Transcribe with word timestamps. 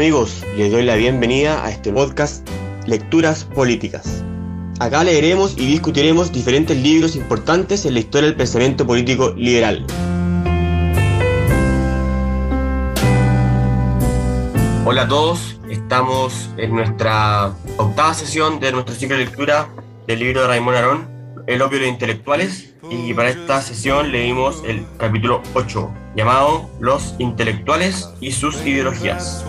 amigos, 0.00 0.42
les 0.56 0.72
doy 0.72 0.82
la 0.82 0.94
bienvenida 0.94 1.62
a 1.62 1.70
este 1.70 1.92
podcast 1.92 2.48
Lecturas 2.86 3.44
Políticas. 3.44 4.24
Acá 4.78 5.04
leeremos 5.04 5.52
y 5.58 5.66
discutiremos 5.66 6.32
diferentes 6.32 6.74
libros 6.78 7.16
importantes 7.16 7.84
en 7.84 7.92
la 7.92 8.00
historia 8.00 8.28
del 8.28 8.36
pensamiento 8.38 8.86
político 8.86 9.34
liberal. 9.36 9.84
Hola 14.86 15.02
a 15.02 15.08
todos, 15.08 15.60
estamos 15.68 16.48
en 16.56 16.76
nuestra 16.76 17.52
octava 17.76 18.14
sesión 18.14 18.58
de 18.58 18.72
nuestro 18.72 18.94
ciclo 18.94 19.18
de 19.18 19.26
lectura 19.26 19.68
del 20.06 20.20
libro 20.20 20.40
de 20.40 20.46
Raymond 20.46 20.78
Arón, 20.78 21.09
El 21.46 21.62
opio 21.62 21.78
de 21.78 21.86
los 21.86 21.92
intelectuales, 21.94 22.74
y 22.90 23.14
para 23.14 23.30
esta 23.30 23.60
sesión 23.62 24.12
leímos 24.12 24.62
el 24.66 24.84
capítulo 24.98 25.42
8, 25.54 25.90
llamado 26.16 26.68
Los 26.80 27.14
intelectuales 27.18 28.10
y 28.20 28.32
sus 28.32 28.56
ideologías. 28.66 29.44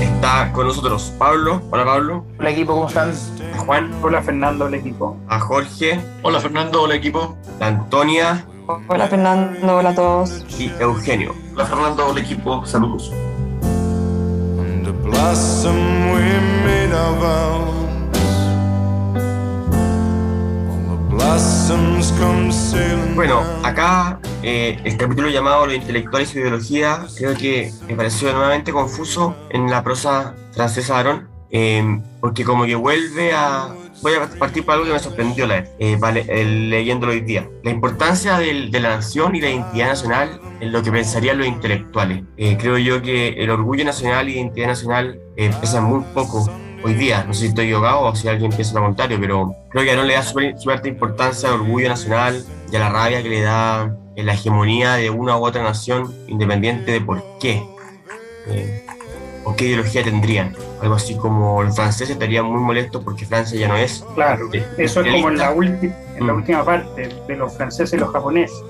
Está 0.00 0.52
con 0.52 0.66
nosotros 0.66 1.12
Pablo. 1.18 1.62
Hola 1.70 1.84
Pablo. 1.84 2.24
Hola 2.38 2.50
equipo, 2.50 2.74
¿cómo 2.74 2.88
están? 2.88 3.12
A 3.54 3.58
Juan. 3.58 3.92
Hola 4.02 4.22
Fernando, 4.22 4.64
hola 4.64 4.76
equipo. 4.76 5.16
A 5.28 5.38
Jorge. 5.38 6.00
Hola 6.22 6.40
Fernando, 6.40 6.82
hola 6.82 6.94
equipo. 6.94 7.36
A 7.60 7.66
Antonia. 7.66 8.44
Hola 8.88 9.06
Fernando, 9.06 9.76
hola 9.76 9.90
a 9.90 9.94
todos. 9.94 10.44
Y 10.58 10.72
Eugenio. 10.80 11.34
Hola 11.54 11.66
Fernando, 11.66 12.08
hola 12.08 12.20
equipo, 12.20 12.66
saludos. 12.66 13.12
Bueno, 23.14 23.42
acá 23.62 24.20
eh, 24.42 24.78
el 24.84 24.96
capítulo 24.96 25.28
llamado 25.28 25.66
Los 25.66 25.76
intelectuales 25.76 26.34
y 26.34 26.38
ideología 26.38 27.06
creo 27.16 27.34
que 27.34 27.72
me 27.88 27.94
pareció 27.96 28.32
nuevamente 28.32 28.72
confuso 28.72 29.34
en 29.50 29.70
la 29.70 29.82
prosa 29.82 30.34
francesa 30.52 30.94
de 30.94 31.00
Aaron, 31.00 31.28
eh, 31.50 32.00
porque 32.20 32.44
como 32.44 32.64
que 32.64 32.74
vuelve 32.74 33.32
a... 33.32 33.68
Voy 34.02 34.12
a 34.12 34.28
partir 34.38 34.62
por 34.62 34.74
algo 34.74 34.84
que 34.84 34.92
me 34.92 34.98
sorprendió 34.98 35.46
leer, 35.46 35.70
eh, 35.78 35.96
vale, 35.98 36.22
leyéndolo 36.44 37.12
hoy 37.12 37.22
día. 37.22 37.48
La 37.64 37.70
importancia 37.70 38.36
del, 38.36 38.70
de 38.70 38.80
la 38.80 38.96
nación 38.96 39.34
y 39.34 39.40
la 39.40 39.48
identidad 39.48 39.88
nacional 39.88 40.38
en 40.60 40.70
lo 40.70 40.82
que 40.82 40.92
pensarían 40.92 41.38
los 41.38 41.46
intelectuales. 41.46 42.22
creo 42.36 42.76
yo 42.76 43.00
que 43.00 43.28
el 43.28 43.48
orgullo 43.48 43.86
nacional 43.86 44.28
y 44.28 44.34
la 44.34 44.40
identidad 44.40 44.66
nacional 44.68 45.18
pesan 45.34 45.84
muy 45.84 46.02
poco 46.12 46.46
hoy 46.84 46.94
día. 46.94 47.24
No 47.24 47.34
sé 47.34 47.40
si 47.40 47.46
estoy 47.46 47.66
equivocado 47.66 48.02
o 48.02 48.14
si 48.14 48.28
alguien 48.28 48.50
piensa 48.50 48.74
lo 48.74 48.82
contrario, 48.82 49.18
pero 49.20 49.54
creo 49.70 49.84
que 49.84 49.90
Aaron 49.90 50.06
le 50.06 50.14
da 50.14 50.22
suerte 50.22 50.88
importancia 50.88 51.48
al 51.48 51.56
orgullo 51.56 51.88
nacional 51.88 52.44
y 52.70 52.76
a 52.76 52.80
la 52.80 52.88
rabia 52.90 53.22
que 53.22 53.28
le 53.28 53.40
da 53.40 53.96
en 54.16 54.26
la 54.26 54.34
hegemonía 54.34 54.94
de 54.94 55.10
una 55.10 55.36
u 55.36 55.44
otra 55.44 55.62
nación, 55.62 56.14
independiente 56.26 56.92
de 56.92 57.00
por 57.00 57.22
qué 57.38 57.62
eh, 58.48 58.84
o 59.44 59.54
qué 59.54 59.66
ideología 59.66 60.02
tendrían. 60.02 60.54
Algo 60.80 60.94
así 60.94 61.16
como 61.16 61.62
los 61.62 61.74
franceses 61.74 62.10
estarían 62.10 62.46
muy 62.46 62.60
molestos 62.60 63.02
porque 63.02 63.24
Francia 63.24 63.58
ya 63.58 63.68
no 63.68 63.76
es. 63.76 64.04
Claro, 64.14 64.50
eso 64.76 65.00
es 65.00 65.12
como 65.12 65.30
en 65.30 65.38
la, 65.38 65.52
en 65.52 66.26
la 66.26 66.32
mm. 66.32 66.36
última 66.36 66.64
parte 66.64 67.08
de 67.26 67.36
los 67.36 67.56
franceses 67.56 67.94
y 67.94 67.96
los 67.96 68.10
japoneses. 68.10 68.62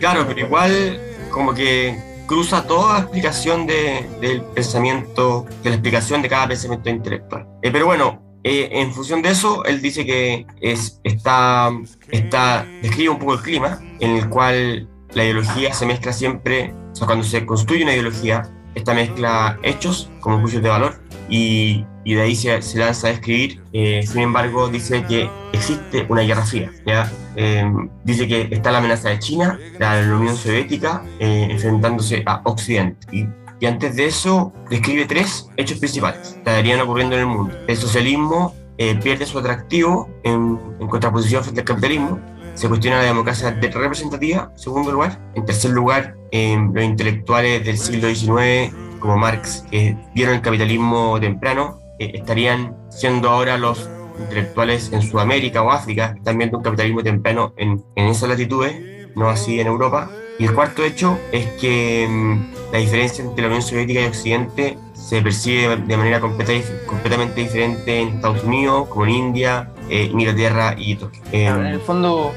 Claro, 0.00 0.24
pero 0.26 0.40
igual 0.40 1.00
como 1.30 1.52
que 1.52 1.98
cruza 2.26 2.66
toda 2.66 3.00
explicación 3.00 3.66
de, 3.66 4.08
del 4.20 4.42
pensamiento, 4.42 5.46
de 5.62 5.70
la 5.70 5.76
explicación 5.76 6.22
de 6.22 6.28
cada 6.28 6.48
pensamiento 6.48 6.88
intelectual. 6.88 7.46
Eh, 7.62 7.70
pero 7.70 7.86
bueno, 7.86 8.22
eh, 8.42 8.68
en 8.72 8.92
función 8.92 9.22
de 9.22 9.30
eso, 9.30 9.64
él 9.64 9.80
dice 9.80 10.04
que 10.04 10.46
es, 10.60 11.00
está, 11.04 11.70
está, 12.10 12.66
describe 12.82 13.10
un 13.10 13.18
poco 13.18 13.34
el 13.34 13.40
clima 13.40 13.80
en 14.00 14.16
el 14.16 14.28
cual 14.28 14.88
la 15.12 15.24
ideología 15.24 15.72
se 15.72 15.86
mezcla 15.86 16.12
siempre, 16.12 16.74
o 16.92 16.94
sea, 16.94 17.06
cuando 17.06 17.24
se 17.24 17.44
construye 17.46 17.84
una 17.84 17.92
ideología, 17.92 18.42
esta 18.74 18.94
mezcla 18.94 19.58
hechos 19.62 20.10
como 20.20 20.40
juicios 20.40 20.62
de 20.62 20.68
valor 20.68 21.00
y, 21.28 21.84
y 22.04 22.14
de 22.14 22.22
ahí 22.22 22.36
se, 22.36 22.60
se, 22.62 22.78
lanza 22.78 23.08
a 23.08 23.10
escribir. 23.10 23.62
Eh, 23.72 24.04
sin 24.06 24.22
embargo, 24.22 24.68
dice 24.68 25.04
que 25.04 25.28
existe 25.52 26.06
una 26.08 26.22
guerra 26.22 26.44
fría. 26.44 26.70
¿ya? 26.86 27.10
Eh, 27.36 27.64
dice 28.04 28.28
que 28.28 28.48
está 28.50 28.70
la 28.70 28.78
amenaza 28.78 29.08
de 29.10 29.18
China, 29.18 29.58
la, 29.78 30.00
la 30.02 30.16
Unión 30.16 30.36
Soviética, 30.36 31.02
eh, 31.18 31.48
enfrentándose 31.50 32.22
a 32.26 32.42
Occidente. 32.44 33.06
Y, 33.10 33.26
y, 33.60 33.66
antes 33.66 33.96
de 33.96 34.06
eso, 34.06 34.52
describe 34.68 35.06
tres 35.06 35.48
hechos 35.56 35.78
principales 35.78 36.28
que 36.28 36.38
estarían 36.38 36.80
ocurriendo 36.80 37.16
en 37.16 37.22
el 37.22 37.26
mundo. 37.26 37.56
El 37.66 37.76
socialismo 37.76 38.54
pierde 38.76 39.24
su 39.24 39.38
atractivo 39.38 40.10
en, 40.24 40.58
en 40.80 40.88
contraposición 40.88 41.44
frente 41.44 41.60
al 41.60 41.64
capitalismo 41.64 42.18
se 42.54 42.68
cuestiona 42.68 42.98
la 42.98 43.04
democracia 43.04 43.50
representativa, 43.50 44.50
en 44.52 44.58
segundo 44.58 44.92
lugar. 44.92 45.20
En 45.34 45.44
tercer 45.44 45.70
lugar, 45.72 46.16
los 46.32 46.84
intelectuales 46.84 47.64
del 47.64 47.78
siglo 47.78 48.08
XIX 48.08 48.74
como 48.98 49.18
Marx, 49.18 49.66
que 49.70 49.96
vieron 50.14 50.36
el 50.36 50.40
capitalismo 50.40 51.20
temprano, 51.20 51.78
eh, 51.98 52.12
estarían 52.14 52.74
siendo 52.88 53.28
ahora 53.28 53.58
los 53.58 53.88
intelectuales 54.18 54.92
en 54.92 55.02
Sudamérica 55.02 55.62
o 55.62 55.70
África, 55.70 56.14
están 56.16 56.38
viendo 56.38 56.56
un 56.56 56.64
capitalismo 56.64 57.02
temprano 57.02 57.52
en, 57.56 57.84
en 57.96 58.06
esas 58.06 58.30
latitudes, 58.30 59.10
no 59.14 59.28
así 59.28 59.60
en 59.60 59.66
Europa. 59.66 60.10
Y 60.38 60.46
el 60.46 60.54
cuarto 60.54 60.82
hecho 60.82 61.18
es 61.32 61.46
que 61.60 62.06
mm, 62.08 62.72
la 62.72 62.78
diferencia 62.78 63.24
entre 63.24 63.42
la 63.42 63.48
Unión 63.48 63.62
Soviética 63.62 64.00
y 64.00 64.06
Occidente 64.06 64.78
se 64.94 65.20
percibe 65.22 65.76
de 65.76 65.96
manera 65.96 66.20
completa, 66.20 66.52
completamente 66.86 67.40
diferente 67.42 68.00
en 68.00 68.08
Estados 68.08 68.42
Unidos, 68.42 68.88
como 68.88 69.04
en 69.04 69.10
India, 69.10 69.70
eh, 69.88 70.10
Inglaterra 70.12 70.74
y 70.76 70.96
Tokio. 70.96 71.22
en 71.32 71.66
el 71.66 71.80
fondo, 71.80 72.32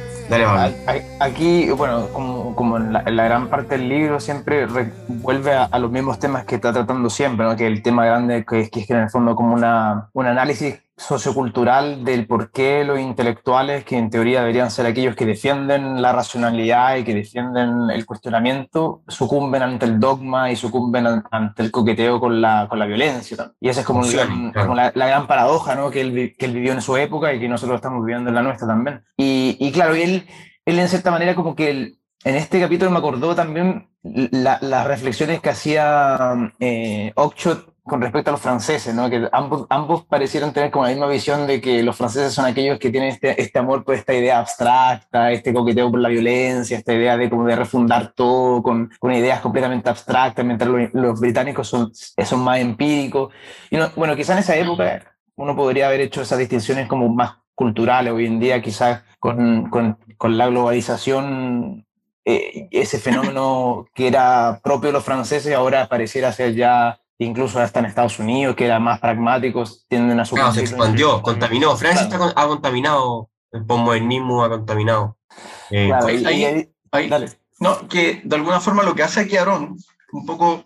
Aquí, 1.20 1.70
bueno, 1.72 2.10
como, 2.14 2.78
en, 2.78 2.92
la, 2.92 3.02
gran 3.02 3.48
parte 3.48 3.78
del 3.78 3.88
libro, 3.88 4.20
siempre 4.20 4.68
vuelve 5.08 5.54
a, 5.54 5.80
los 5.80 5.90
mismos 5.90 6.20
temas 6.20 6.44
que 6.46 6.56
está 6.56 6.74
tratando 6.74 7.10
siempre, 7.10 7.46
¿no? 7.46 7.56
que 7.56 7.66
el 7.66 7.82
tema 7.82 8.06
grande 8.06 8.46
que, 8.46 8.62
es 8.62 8.70
que 8.70 8.86
en 8.90 8.98
el 9.00 9.10
fondo 9.10 9.36
como 9.36 9.54
una, 9.54 10.10
un 10.14 10.26
análisis 10.26 10.80
sociocultural 10.98 12.04
del 12.04 12.26
por 12.26 12.52
qué 12.52 12.84
los 12.84 13.00
intelectuales, 13.00 13.86
que 13.86 13.98
en 13.98 14.10
teoría 14.10 14.40
deberían 14.40 14.72
ser 14.72 14.88
aquellos 14.88 15.16
que 15.16 15.28
defienden 15.28 16.02
la 16.02 16.12
racionalidad 16.12 16.98
y 16.98 17.04
que 17.04 17.14
defienden 17.14 17.92
el 17.92 18.06
cuestionamiento, 18.06 19.04
sucumben 19.08 19.62
ante 19.62 19.86
el 19.86 20.00
dogma 20.00 20.52
y 20.52 20.56
sucumben 20.56 21.24
ante 21.30 21.62
el 21.62 21.72
coqueteo 21.72 22.20
con 22.20 22.42
la, 22.42 22.68
con 22.68 22.80
la 22.80 22.88
violencia. 22.88 23.54
Y 23.60 23.70
esa 23.70 23.82
es 23.82 23.86
como, 23.86 24.04
la, 24.04 24.92
gran 24.92 25.28
paradoja 25.28 25.76
¿no? 25.76 25.92
que, 25.92 26.02
él, 26.02 26.36
que 26.38 26.46
él 26.48 26.54
vivió 26.54 26.74
en 26.74 26.82
su 26.82 26.98
época 26.98 27.32
y 27.32 27.40
que 27.40 27.48
nosotros 27.48 27.76
estamos 27.76 28.04
viviendo 28.04 28.30
en 28.30 28.36
la 28.36 28.42
nuestra 28.42 28.68
también. 28.68 29.04
Y, 29.16 29.56
y 29.60 29.72
claro, 29.72 29.94
él, 29.94 30.28
él 30.66 30.80
en 30.80 30.90
cierta 30.90 31.12
manera 31.12 31.36
como 31.36 31.56
que 31.56 31.70
en 32.24 32.36
este 32.36 32.60
capítulo 32.60 32.90
me 32.90 32.98
acordó 32.98 33.36
también 33.36 33.90
las 34.04 34.88
reflexiones 34.88 35.42
que 35.42 35.50
hacía 35.50 36.52
eh, 36.60 37.14
con 37.88 38.02
respecto 38.02 38.30
a 38.30 38.34
los 38.34 38.42
franceses, 38.42 38.94
¿no? 38.94 39.10
que 39.10 39.28
ambos, 39.32 39.66
ambos 39.70 40.06
parecieron 40.06 40.54
tener 40.54 40.70
como 40.72 40.86
la 40.86 40.92
misma 40.92 41.08
visión 41.08 41.48
de 41.48 41.62
que 41.62 41.82
los 41.82 41.96
franceses 41.96 42.34
son 42.34 42.46
aquellos 42.46 42.78
que 42.80 42.90
tienen 42.90 43.10
este, 43.10 43.42
este 43.42 43.60
amor 43.60 43.84
por 43.84 43.96
esta 43.96 44.14
idea 44.14 44.40
abstracta, 44.40 45.32
este 45.32 45.54
coqueteo 45.54 45.90
por 45.90 46.00
la 46.00 46.10
violencia, 46.10 46.78
esta 46.78 46.94
idea 46.94 47.18
de 47.18 47.30
como 47.30 47.48
refundar 47.48 48.14
todo 48.14 48.62
con, 48.62 48.92
con 49.00 49.14
ideas 49.14 49.40
completamente 49.40 49.90
abstractas, 49.90 50.46
mientras 50.46 50.70
los, 50.94 51.20
británicos 51.20 51.68
son, 51.68 51.92
son 51.94 52.40
más 52.42 52.60
empíricos. 52.60 53.34
Y 53.72 53.78
bueno, 53.96 54.16
quizás 54.16 54.36
en 54.36 54.40
esa 54.40 54.56
época 54.56 55.16
uno 55.36 55.56
podría 55.56 55.88
haber 55.88 56.02
hecho 56.02 56.22
esas 56.22 56.40
distinciones 56.40 56.88
como 56.88 57.10
más 57.10 57.38
culturales, 57.56 58.14
hoy 58.14 58.26
en 58.26 58.40
día 58.40 58.62
quizás 58.62 59.04
con, 59.20 59.70
con, 59.70 59.98
con 60.18 60.38
la 60.38 60.48
globalización 60.48 61.88
eh, 62.30 62.68
ese 62.72 63.00
fenómeno 63.00 63.86
que 63.94 64.10
era 64.10 64.60
propio 64.62 64.90
de 64.90 64.94
los 64.94 65.06
franceses 65.06 65.56
ahora 65.56 65.88
pareciera 65.88 66.34
ser 66.34 66.56
ya 66.56 67.00
incluso 67.20 67.60
hasta 67.60 67.80
en 67.80 67.86
Estados 67.86 68.20
Unidos, 68.20 68.56
que 68.56 68.66
eran 68.66 68.84
más 68.84 69.00
pragmáticos, 69.00 69.86
tienden 69.88 70.20
a 70.20 70.26
su... 70.26 70.36
Claro, 70.36 70.54
se 70.54 70.62
expandió, 70.62 71.22
contaminó. 71.22 71.76
Francia 71.76 72.08
ha 72.36 72.48
contaminado, 72.48 73.30
el 73.52 73.66
postmodernismo 73.66 74.44
ha 74.44 74.50
contaminado. 74.50 75.18
Eh, 75.72 75.92
ahí, 75.94 76.70
no, 77.60 77.88
que 77.88 78.22
de 78.24 78.36
alguna 78.36 78.60
forma 78.60 78.84
lo 78.84 78.96
que 78.96 79.04
hace 79.04 79.22
aquí 79.22 79.36
Aarón, 79.36 79.78
un 80.12 80.26
poco 80.26 80.64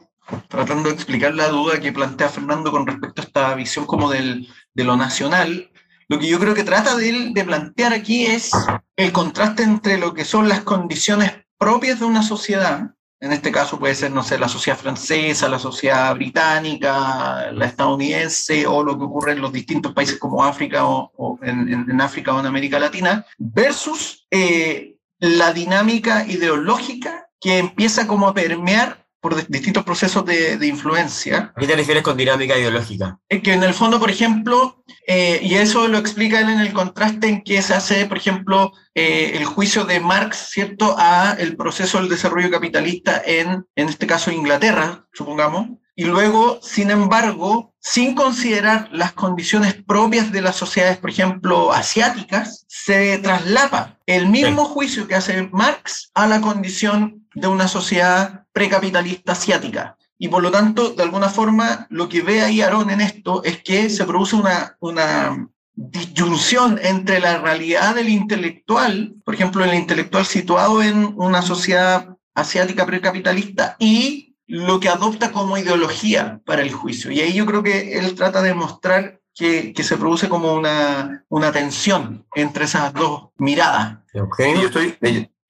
tratando 0.48 0.90
de 0.90 0.96
explicar 0.96 1.34
la 1.34 1.48
duda 1.48 1.80
que 1.80 1.92
plantea 1.92 2.30
Fernando 2.30 2.72
con 2.72 2.86
respecto 2.86 3.22
a 3.22 3.26
esta 3.26 3.56
visión 3.56 3.86
como 3.86 4.10
del, 4.10 4.48
de 4.74 4.84
lo 4.84 4.98
nacional, 4.98 5.72
lo 6.08 6.20
que 6.20 6.28
yo 6.28 6.40
creo 6.40 6.54
que 6.54 6.64
trata 6.64 6.96
de, 6.96 7.32
de 7.34 7.44
plantear 7.44 7.94
aquí 7.94 8.26
es 8.26 8.52
el 8.98 9.12
contraste 9.14 9.64
entre 9.64 9.98
lo 9.98 10.14
que 10.14 10.26
son 10.26 10.50
las 10.50 10.62
condiciones 10.62 11.32
propias 11.58 12.00
de 12.00 12.06
una 12.06 12.24
sociedad 12.24 12.92
en 13.22 13.32
este 13.32 13.52
caso 13.52 13.78
puede 13.78 13.94
ser, 13.94 14.12
no 14.12 14.24
sé, 14.24 14.40
la 14.40 14.50
sociedad 14.50 14.80
francesa, 14.80 15.48
la 15.48 15.60
sociedad 15.60 16.14
británica, 16.16 17.52
la 17.52 17.66
estadounidense 17.68 18.66
o 18.66 18.84
lo 18.84 18.98
que 18.98 19.06
ocurre 19.06 19.34
en 19.34 19.42
los 19.42 19.54
distintos 19.54 19.94
países 19.94 20.18
como 20.18 20.44
África 20.44 20.86
o, 20.86 21.40
en, 21.44 22.02
África 22.02 22.34
o 22.34 22.40
en 22.40 22.48
América 22.48 22.80
Latina, 22.80 23.24
versus 23.38 24.26
eh, 24.32 24.96
la 25.20 25.54
dinámica 25.54 26.26
ideológica 26.26 27.28
que 27.40 27.60
empieza 27.60 28.08
como 28.08 28.28
a 28.28 28.34
permear 28.34 29.06
por 29.22 29.48
distintos 29.48 29.84
procesos 29.84 30.26
de, 30.26 30.58
de, 30.58 30.68
influencia. 30.68 31.54
¿A 31.56 31.60
qué 31.60 31.68
te 31.68 31.76
refieres 31.76 32.04
con 32.04 32.18
dinámica 32.18 32.58
ideológica? 32.58 33.20
Es 33.30 33.42
que 33.42 33.54
en 33.54 33.64
el 33.64 33.74
fondo, 33.74 34.00
por 34.00 34.10
ejemplo, 34.10 34.84
eh, 35.08 35.40
y 35.44 35.56
eso 35.56 35.88
lo 35.88 36.00
explica 36.00 36.40
él 36.40 36.50
en 36.50 36.60
el 36.60 36.74
contraste 36.74 37.28
en 37.28 37.44
que 37.44 37.62
se 37.62 37.76
hace, 37.76 38.06
por 38.08 38.18
ejemplo, 38.18 38.74
eh, 38.96 39.34
el 39.36 39.46
juicio 39.46 39.86
de 39.86 40.00
Marx, 40.00 40.50
¿cierto?, 40.50 40.96
a 40.98 41.36
el 41.40 41.56
proceso 41.56 42.00
del 42.00 42.10
desarrollo 42.10 42.50
capitalista 42.50 43.22
en, 43.26 43.66
en 43.76 43.90
este 43.90 44.08
caso, 44.08 44.32
Inglaterra, 44.32 45.06
supongamos, 45.14 45.68
y 45.96 46.06
luego, 46.06 46.60
sin 46.64 46.90
embargo, 46.90 47.76
sin 47.80 48.16
considerar 48.16 48.90
las 48.92 49.12
condiciones 49.12 49.76
propias 49.76 50.32
de 50.32 50.42
las 50.42 50.56
sociedades, 50.56 50.98
por 50.98 51.10
ejemplo, 51.10 51.72
asiáticas, 51.74 52.66
se 52.68 53.18
traslapa 53.20 54.00
el 54.06 54.28
mismo 54.28 54.66
juicio 54.66 55.08
que 55.08 55.16
hace 55.16 55.50
Marx 55.52 56.10
a 56.14 56.26
la 56.28 56.42
condición 56.42 57.28
de 57.36 57.48
una 57.48 57.68
sociedad 57.68 58.41
precapitalista 58.54 59.34
asiática. 59.34 59.98
Y 60.18 60.28
por 60.28 60.44
lo 60.44 60.52
tanto, 60.52 60.92
de 60.92 61.04
alguna 61.04 61.30
forma, 61.30 61.88
lo 61.90 62.08
que 62.08 62.22
ve 62.22 62.42
ahí 62.42 62.62
Aarón 62.62 62.92
en 62.92 63.02
esto 63.02 63.44
es 63.44 63.64
que 63.64 63.90
se 63.90 64.06
produce 64.06 64.36
una, 64.36 64.78
una 64.80 65.50
disyunción 65.74 66.80
entre 66.84 67.20
la 67.20 67.40
realidad 67.40 67.96
del 67.96 68.10
intelectual, 68.10 69.16
por 69.26 69.34
ejemplo, 69.34 69.64
el 69.64 69.74
intelectual 69.74 70.26
situado 70.26 70.84
en 70.84 71.14
una 71.18 71.42
sociedad 71.42 72.18
asiática 72.36 72.86
precapitalista, 72.86 73.76
y 73.80 74.36
lo 74.48 74.80
que 74.80 74.90
adopta 74.90 75.32
como 75.32 75.58
ideología 75.58 76.42
para 76.46 76.62
el 76.62 76.72
juicio. 76.72 77.10
Y 77.10 77.22
ahí 77.22 77.34
yo 77.34 77.46
creo 77.46 77.64
que 77.64 77.98
él 77.98 78.14
trata 78.16 78.42
de 78.42 78.54
mostrar 78.54 79.22
que, 79.34 79.74
que 79.74 79.84
se 79.84 79.98
produce 79.98 80.28
como 80.30 80.54
una, 80.54 81.26
una 81.30 81.52
tensión 81.52 82.28
entre 82.36 82.66
esas 82.66 82.94
dos 82.94 83.30
miradas. 83.38 84.00
Okay. 84.14 84.54
Yo, 84.56 84.68
estoy, 84.68 84.98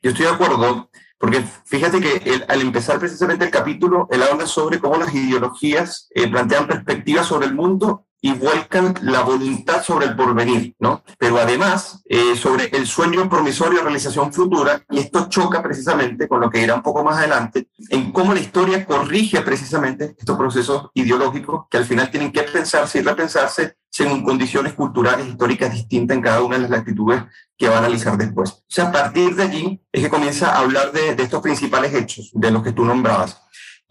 yo 0.02 0.12
estoy 0.12 0.26
de 0.26 0.32
acuerdo, 0.32 0.90
porque 1.22 1.44
fíjate 1.66 2.02
que 2.02 2.42
al 2.48 2.62
empezar 2.62 2.98
precisamente 2.98 3.46
el 3.46 3.52
capítulo, 3.52 4.08
él 4.10 4.24
habla 4.24 4.48
sobre 4.48 4.80
cómo 4.80 4.98
las 4.98 5.14
ideologías 5.14 6.10
eh, 6.16 6.28
plantean 6.28 6.66
perspectivas 6.68 7.28
sobre 7.28 7.46
el 7.46 7.54
mundo 7.54 8.08
y 8.22 8.34
vuelcan 8.34 8.94
la 9.02 9.22
voluntad 9.22 9.84
sobre 9.84 10.06
el 10.06 10.16
porvenir, 10.16 10.76
¿no? 10.80 11.04
Pero 11.18 11.40
además 11.40 12.04
eh, 12.08 12.36
sobre 12.36 12.66
el 12.66 12.86
sueño 12.86 13.28
promisorio 13.28 13.80
de 13.80 13.84
realización 13.84 14.32
futura, 14.32 14.84
y 14.90 15.00
esto 15.00 15.28
choca 15.28 15.64
precisamente 15.64 16.28
con 16.28 16.40
lo 16.40 16.50
que 16.50 16.62
irá 16.62 16.76
un 16.76 16.84
poco 16.84 17.04
más 17.04 17.18
adelante, 17.18 17.68
en 17.90 18.12
cómo 18.12 18.34
la 18.34 18.40
historia 18.40 18.86
corrige 18.86 19.42
precisamente 19.42 20.16
estos 20.18 20.38
procesos 20.38 20.90
ideológicos 20.94 21.66
que 21.70 21.78
al 21.78 21.86
final 21.86 22.12
tienen 22.12 22.32
que 22.32 22.44
pensarse 22.44 23.00
y 23.00 23.02
repensarse 23.02 23.76
según 23.90 24.24
condiciones 24.24 24.74
culturales 24.74 25.28
históricas 25.28 25.74
distintas 25.74 26.16
en 26.16 26.24
cada 26.24 26.42
una 26.42 26.56
de 26.56 26.62
las 26.62 26.72
latitudes 26.72 27.24
que 27.58 27.68
va 27.68 27.76
a 27.76 27.80
analizar 27.80 28.18
después. 28.18 28.52
O 28.52 28.64
sea, 28.68 28.86
a 28.86 28.92
partir 28.92 29.36
de 29.36 29.44
allí 29.44 29.82
es 29.92 30.04
que 30.04 30.10
comienza 30.10 30.56
a 30.56 30.60
hablar 30.60 30.92
de, 30.92 31.16
de 31.16 31.24
estos 31.24 31.42
principales 31.42 31.94
hechos, 31.94 32.32
de 32.34 32.52
los 32.52 32.64
que 32.64 32.72
tú 32.72 32.86
nombrabas. 32.86 33.42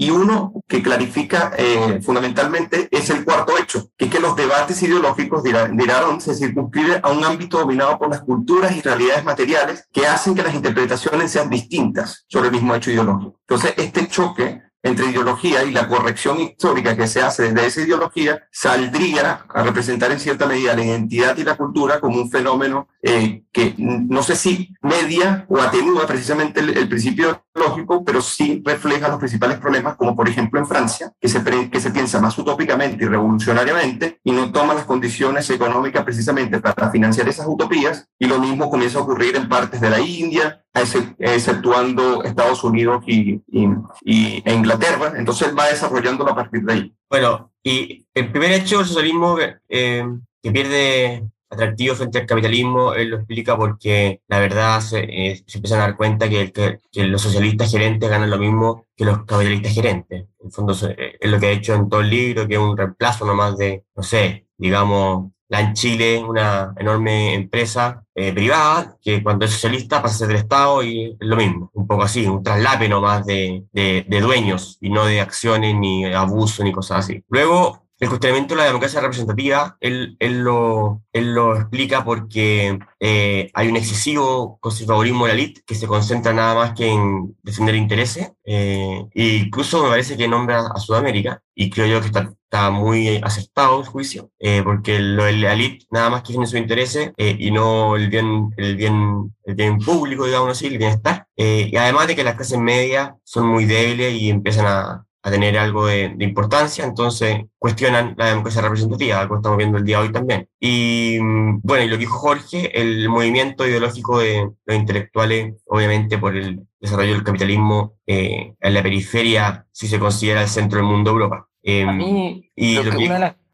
Y 0.00 0.08
uno 0.08 0.54
que 0.66 0.82
clarifica 0.82 1.52
eh, 1.58 2.00
fundamentalmente 2.02 2.88
es 2.90 3.10
el 3.10 3.22
cuarto 3.22 3.58
hecho, 3.58 3.90
que 3.98 4.06
es 4.06 4.10
que 4.10 4.18
los 4.18 4.34
debates 4.34 4.82
ideológicos 4.82 5.42
de 5.42 5.50
Irán 5.50 6.22
se 6.22 6.34
circunscriben 6.34 7.00
a 7.02 7.10
un 7.10 7.22
ámbito 7.22 7.58
dominado 7.58 7.98
por 7.98 8.08
las 8.08 8.22
culturas 8.22 8.74
y 8.74 8.80
realidades 8.80 9.24
materiales 9.24 9.86
que 9.92 10.06
hacen 10.06 10.34
que 10.34 10.42
las 10.42 10.54
interpretaciones 10.54 11.30
sean 11.30 11.50
distintas 11.50 12.24
sobre 12.28 12.46
el 12.46 12.54
mismo 12.54 12.74
hecho 12.74 12.90
ideológico. 12.90 13.36
Entonces, 13.40 13.74
este 13.76 14.08
choque 14.08 14.62
entre 14.82 15.06
ideología 15.06 15.64
y 15.64 15.72
la 15.72 15.88
corrección 15.88 16.40
histórica 16.40 16.96
que 16.96 17.06
se 17.06 17.20
hace 17.20 17.52
desde 17.52 17.66
esa 17.66 17.80
ideología 17.82 18.48
saldría 18.50 19.44
a 19.48 19.62
representar 19.62 20.10
en 20.10 20.20
cierta 20.20 20.46
medida 20.46 20.74
la 20.74 20.84
identidad 20.84 21.36
y 21.36 21.44
la 21.44 21.56
cultura 21.56 22.00
como 22.00 22.20
un 22.20 22.30
fenómeno 22.30 22.88
eh, 23.02 23.44
que 23.52 23.74
no 23.78 24.22
sé 24.22 24.36
si 24.36 24.74
media 24.82 25.46
o 25.48 25.58
atenúa 25.60 26.06
precisamente 26.06 26.60
el, 26.60 26.88
principio 26.88 27.44
lógico, 27.54 28.04
pero 28.04 28.20
sí 28.20 28.62
refleja 28.64 29.08
los 29.08 29.18
principales 29.18 29.58
problemas, 29.58 29.96
como 29.96 30.14
por 30.14 30.28
ejemplo 30.28 30.60
en 30.60 30.66
Francia, 30.66 31.12
que 31.20 31.28
se, 31.28 31.42
que 31.70 31.80
se 31.80 31.90
piensa 31.90 32.20
más 32.20 32.36
utópicamente 32.38 33.04
y 33.04 33.08
revolucionariamente 33.08 34.20
y 34.24 34.32
no 34.32 34.52
toma 34.52 34.74
las 34.74 34.84
condiciones 34.84 35.48
económicas 35.50 36.04
precisamente 36.04 36.60
para 36.60 36.90
financiar 36.90 37.28
esas 37.28 37.46
utopías, 37.46 38.08
y 38.18 38.26
lo 38.26 38.38
mismo 38.38 38.70
comienza 38.70 38.98
a 38.98 39.02
ocurrir 39.02 39.36
en 39.36 39.48
partes 39.48 39.80
de 39.80 39.90
la 39.90 40.00
India, 40.00 40.64
exceptuando 40.74 42.22
Estados 42.22 42.62
Unidos 42.64 43.02
y, 43.06 43.40
e 43.52 44.54
Inglaterra. 44.54 45.14
Entonces 45.16 45.54
va 45.56 45.68
desarrollándolo 45.68 46.30
a 46.30 46.36
partir 46.36 46.62
de 46.62 46.72
ahí. 46.72 46.94
Bueno, 47.08 47.52
y 47.62 48.06
el 48.14 48.30
primer 48.30 48.52
hecho, 48.52 48.80
el 48.80 48.86
socialismo 48.86 49.36
eh, 49.68 50.04
que 50.42 50.50
pierde 50.52 51.24
atractivo 51.50 51.96
frente 51.96 52.18
al 52.18 52.26
capitalismo, 52.26 52.94
él 52.94 53.10
lo 53.10 53.16
explica 53.16 53.56
porque 53.56 54.22
la 54.28 54.38
verdad 54.38 54.80
se, 54.80 55.00
eh, 55.00 55.42
se 55.46 55.58
empiezan 55.58 55.80
a 55.80 55.82
dar 55.82 55.96
cuenta 55.96 56.28
que, 56.28 56.52
que, 56.52 57.04
los 57.04 57.20
socialistas 57.20 57.70
gerentes 57.70 58.08
ganan 58.08 58.30
lo 58.30 58.38
mismo 58.38 58.86
que 58.96 59.04
los 59.04 59.24
capitalistas 59.24 59.74
gerentes. 59.74 60.26
En 60.38 60.46
el 60.46 60.52
fondo 60.52 60.74
eh, 60.88 61.16
es 61.20 61.30
lo 61.30 61.40
que 61.40 61.46
ha 61.46 61.50
hecho 61.50 61.74
en 61.74 61.88
todo 61.88 62.00
el 62.00 62.10
libro, 62.10 62.46
que 62.46 62.54
es 62.54 62.60
un 62.60 62.76
reemplazo 62.76 63.26
nomás 63.26 63.56
de, 63.56 63.84
no 63.96 64.02
sé, 64.02 64.46
digamos, 64.56 65.32
la 65.50 65.60
en 65.60 65.74
Chile, 65.74 66.24
una 66.26 66.72
enorme 66.78 67.34
empresa 67.34 68.04
eh, 68.14 68.32
privada, 68.32 68.96
que 69.02 69.22
cuando 69.22 69.44
es 69.44 69.50
socialista 69.50 70.00
pasa 70.00 70.14
a 70.14 70.18
ser 70.18 70.28
del 70.28 70.36
Estado 70.36 70.82
y 70.82 71.16
es 71.20 71.28
lo 71.28 71.36
mismo, 71.36 71.70
un 71.74 71.86
poco 71.86 72.04
así, 72.04 72.24
un 72.24 72.42
traslape 72.42 72.88
nomás 72.88 73.26
de, 73.26 73.64
de, 73.72 74.06
de 74.08 74.20
dueños 74.20 74.78
y 74.80 74.90
no 74.90 75.04
de 75.04 75.20
acciones 75.20 75.74
ni 75.74 76.06
abuso 76.06 76.62
ni 76.62 76.72
cosas 76.72 77.00
así. 77.00 77.24
Luego, 77.28 77.84
el 77.98 78.08
cuestionamiento 78.08 78.54
de 78.54 78.60
la 78.60 78.66
democracia 78.68 79.00
representativa, 79.00 79.76
él, 79.80 80.16
él, 80.20 80.38
lo, 80.38 81.02
él 81.12 81.34
lo 81.34 81.54
explica 81.54 82.02
porque 82.02 82.78
eh, 82.98 83.50
hay 83.52 83.68
un 83.68 83.76
excesivo 83.76 84.56
conservadurismo 84.58 85.26
de 85.26 85.34
la 85.34 85.38
elite 85.38 85.62
que 85.66 85.74
se 85.74 85.86
concentra 85.86 86.32
nada 86.32 86.54
más 86.54 86.72
que 86.72 86.90
en 86.90 87.36
defender 87.42 87.74
intereses. 87.74 88.32
Eh, 88.44 89.04
e 89.12 89.24
incluso 89.44 89.82
me 89.82 89.90
parece 89.90 90.16
que 90.16 90.28
nombra 90.28 90.68
a 90.74 90.78
Sudamérica, 90.80 91.42
y 91.54 91.68
creo 91.68 91.86
yo 91.86 92.00
que 92.00 92.06
está, 92.06 92.32
está 92.50 92.70
muy 92.70 93.20
acertado 93.22 93.78
el 93.80 93.86
juicio, 93.86 94.32
eh, 94.40 94.62
porque 94.64 94.98
lo 94.98 95.24
de 95.24 95.34
la 95.34 95.52
elite 95.52 95.86
nada 95.90 96.10
más 96.10 96.22
que 96.22 96.28
defiende 96.28 96.48
sus 96.48 96.58
intereses 96.58 97.12
eh, 97.16 97.36
y 97.38 97.52
no 97.52 97.94
el 97.94 98.10
bien, 98.10 98.50
el, 98.56 98.76
bien, 98.76 99.32
el 99.44 99.54
bien 99.54 99.78
público, 99.78 100.26
digamos 100.26 100.50
así, 100.50 100.66
el 100.66 100.78
bienestar. 100.78 101.26
Eh, 101.36 101.70
y 101.72 101.76
además 101.76 102.08
de 102.08 102.16
que 102.16 102.24
las 102.24 102.34
clases 102.34 102.58
medias 102.58 103.12
son 103.22 103.46
muy 103.46 103.66
débiles 103.66 104.14
y 104.14 104.30
empiezan 104.30 104.66
a, 104.66 105.06
a 105.22 105.30
tener 105.30 105.56
algo 105.58 105.86
de, 105.86 106.16
importancia, 106.18 106.84
entonces 106.84 107.38
cuestionan 107.56 108.14
la 108.18 108.26
democracia 108.26 108.62
representativa, 108.62 109.20
algo 109.20 109.36
estamos 109.36 109.58
viendo 109.58 109.78
el 109.78 109.84
día 109.84 109.98
de 109.98 110.06
hoy 110.08 110.12
también. 110.12 110.48
Y 110.58 111.18
mm, 111.20 111.60
bueno, 111.62 111.84
y 111.84 111.88
lo 111.88 111.94
que 111.94 112.00
dijo 112.00 112.18
Jorge, 112.18 112.80
el 112.80 113.08
movimiento 113.08 113.64
ideológico 113.64 114.18
de 114.18 114.50
los 114.64 114.76
intelectuales, 114.76 115.54
obviamente 115.66 116.18
por 116.18 116.36
el 116.36 116.66
desarrollo 116.80 117.12
del 117.12 117.22
capitalismo 117.22 117.94
en 118.06 118.74
la 118.74 118.82
periferia, 118.82 119.66
si 119.70 119.86
se 119.86 120.00
considera 120.00 120.42
el 120.42 120.48
centro 120.48 120.78
del 120.78 120.88
mundo 120.88 121.10
Europa. 121.10 121.46
Em, 121.62 122.42
y 122.56 122.76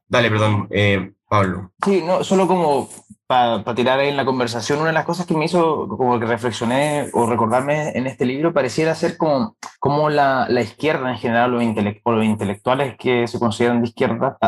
Dale, 0.09 0.31
perdón, 0.31 0.69
eh, 0.71 1.13
Pablo. 1.29 1.73
Sí, 1.85 2.03
no, 2.05 2.23
solo 2.23 2.47
como 2.47 2.89
para 3.27 3.75
tirar 3.75 3.99
ahí 3.99 4.09
en 4.09 4.17
la 4.17 4.25
conversación, 4.25 4.79
una 4.79 4.89
de 4.89 4.95
las 4.95 5.05
cosas 5.05 5.27
que 5.27 5.35
me 5.35 5.47
hizo 5.47 5.89
como 5.89 6.21
que 6.21 6.27
reflexioné 6.27 7.11
o 7.13 7.27
recordarme 7.27 7.91
en 7.91 8.07
este 8.07 8.25
libro 8.25 8.53
pareciera 8.53 8.95
ser 8.95 9.17
como, 9.17 9.57
como 9.81 10.11
la, 10.11 10.47
la 10.49 10.61
izquierda 10.61 11.11
en 11.11 11.19
general, 11.19 11.51
los, 11.51 11.63
los 12.05 12.25
intelectuales 12.25 12.97
que 12.97 13.27
se 13.27 13.41
consideran 13.41 13.83
de 13.83 13.89
izquierda, 13.89 14.39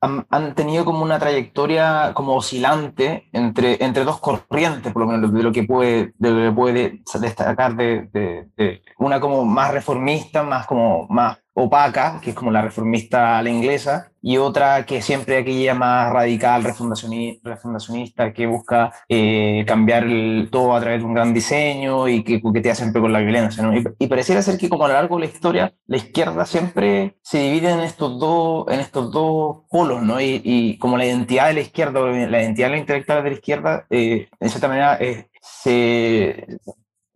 han, 0.00 0.54
tenido 0.56 0.84
como 0.84 1.04
una 1.04 1.18
trayectoria 1.18 2.12
como 2.14 2.34
oscilante 2.34 3.28
entre, 3.32 3.84
entre 3.84 4.04
dos 4.04 4.18
corrientes, 4.18 4.92
por 4.92 5.02
lo 5.02 5.08
menos 5.08 5.32
de 5.32 5.42
lo 5.42 5.52
que 5.52 5.62
puede, 5.62 6.12
de 6.16 6.30
lo 6.30 6.50
que 6.50 6.56
puede 6.56 7.02
destacar 7.20 7.76
de, 7.76 8.08
de, 8.12 8.48
de 8.56 8.82
una 8.98 9.20
como 9.20 9.44
más 9.44 9.72
reformista, 9.72 10.42
más 10.42 10.66
como 10.66 11.06
más 11.08 11.41
opaca, 11.54 12.20
que 12.22 12.30
es 12.30 12.36
como 12.36 12.50
la 12.50 12.62
reformista 12.62 13.38
a 13.38 13.42
la 13.42 13.50
inglesa, 13.50 14.12
y 14.22 14.36
otra 14.36 14.86
que 14.86 15.02
siempre 15.02 15.36
aquella 15.36 15.74
más 15.74 16.12
radical, 16.12 16.62
refundacionista, 16.62 18.32
que 18.32 18.46
busca 18.46 18.92
eh, 19.08 19.64
cambiar 19.66 20.06
todo 20.50 20.74
a 20.74 20.80
través 20.80 21.00
de 21.00 21.06
un 21.06 21.14
gran 21.14 21.34
diseño 21.34 22.08
y 22.08 22.22
que 22.22 22.40
coquetea 22.40 22.74
siempre 22.74 23.00
con 23.02 23.12
la 23.12 23.18
violencia. 23.18 23.64
Y, 23.98 24.06
pareciera 24.06 24.40
ser 24.42 24.58
que 24.58 24.68
como 24.68 24.84
a 24.84 24.88
lo 24.88 24.94
largo 24.94 25.16
de 25.16 25.26
la 25.26 25.32
historia, 25.32 25.74
la 25.86 25.96
izquierda 25.96 26.46
siempre 26.46 27.16
se 27.22 27.38
divide 27.38 27.70
en 27.70 27.80
estos 27.80 28.18
dos, 28.18 28.66
en 28.68 28.80
estos 28.80 29.10
dos 29.10 29.62
polos, 29.68 30.02
¿no? 30.02 30.20
Y, 30.20 30.78
como 30.78 30.96
la 30.96 31.06
identidad 31.06 31.48
de 31.48 31.54
la 31.54 31.60
izquierda, 31.60 32.00
la 32.00 32.42
identidad 32.42 32.68
de 32.68 32.72
la 32.72 32.78
intelectual 32.78 33.24
de 33.24 33.30
la 33.30 33.36
izquierda, 33.36 33.86
eh, 33.90 34.28
de 34.38 34.48
cierta 34.48 34.68
manera, 34.68 34.96
eh, 35.00 35.28
se, 35.40 36.46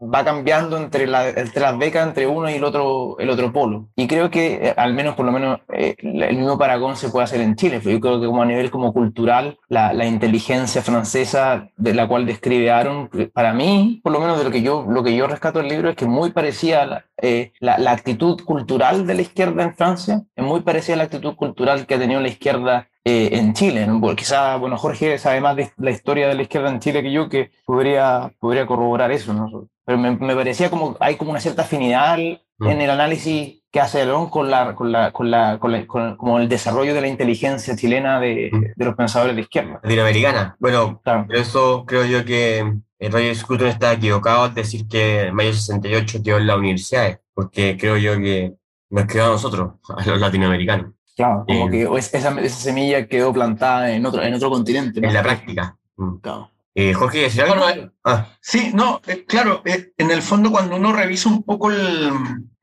va 0.00 0.24
cambiando 0.24 0.76
entre, 0.76 1.06
la, 1.06 1.28
entre 1.28 1.60
las 1.60 1.78
becas 1.78 2.06
entre 2.06 2.26
uno 2.26 2.50
y 2.50 2.54
el 2.54 2.64
otro, 2.64 3.16
el 3.18 3.30
otro 3.30 3.52
polo. 3.52 3.88
Y 3.96 4.06
creo 4.06 4.30
que, 4.30 4.68
eh, 4.68 4.74
al 4.76 4.94
menos 4.94 5.14
por 5.14 5.24
lo 5.24 5.32
menos, 5.32 5.60
eh, 5.72 5.94
el 5.98 6.36
mismo 6.36 6.58
paragón 6.58 6.96
se 6.96 7.08
puede 7.08 7.24
hacer 7.24 7.40
en 7.40 7.56
Chile. 7.56 7.80
Yo 7.82 8.00
creo 8.00 8.20
que 8.20 8.26
como 8.26 8.42
a 8.42 8.46
nivel 8.46 8.70
como 8.70 8.92
cultural, 8.92 9.58
la, 9.68 9.92
la, 9.92 10.06
inteligencia 10.06 10.82
francesa 10.82 11.70
de 11.76 11.94
la 11.94 12.06
cual 12.08 12.26
describe 12.26 12.70
Aaron, 12.70 13.08
para 13.32 13.52
mí, 13.52 14.00
por 14.02 14.12
lo 14.12 14.20
menos 14.20 14.38
de 14.38 14.44
lo 14.44 14.50
que 14.50 14.62
yo, 14.62 14.84
lo 14.88 15.02
que 15.02 15.16
yo 15.16 15.26
rescato 15.26 15.58
del 15.58 15.68
libro, 15.68 15.90
es 15.90 15.96
que 15.96 16.06
muy 16.06 16.30
parecía 16.30 16.84
la, 16.86 17.04
eh, 17.20 17.52
la, 17.60 17.78
la, 17.78 17.92
actitud 17.92 18.42
cultural 18.44 19.06
de 19.06 19.14
la 19.14 19.22
izquierda 19.22 19.62
en 19.62 19.74
Francia, 19.74 20.22
es 20.34 20.44
muy 20.44 20.60
parecida 20.60 20.94
a 20.94 20.98
la 20.98 21.04
actitud 21.04 21.34
cultural 21.34 21.86
que 21.86 21.94
ha 21.94 21.98
tenido 21.98 22.20
la 22.20 22.28
izquierda 22.28 22.88
en 23.08 23.54
Chile. 23.54 23.86
¿no? 23.86 24.00
Porque 24.00 24.16
quizá, 24.16 24.56
bueno, 24.56 24.76
Jorge 24.76 25.16
sabe 25.18 25.40
más 25.40 25.54
de 25.54 25.70
la 25.76 25.92
historia 25.92 26.26
de 26.26 26.34
la 26.34 26.42
izquierda 26.42 26.70
en 26.70 26.80
Chile 26.80 27.02
que 27.02 27.12
yo, 27.12 27.28
que 27.28 27.52
podría, 27.64 28.32
podría 28.40 28.66
corroborar 28.66 29.12
eso. 29.12 29.32
¿no? 29.32 29.68
Pero 29.86 29.98
me, 29.98 30.16
me, 30.16 30.34
parecía 30.34 30.68
como 30.68 30.96
hay 31.00 31.16
como 31.16 31.30
una 31.30 31.40
cierta 31.40 31.62
afinidad 31.62 32.18
mm. 32.58 32.66
en 32.66 32.80
el 32.80 32.90
análisis 32.90 33.62
que 33.70 33.80
hace 33.80 34.02
Alon 34.02 34.28
con, 34.28 34.50
la, 34.50 34.74
con, 34.74 34.90
la, 34.90 35.12
con, 35.12 35.30
la, 35.30 35.58
con, 35.58 36.16
como 36.16 36.38
el 36.40 36.48
desarrollo 36.48 36.92
de 36.92 37.00
la 37.00 37.08
inteligencia 37.08 37.76
chilena 37.76 38.18
de, 38.18 38.50
de 38.74 38.84
los 38.84 38.94
pensadores 38.94 39.36
de 39.36 39.42
izquierda. 39.42 39.80
Latinoamericana. 39.82 40.56
Bueno, 40.58 41.00
claro. 41.04 41.26
por 41.26 41.36
eso 41.36 41.84
creo 41.86 42.04
yo 42.04 42.24
que 42.24 42.74
Roger 42.98 43.36
Scruton 43.36 43.68
está 43.68 43.92
equivocado 43.92 44.44
al 44.44 44.54
decir 44.54 44.88
que 44.88 45.30
Mayo 45.32 45.52
68 45.52 46.22
quedó 46.24 46.38
en 46.38 46.46
las 46.46 46.56
universidades, 46.56 47.20
porque 47.34 47.76
creo 47.78 47.96
yo 47.96 48.16
que 48.16 48.54
nos 48.90 49.04
quedó 49.06 49.26
a 49.26 49.28
nosotros, 49.28 49.74
a 49.88 50.04
los 50.06 50.20
latinoamericanos. 50.20 50.92
Claro, 51.14 51.44
como 51.46 51.68
eh, 51.68 51.70
que 51.70 51.98
esa, 51.98 52.40
esa, 52.40 52.58
semilla 52.58 53.06
quedó 53.06 53.32
plantada 53.32 53.90
en 53.92 54.04
otro, 54.04 54.22
en 54.22 54.34
otro 54.34 54.50
continente. 54.50 55.00
En 55.04 55.14
la 55.14 55.22
práctica. 55.22 55.76
Mm. 55.96 56.16
Claro. 56.16 56.50
Eh, 56.78 56.92
Jorge, 56.92 57.30
bueno, 57.46 57.90
ah. 58.04 58.26
Sí, 58.40 58.70
no, 58.74 59.00
eh, 59.06 59.24
claro, 59.24 59.62
en 59.64 60.10
el 60.10 60.20
fondo 60.20 60.50
cuando 60.50 60.76
uno 60.76 60.92
revisa 60.92 61.30
un 61.30 61.42
poco 61.42 61.70
el, 61.70 62.12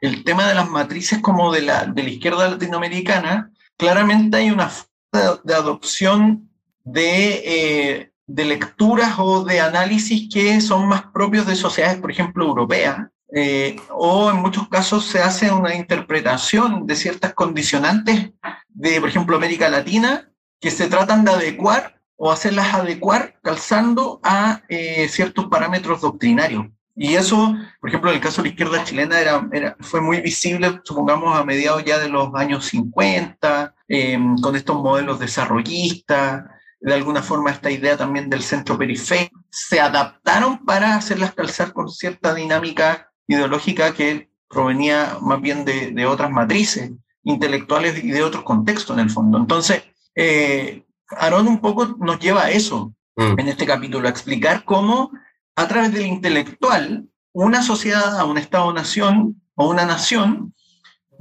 el 0.01 0.23
tema 0.23 0.47
de 0.47 0.53
las 0.53 0.69
matrices 0.69 1.19
como 1.19 1.51
de 1.51 1.63
la, 1.63 1.85
de 1.85 2.03
la 2.03 2.09
izquierda 2.09 2.47
latinoamericana, 2.47 3.51
claramente 3.75 4.37
hay 4.37 4.51
una 4.51 4.71
de, 5.11 5.19
de 5.43 5.53
adopción 5.55 6.47
de, 6.83 8.11
de 8.27 8.45
lecturas 8.45 9.15
o 9.17 9.43
de 9.43 9.59
análisis 9.59 10.29
que 10.31 10.61
son 10.61 10.87
más 10.87 11.05
propios 11.11 11.47
de 11.47 11.55
sociedades, 11.55 11.97
por 11.97 12.11
ejemplo, 12.11 12.45
europeas, 12.45 13.07
eh, 13.35 13.77
o 13.89 14.29
en 14.29 14.37
muchos 14.37 14.67
casos 14.69 15.05
se 15.05 15.19
hace 15.19 15.51
una 15.51 15.73
interpretación 15.73 16.85
de 16.85 16.95
ciertas 16.95 17.33
condicionantes 17.33 18.31
de, 18.67 18.99
por 18.99 19.09
ejemplo, 19.09 19.37
América 19.37 19.69
Latina, 19.69 20.29
que 20.61 20.69
se 20.69 20.87
tratan 20.87 21.25
de 21.25 21.31
adecuar 21.31 21.92
o 22.15 22.31
hacerlas 22.31 22.73
adecuar 22.73 23.39
calzando 23.41 24.19
a 24.23 24.61
eh, 24.69 25.07
ciertos 25.09 25.47
parámetros 25.47 26.01
doctrinarios. 26.01 26.67
Y 26.95 27.15
eso, 27.15 27.55
por 27.81 27.89
ejemplo, 27.89 28.11
en 28.11 28.17
el 28.17 28.21
caso 28.21 28.41
de 28.41 28.49
la 28.49 28.51
izquierda 28.51 28.83
chilena 28.83 29.19
era, 29.19 29.47
era 29.51 29.75
fue 29.79 29.99
muy 29.99 30.21
visible, 30.21 30.79
supongamos, 30.83 31.35
a 31.35 31.43
mediados 31.43 31.83
ya 31.83 31.97
de 31.97 32.07
los 32.07 32.33
años 32.35 32.65
50, 32.65 33.73
eh, 33.87 34.19
con 34.41 34.55
estos 34.55 34.75
modelos 34.75 35.19
desarrollistas, 35.19 36.43
de 36.79 36.93
alguna 36.93 37.23
forma 37.23 37.49
esta 37.49 37.71
idea 37.71 37.97
también 37.97 38.29
del 38.29 38.43
centro 38.43 38.77
periférico, 38.77 39.39
se 39.49 39.79
adaptaron 39.79 40.63
para 40.65 40.95
hacerlas 40.95 41.33
calzar 41.33 41.73
con 41.73 41.89
cierta 41.89 42.35
dinámica 42.35 43.11
ideológica 43.25 43.93
que 43.93 44.29
provenía 44.47 45.17
más 45.21 45.41
bien 45.41 45.65
de, 45.65 45.91
de 45.91 46.05
otras 46.05 46.29
matrices 46.29 46.91
intelectuales 47.23 48.03
y 48.03 48.11
de 48.11 48.21
otros 48.21 48.43
contextos 48.43 48.97
en 48.97 49.03
el 49.05 49.09
fondo. 49.09 49.37
Entonces, 49.37 49.83
eh, 50.15 50.83
Aarón 51.17 51.47
un 51.47 51.59
poco 51.59 51.95
nos 51.99 52.19
lleva 52.19 52.43
a 52.43 52.51
eso 52.51 52.93
mm. 53.15 53.39
en 53.39 53.47
este 53.47 53.65
capítulo, 53.65 54.07
a 54.07 54.11
explicar 54.11 54.63
cómo 54.65 55.11
a 55.55 55.67
través 55.67 55.93
del 55.93 56.05
intelectual 56.05 57.07
una 57.31 57.61
sociedad, 57.61 58.25
un 58.27 58.37
Estado-nación 58.37 59.41
o 59.55 59.69
una 59.69 59.85
nación 59.85 60.53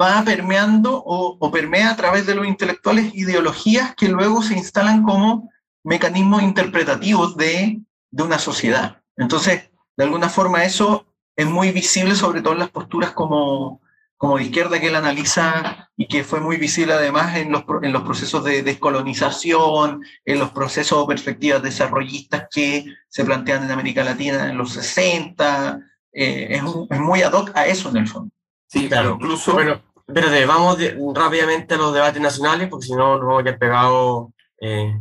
va 0.01 0.23
permeando 0.25 1.03
o, 1.05 1.37
o, 1.39 1.51
permea 1.51 1.91
a 1.91 1.97
través 1.97 2.27
de 2.27 2.35
los 2.35 2.47
intelectuales 2.47 3.15
ideologías 3.15 3.95
que 3.95 4.09
luego 4.09 4.43
se 4.43 4.55
instalan 4.55 5.03
como 5.03 5.51
mecanismos 5.85 6.43
interpretativos 6.43 7.37
de, 7.37 7.81
de 8.11 8.23
una 8.23 8.39
sociedad. 8.39 9.03
Entonces, 9.17 9.71
de 9.97 10.05
alguna 10.05 10.29
forma 10.29 10.65
eso 10.65 11.07
es 11.37 11.47
muy 11.47 11.73
visible, 11.73 12.15
sobre 12.15 12.41
todo 12.41 12.55
en 12.55 12.61
las 12.61 12.71
posturas 12.71 13.13
como, 13.13 13.82
como 14.23 14.39
de 14.39 14.45
izquierda 14.45 14.79
que 14.79 14.87
él 14.87 14.95
analiza 14.95 15.91
y 15.97 16.07
que 16.07 16.23
fue 16.23 16.39
muy 16.39 16.57
visible 16.57 16.93
además 16.93 17.37
en 17.37 17.51
los, 17.51 17.65
en 17.83 17.93
los 17.93 18.03
procesos 18.03 18.45
de 18.45 18.63
descolonización, 18.63 20.05
en 20.25 20.39
los 20.39 20.51
procesos 20.51 20.97
o 20.97 21.09
perspectivas 21.09 21.61
desarrollistas 21.61 22.47
que 22.49 22.85
se 23.09 23.25
plantean 23.25 23.65
en 23.65 23.73
América 23.73 24.05
Latina 24.05 24.49
en 24.49 24.57
los 24.57 24.75
60. 24.75 25.81
Eh, 26.13 26.47
es, 26.51 26.63
es, 26.89 27.01
muy 27.01 27.23
ad 27.23 27.33
hoc 27.33 27.51
a 27.57 27.67
eso 27.67 27.89
en 27.89 27.97
el 27.97 28.07
fondo. 28.07 28.31
Sí, 28.69 28.87
claro. 28.87 29.19
Incluso, 29.21 29.55
bueno, 29.55 29.83
pero 30.07 30.29
vamos 30.47 30.79
rápidamente 31.17 31.75
a 31.75 31.79
los 31.79 31.93
debates 31.93 32.23
nacionales, 32.23 32.69
porque 32.69 32.87
si 32.87 32.93
no 32.93 33.19
nos 33.19 33.27
vamos 33.27 33.41
a 33.41 33.45
quedar 33.45 33.59
pegados 33.59 34.29
eh, 34.61 35.01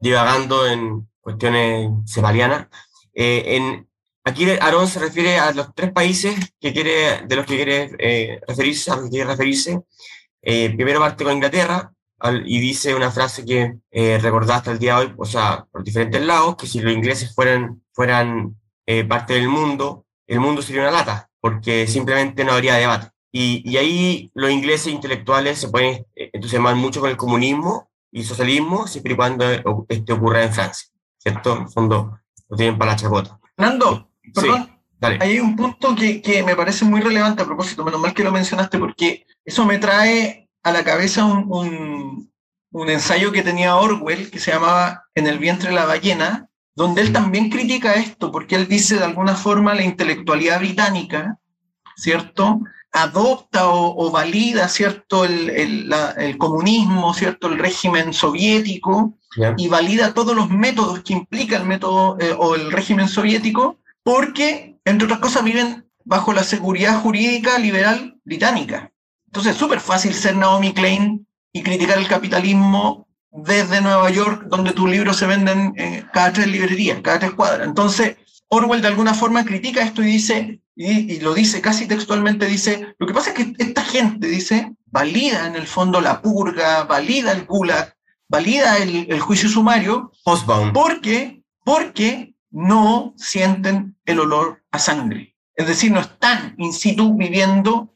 divagando 0.00 0.66
en 0.66 1.06
cuestiones 1.20 1.90
sebalianas. 2.06 2.68
Eh, 3.12 3.56
en, 3.56 3.86
Aquí 4.26 4.50
Aarón 4.50 4.88
se 4.88 5.00
refiere 5.00 5.38
a 5.38 5.52
los 5.52 5.74
tres 5.74 5.92
países 5.92 6.34
que 6.58 6.72
quiere, 6.72 7.26
de 7.26 7.36
los 7.36 7.44
que 7.44 7.56
quiere 7.56 7.90
eh, 7.98 8.40
referirse, 8.48 8.90
a 8.90 8.96
los 8.96 9.04
que 9.04 9.10
quiere 9.10 9.30
referirse. 9.30 9.82
Eh, 10.40 10.70
primero 10.74 11.00
parte 11.00 11.24
con 11.24 11.34
Inglaterra 11.34 11.92
y 12.46 12.58
dice 12.58 12.94
una 12.94 13.10
frase 13.10 13.44
que 13.44 13.74
eh, 13.90 14.18
recordaba 14.18 14.56
hasta 14.56 14.72
el 14.72 14.78
día 14.78 14.96
de 14.96 15.06
hoy, 15.06 15.14
o 15.18 15.26
sea, 15.26 15.66
por 15.70 15.84
diferentes 15.84 16.22
lados, 16.22 16.56
que 16.56 16.66
si 16.66 16.80
los 16.80 16.92
ingleses 16.92 17.34
fueran, 17.34 17.82
fueran 17.92 18.56
eh, 18.86 19.04
parte 19.04 19.34
del 19.34 19.48
mundo, 19.48 20.06
el 20.26 20.40
mundo 20.40 20.62
sería 20.62 20.82
una 20.82 20.90
lata, 20.90 21.28
porque 21.40 21.86
simplemente 21.86 22.44
no 22.44 22.52
habría 22.52 22.76
debate. 22.76 23.10
Y, 23.30 23.62
y 23.70 23.76
ahí 23.76 24.30
los 24.34 24.50
ingleses 24.50 24.86
intelectuales 24.86 25.58
se 25.58 25.68
pueden 25.68 26.06
entusiasmar 26.14 26.76
mucho 26.76 27.00
con 27.00 27.10
el 27.10 27.16
comunismo 27.18 27.90
y 28.10 28.24
socialismo, 28.24 28.86
siempre 28.86 29.12
y 29.12 29.16
cuando 29.16 29.44
este 29.88 30.12
ocurra 30.12 30.44
en 30.44 30.54
Francia, 30.54 30.88
¿cierto? 31.18 31.56
En 31.56 31.62
el 31.64 31.68
fondo 31.68 32.18
lo 32.48 32.56
tienen 32.56 32.78
para 32.78 32.92
la 32.92 32.96
chacota. 32.96 33.38
Nando, 33.58 34.08
Perdón, 34.32 34.70
hay 35.20 35.38
un 35.38 35.56
punto 35.56 35.94
que, 35.94 36.22
que, 36.22 36.42
me 36.42 36.56
parece 36.56 36.84
muy 36.84 37.00
relevante 37.00 37.42
a 37.42 37.46
propósito, 37.46 37.84
menos 37.84 38.00
mal 38.00 38.14
que 38.14 38.24
lo 38.24 38.32
mencionaste, 38.32 38.78
porque 38.78 39.26
eso 39.44 39.64
me 39.66 39.78
trae 39.78 40.48
a 40.62 40.72
la 40.72 40.82
cabeza 40.84 41.24
un, 41.24 41.46
un, 41.48 42.32
un 42.70 42.90
ensayo 42.90 43.32
que 43.32 43.42
tenía 43.42 43.76
Orwell 43.76 44.30
que 44.30 44.38
se 44.38 44.52
llamaba 44.52 45.04
En 45.14 45.26
el 45.26 45.38
vientre 45.38 45.68
de 45.68 45.74
la 45.74 45.84
ballena, 45.84 46.48
donde 46.74 47.02
él 47.02 47.12
también 47.12 47.50
critica 47.50 47.94
esto, 47.94 48.32
porque 48.32 48.56
él 48.56 48.66
dice 48.66 48.96
de 48.96 49.04
alguna 49.04 49.36
forma 49.36 49.74
la 49.74 49.84
intelectualidad 49.84 50.58
británica, 50.58 51.38
¿cierto? 51.96 52.60
Adopta 52.92 53.68
o, 53.68 53.94
o 53.96 54.10
valida, 54.10 54.68
¿cierto? 54.68 55.24
El, 55.24 55.50
el, 55.50 55.88
la, 55.88 56.12
el, 56.12 56.36
comunismo, 56.36 57.14
¿cierto? 57.14 57.48
El 57.48 57.58
régimen 57.58 58.12
soviético, 58.12 59.14
yeah. 59.36 59.54
y 59.56 59.68
valida 59.68 60.14
todos 60.14 60.34
los 60.34 60.50
métodos 60.50 61.00
que 61.00 61.12
implica 61.12 61.56
el 61.56 61.64
método 61.64 62.16
eh, 62.20 62.34
o 62.36 62.54
el 62.54 62.72
régimen 62.72 63.08
soviético, 63.08 63.78
porque, 64.04 64.78
entre 64.84 65.06
otras 65.06 65.18
cosas, 65.18 65.42
viven 65.42 65.90
bajo 66.04 66.32
la 66.32 66.44
seguridad 66.44 67.00
jurídica 67.00 67.58
liberal 67.58 68.20
británica. 68.24 68.92
Entonces 69.26 69.54
es 69.54 69.58
súper 69.58 69.80
fácil 69.80 70.14
ser 70.14 70.36
Naomi 70.36 70.72
Klein 70.72 71.26
y 71.52 71.62
criticar 71.62 71.98
el 71.98 72.06
capitalismo 72.06 73.08
desde 73.32 73.80
Nueva 73.80 74.10
York, 74.10 74.44
donde 74.48 74.72
tus 74.72 74.88
libros 74.88 75.16
se 75.16 75.26
venden 75.26 75.74
eh, 75.76 76.04
cada 76.12 76.32
tres 76.32 76.46
librerías, 76.46 77.00
cada 77.00 77.18
tres 77.18 77.32
cuadras. 77.32 77.66
Entonces, 77.66 78.16
Orwell 78.48 78.82
de 78.82 78.88
alguna 78.88 79.14
forma 79.14 79.44
critica 79.44 79.82
esto 79.82 80.02
y 80.02 80.06
dice, 80.06 80.60
y, 80.76 81.14
y, 81.14 81.20
lo 81.20 81.34
dice 81.34 81.60
casi 81.60 81.88
textualmente, 81.88 82.46
dice, 82.46 82.94
lo 82.98 83.06
que 83.06 83.14
pasa 83.14 83.30
es 83.30 83.36
que 83.36 83.54
esta 83.58 83.82
gente, 83.82 84.28
dice, 84.28 84.72
valida 84.86 85.46
en 85.46 85.56
el 85.56 85.66
fondo 85.66 86.00
la 86.00 86.20
purga, 86.20 86.84
valida 86.84 87.32
el 87.32 87.44
gulag, 87.44 87.96
valida 88.28 88.78
el, 88.78 89.06
el 89.10 89.20
juicio 89.20 89.48
sumario, 89.48 90.12
porque, 90.72 91.42
porque 91.64 92.33
no 92.54 93.14
sienten 93.16 93.96
el 94.04 94.20
olor 94.20 94.62
a 94.70 94.78
sangre. 94.78 95.34
Es 95.56 95.66
decir, 95.66 95.90
no 95.90 96.00
están 96.00 96.54
in 96.56 96.72
situ 96.72 97.16
viviendo 97.16 97.92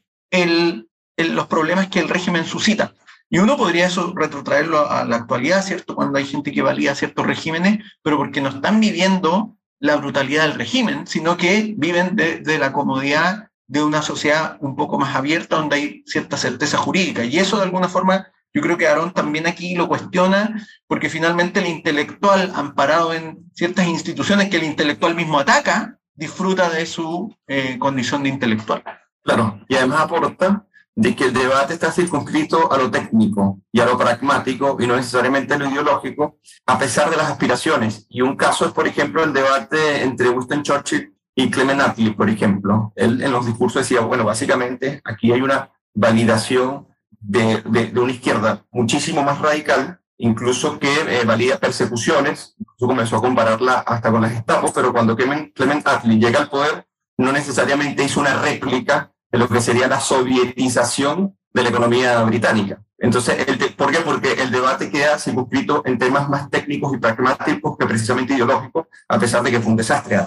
los 1.17 1.47
problemas 1.47 1.87
que 1.87 1.99
el 1.99 2.09
régimen 2.09 2.45
suscita. 2.45 2.93
Y 3.29 3.39
uno 3.39 3.55
podría 3.55 3.89
retrotraerlo 4.15 4.89
a 4.89 5.05
la 5.05 5.15
actualidad, 5.15 5.63
¿cierto? 5.63 5.95
Cuando 5.95 6.17
hay 6.17 6.25
gente 6.25 6.51
que 6.51 6.61
valía 6.61 6.93
ciertos 6.93 7.25
regímenes, 7.25 7.79
pero 8.01 8.17
porque 8.17 8.41
no 8.41 8.49
están 8.49 8.81
viviendo 8.81 9.55
la 9.79 9.95
brutalidad 9.95 10.43
del 10.43 10.57
régimen, 10.57 11.07
sino 11.07 11.37
que 11.37 11.73
viven 11.77 12.17
de, 12.17 12.57
la 12.59 12.73
comodidad 12.73 13.49
de 13.67 13.81
una 13.81 14.01
sociedad 14.01 14.57
un 14.59 14.75
poco 14.75 14.99
más 14.99 15.15
abierta 15.15 15.55
donde 15.55 15.75
hay 15.77 16.03
cierta 16.05 16.35
certeza 16.35 16.77
jurídica. 16.77 17.23
Y 17.23 17.39
eso 17.39 17.57
de 17.57 17.63
alguna 17.63 17.87
forma 17.87 18.27
yo 18.53 18.61
creo 18.61 18.77
que 18.77 18.87
Aarón 18.87 19.13
también 19.13 19.47
aquí 19.47 19.75
lo 19.75 19.87
cuestiona 19.87 20.65
porque 20.87 21.09
finalmente 21.09 21.59
el 21.59 21.67
intelectual, 21.67 22.51
amparado 22.55 23.13
en 23.13 23.49
ciertas 23.53 23.87
instituciones 23.87 24.49
que 24.49 24.57
el 24.57 24.63
intelectual 24.63 25.15
mismo 25.15 25.39
ataca, 25.39 25.97
disfruta 26.15 26.69
de 26.69 26.85
su 26.85 27.35
eh, 27.47 27.77
condición 27.79 28.23
de 28.23 28.29
intelectual. 28.29 28.83
Claro, 29.23 29.59
y 29.67 29.75
además 29.75 30.01
aporta 30.01 30.65
de 30.95 31.15
que 31.15 31.25
el 31.25 31.33
debate 31.33 31.73
está 31.73 31.91
circunscrito 31.91 32.71
a 32.71 32.77
lo 32.77 32.91
técnico 32.91 33.61
y 33.71 33.79
a 33.79 33.85
lo 33.85 33.97
pragmático 33.97 34.75
y 34.81 34.87
no 34.87 34.97
necesariamente 34.97 35.53
a 35.53 35.57
lo 35.57 35.69
ideológico, 35.69 36.39
a 36.65 36.77
pesar 36.77 37.09
de 37.09 37.15
las 37.15 37.31
aspiraciones. 37.31 38.05
Y 38.09 38.21
un 38.21 38.35
caso 38.35 38.65
es, 38.65 38.73
por 38.73 38.85
ejemplo, 38.85 39.23
el 39.23 39.31
debate 39.31 40.03
entre 40.03 40.29
Winston 40.29 40.61
Churchill 40.61 41.15
y 41.35 41.49
Clement 41.49 41.79
Attlee, 41.79 42.11
por 42.11 42.29
ejemplo. 42.29 42.91
Él 42.97 43.21
en 43.21 43.31
los 43.31 43.45
discursos 43.45 43.83
decía, 43.83 44.01
bueno, 44.01 44.25
básicamente 44.25 45.01
aquí 45.05 45.31
hay 45.31 45.41
una 45.41 45.71
validación 45.93 46.88
de, 47.19 47.61
de, 47.61 47.87
de, 47.87 47.99
una 47.99 48.11
izquierda 48.11 48.65
muchísimo 48.71 49.23
más 49.23 49.39
radical, 49.39 49.99
incluso 50.17 50.79
que 50.79 50.91
eh, 51.07 51.25
valida 51.25 51.59
persecuciones, 51.59 52.55
incluso 52.59 52.87
comenzó 52.87 53.17
a 53.17 53.21
compararla 53.21 53.79
hasta 53.79 54.11
con 54.11 54.21
las 54.21 54.33
Gestapo, 54.33 54.71
pero 54.73 54.91
cuando 54.91 55.15
Clement, 55.15 55.87
Attlee 55.87 56.19
llega 56.19 56.39
al 56.39 56.49
poder, 56.49 56.87
no 57.17 57.31
necesariamente 57.31 58.03
hizo 58.03 58.19
una 58.19 58.35
réplica 58.35 59.11
de 59.31 59.39
lo 59.39 59.47
que 59.47 59.61
sería 59.61 59.87
la 59.87 59.99
sovietización 59.99 61.37
de 61.53 61.63
la 61.63 61.69
economía 61.69 62.21
británica. 62.23 62.81
Entonces, 62.97 63.47
el 63.47 63.57
¿por 63.75 63.91
qué? 63.91 63.99
Porque 63.99 64.33
el 64.33 64.51
debate 64.51 64.89
queda 64.89 65.17
circunscrito 65.17 65.83
en 65.85 65.97
temas 65.97 66.29
más 66.29 66.49
técnicos 66.49 66.93
y 66.93 66.97
pragmáticos 66.97 67.77
que 67.77 67.85
precisamente 67.85 68.33
ideológicos, 68.33 68.87
a 69.07 69.19
pesar 69.19 69.41
de 69.41 69.51
que 69.51 69.59
fue 69.59 69.71
un 69.71 69.77
desastre. 69.77 70.17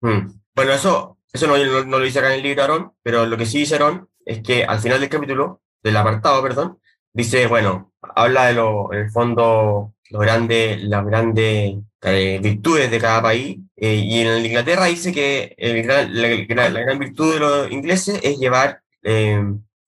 Mm. 0.00 0.28
Bueno, 0.54 0.72
eso 0.72 1.18
Eso 1.32 1.46
no, 1.46 1.56
no, 1.56 1.98
lo 1.98 2.04
dice 2.04 2.18
acá 2.18 2.28
en 2.28 2.34
el 2.34 2.42
libro 2.42 2.62
Aarón, 2.62 2.92
pero 3.02 3.26
lo 3.26 3.36
que 3.36 3.46
sí 3.46 3.58
dice 3.58 3.74
Aarón 3.74 4.08
es 4.24 4.42
que 4.42 4.64
al 4.64 4.80
final 4.80 5.00
del 5.00 5.08
capítulo, 5.08 5.61
del 5.82 5.96
apartado, 5.96 6.42
perdón, 6.42 6.78
dice, 7.12 7.46
bueno, 7.46 7.92
habla 8.14 8.46
de 8.46 8.54
lo, 8.54 8.92
el 8.92 9.10
fondo, 9.10 9.94
lo 10.10 10.18
grande, 10.18 10.78
las 10.80 11.04
grandes 11.04 11.76
eh, 12.02 12.40
virtudes 12.42 12.90
de 12.90 12.98
cada 12.98 13.22
país, 13.22 13.58
eh, 13.76 13.94
y 13.94 14.20
en 14.20 14.44
Inglaterra 14.44 14.86
dice 14.86 15.12
que 15.12 15.54
la, 15.86 16.70
gran 16.70 16.98
virtud 16.98 17.34
de 17.34 17.40
los 17.40 17.70
ingleses 17.70 18.20
es 18.22 18.38
llevar 18.38 18.82
eh, 19.02 19.42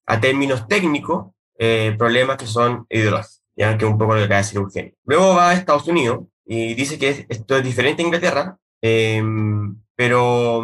a 0.06 0.20
términos 0.20 0.66
técnicos 0.68 1.32
problemas 1.98 2.36
que 2.36 2.46
son 2.46 2.84
ideológicos, 2.90 3.40
ya 3.56 3.78
que 3.78 3.86
un 3.86 3.96
poco 3.96 4.14
lo 4.14 4.18
que 4.18 4.24
acaba 4.24 4.38
de 4.38 4.42
decir 4.42 4.58
Eugenio. 4.58 4.92
Luego 5.04 5.34
va 5.34 5.50
a 5.50 5.54
Estados 5.54 5.88
Unidos 5.88 6.24
y 6.44 6.74
dice 6.74 6.98
que 6.98 7.24
esto 7.28 7.56
es 7.56 7.64
diferente 7.64 8.02
en 8.02 8.08
Inglaterra, 8.08 8.58
pero 9.96 10.62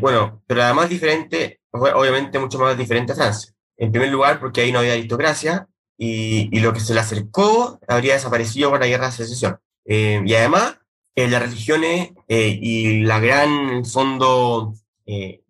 bueno, 0.00 0.42
pero 0.46 0.62
además 0.62 0.90
diferente, 0.90 1.60
obviamente 1.70 2.38
mucho 2.38 2.58
más 2.58 2.76
diferente 2.76 3.12
a 3.12 3.14
Francia. 3.14 3.54
En 3.82 3.90
primer 3.90 4.10
lugar, 4.10 4.38
porque 4.38 4.60
ahí 4.60 4.70
no 4.70 4.78
había 4.78 4.92
aristocracia, 4.92 5.66
y, 5.98 6.60
lo 6.60 6.72
que 6.72 6.78
se 6.78 6.94
le 6.94 7.00
acercó 7.00 7.80
habría 7.88 8.14
desaparecido 8.14 8.70
con 8.70 8.78
la 8.78 8.86
guerra 8.86 9.06
de 9.06 9.12
secesión. 9.12 9.58
Eh, 9.84 10.22
y 10.24 10.34
además, 10.34 10.78
eh, 11.16 11.28
las 11.28 11.42
religiones 11.42 12.12
eh, 12.28 12.58
y 12.62 13.00
la 13.00 13.18
gran 13.18 13.84
fondo 13.84 14.74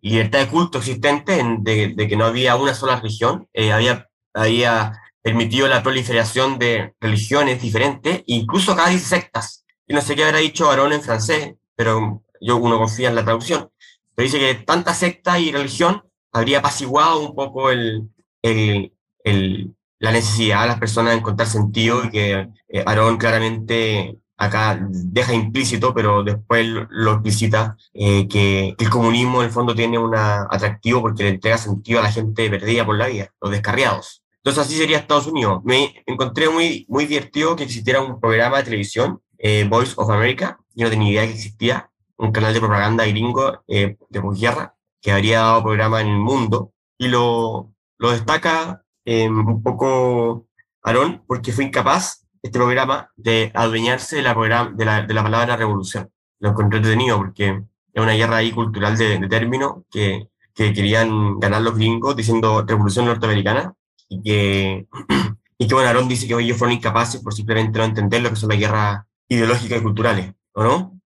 libertad 0.01 0.39
de 0.39 0.47
culto 0.47 0.79
existente, 0.79 1.41
de, 1.59 2.07
que 2.07 2.15
no 2.17 2.25
había 2.25 2.55
una 2.55 2.73
sola 2.73 2.95
religión, 2.95 3.47
había, 3.71 4.09
había 4.33 4.99
permitido 5.21 5.67
la 5.67 5.83
proliferación 5.83 6.57
de 6.57 6.95
religiones 6.99 7.61
diferentes, 7.61 8.23
incluso 8.25 8.75
dice 8.89 9.05
sectas. 9.05 9.63
Y 9.87 9.93
no 9.93 10.01
sé 10.01 10.15
qué 10.15 10.25
habrá 10.25 10.39
dicho 10.39 10.69
Aarón 10.69 10.91
en 10.91 11.03
francés, 11.03 11.53
pero 11.75 12.23
yo 12.41 12.57
uno 12.57 12.79
confía 12.79 13.09
en 13.09 13.15
la 13.15 13.23
traducción. 13.23 13.69
Pero 14.15 14.25
dice 14.25 14.39
que 14.39 14.55
tanta 14.55 14.95
secta 14.95 15.39
y 15.39 15.51
religión 15.51 16.03
habría 16.33 16.59
apaciguado 16.59 17.19
un 17.21 17.35
poco 17.35 17.69
el, 17.69 18.09
el, 18.43 18.93
el, 19.23 19.75
la 20.03 20.11
necesidad 20.11 20.63
de 20.63 20.67
las 20.67 20.79
personas 20.79 21.13
de 21.13 21.19
encontrar 21.19 21.47
sentido 21.47 22.03
y 22.03 22.09
que 22.09 22.49
eh, 22.67 22.83
Aarón 22.85 23.15
claramente 23.17 24.19
acá 24.35 24.77
deja 24.89 25.33
implícito, 25.33 25.93
pero 25.93 26.23
después 26.23 26.67
lo 26.89 27.13
explicita, 27.13 27.77
eh, 27.93 28.27
que, 28.27 28.75
el 28.77 28.89
comunismo 28.89 29.39
en 29.39 29.45
el 29.45 29.53
fondo 29.53 29.73
tiene 29.73 29.97
un 29.97 30.13
atractivo 30.13 31.01
porque 31.01 31.23
le 31.23 31.29
entrega 31.29 31.57
sentido 31.57 32.01
a 32.01 32.03
la 32.03 32.11
gente 32.11 32.49
perdida 32.49 32.85
por 32.85 32.97
la 32.97 33.07
vida, 33.07 33.29
los 33.41 33.51
descarriados. 33.51 34.23
Entonces 34.43 34.65
así 34.65 34.75
sería 34.75 34.97
Estados 34.97 35.27
Unidos. 35.27 35.61
Me 35.63 36.03
encontré 36.05 36.49
muy, 36.49 36.85
muy 36.89 37.05
divertido 37.05 37.55
que 37.55 37.63
existiera 37.63 38.01
un 38.01 38.19
programa 38.19 38.57
de 38.57 38.63
televisión, 38.63 39.21
eh, 39.37 39.65
Voice 39.69 39.93
of 39.95 40.09
America, 40.09 40.59
yo 40.75 40.85
no 40.85 40.89
tenía 40.91 41.11
idea 41.11 41.27
que 41.27 41.33
existía, 41.33 41.89
un 42.17 42.33
canal 42.33 42.53
de 42.53 42.59
propaganda 42.59 43.05
gringo 43.05 43.63
de 43.67 44.21
posguerra 44.21 44.75
que 45.01 45.11
habría 45.13 45.39
dado 45.39 45.63
programa 45.63 46.01
en 46.01 46.07
el 46.07 46.19
mundo 46.19 46.73
y 46.97 47.07
lo, 47.07 47.72
lo 48.03 48.11
destaca 48.11 48.83
Em, 49.05 49.37
un 49.45 49.61
poco 49.61 50.47
Aarón, 50.81 51.23
porque 51.27 51.51
fue 51.51 51.65
incapaz 51.65 52.25
este 52.41 52.57
programa 52.57 53.11
de 53.17 53.51
adueñarse 53.53 54.17
de 54.17 54.21
la, 54.21 54.33
de 54.73 54.85
la, 54.85 55.01
de 55.01 55.13
la 55.13 55.23
palabra 55.23 55.57
revolución. 55.57 56.09
Lo 56.39 56.49
encontré 56.49 56.77
entretenido 56.77 57.17
porque 57.17 57.63
es 57.93 58.01
una 58.01 58.13
guerra 58.13 58.37
ahí 58.37 58.51
cultural 58.51 58.97
de, 58.97 59.19
de 59.19 59.27
términos 59.27 59.83
que, 59.91 60.29
que, 60.53 60.73
querían 60.73 61.39
ganar 61.39 61.61
los 61.61 61.75
gringos 61.75 62.15
diciendo 62.15 62.63
revolución 62.65 63.05
norteamericana 63.05 63.73
y 64.07 64.21
que, 64.21 64.87
y 65.57 65.67
que 65.67 65.73
bueno, 65.73 65.89
Aarón 65.89 66.07
dice 66.07 66.27
que 66.27 66.33
ellos 66.33 66.57
fueron 66.57 66.77
incapaces 66.77 67.21
por 67.21 67.33
simplemente 67.33 67.77
no 67.77 67.85
entender 67.85 68.21
lo 68.21 68.29
que 68.29 68.37
son 68.37 68.49
las 68.49 68.59
guerras 68.59 69.03
ideológicas 69.27 69.79
y 69.79 69.83
culturales, 69.83 70.33
¿o 70.53 70.63
no? 70.63 70.99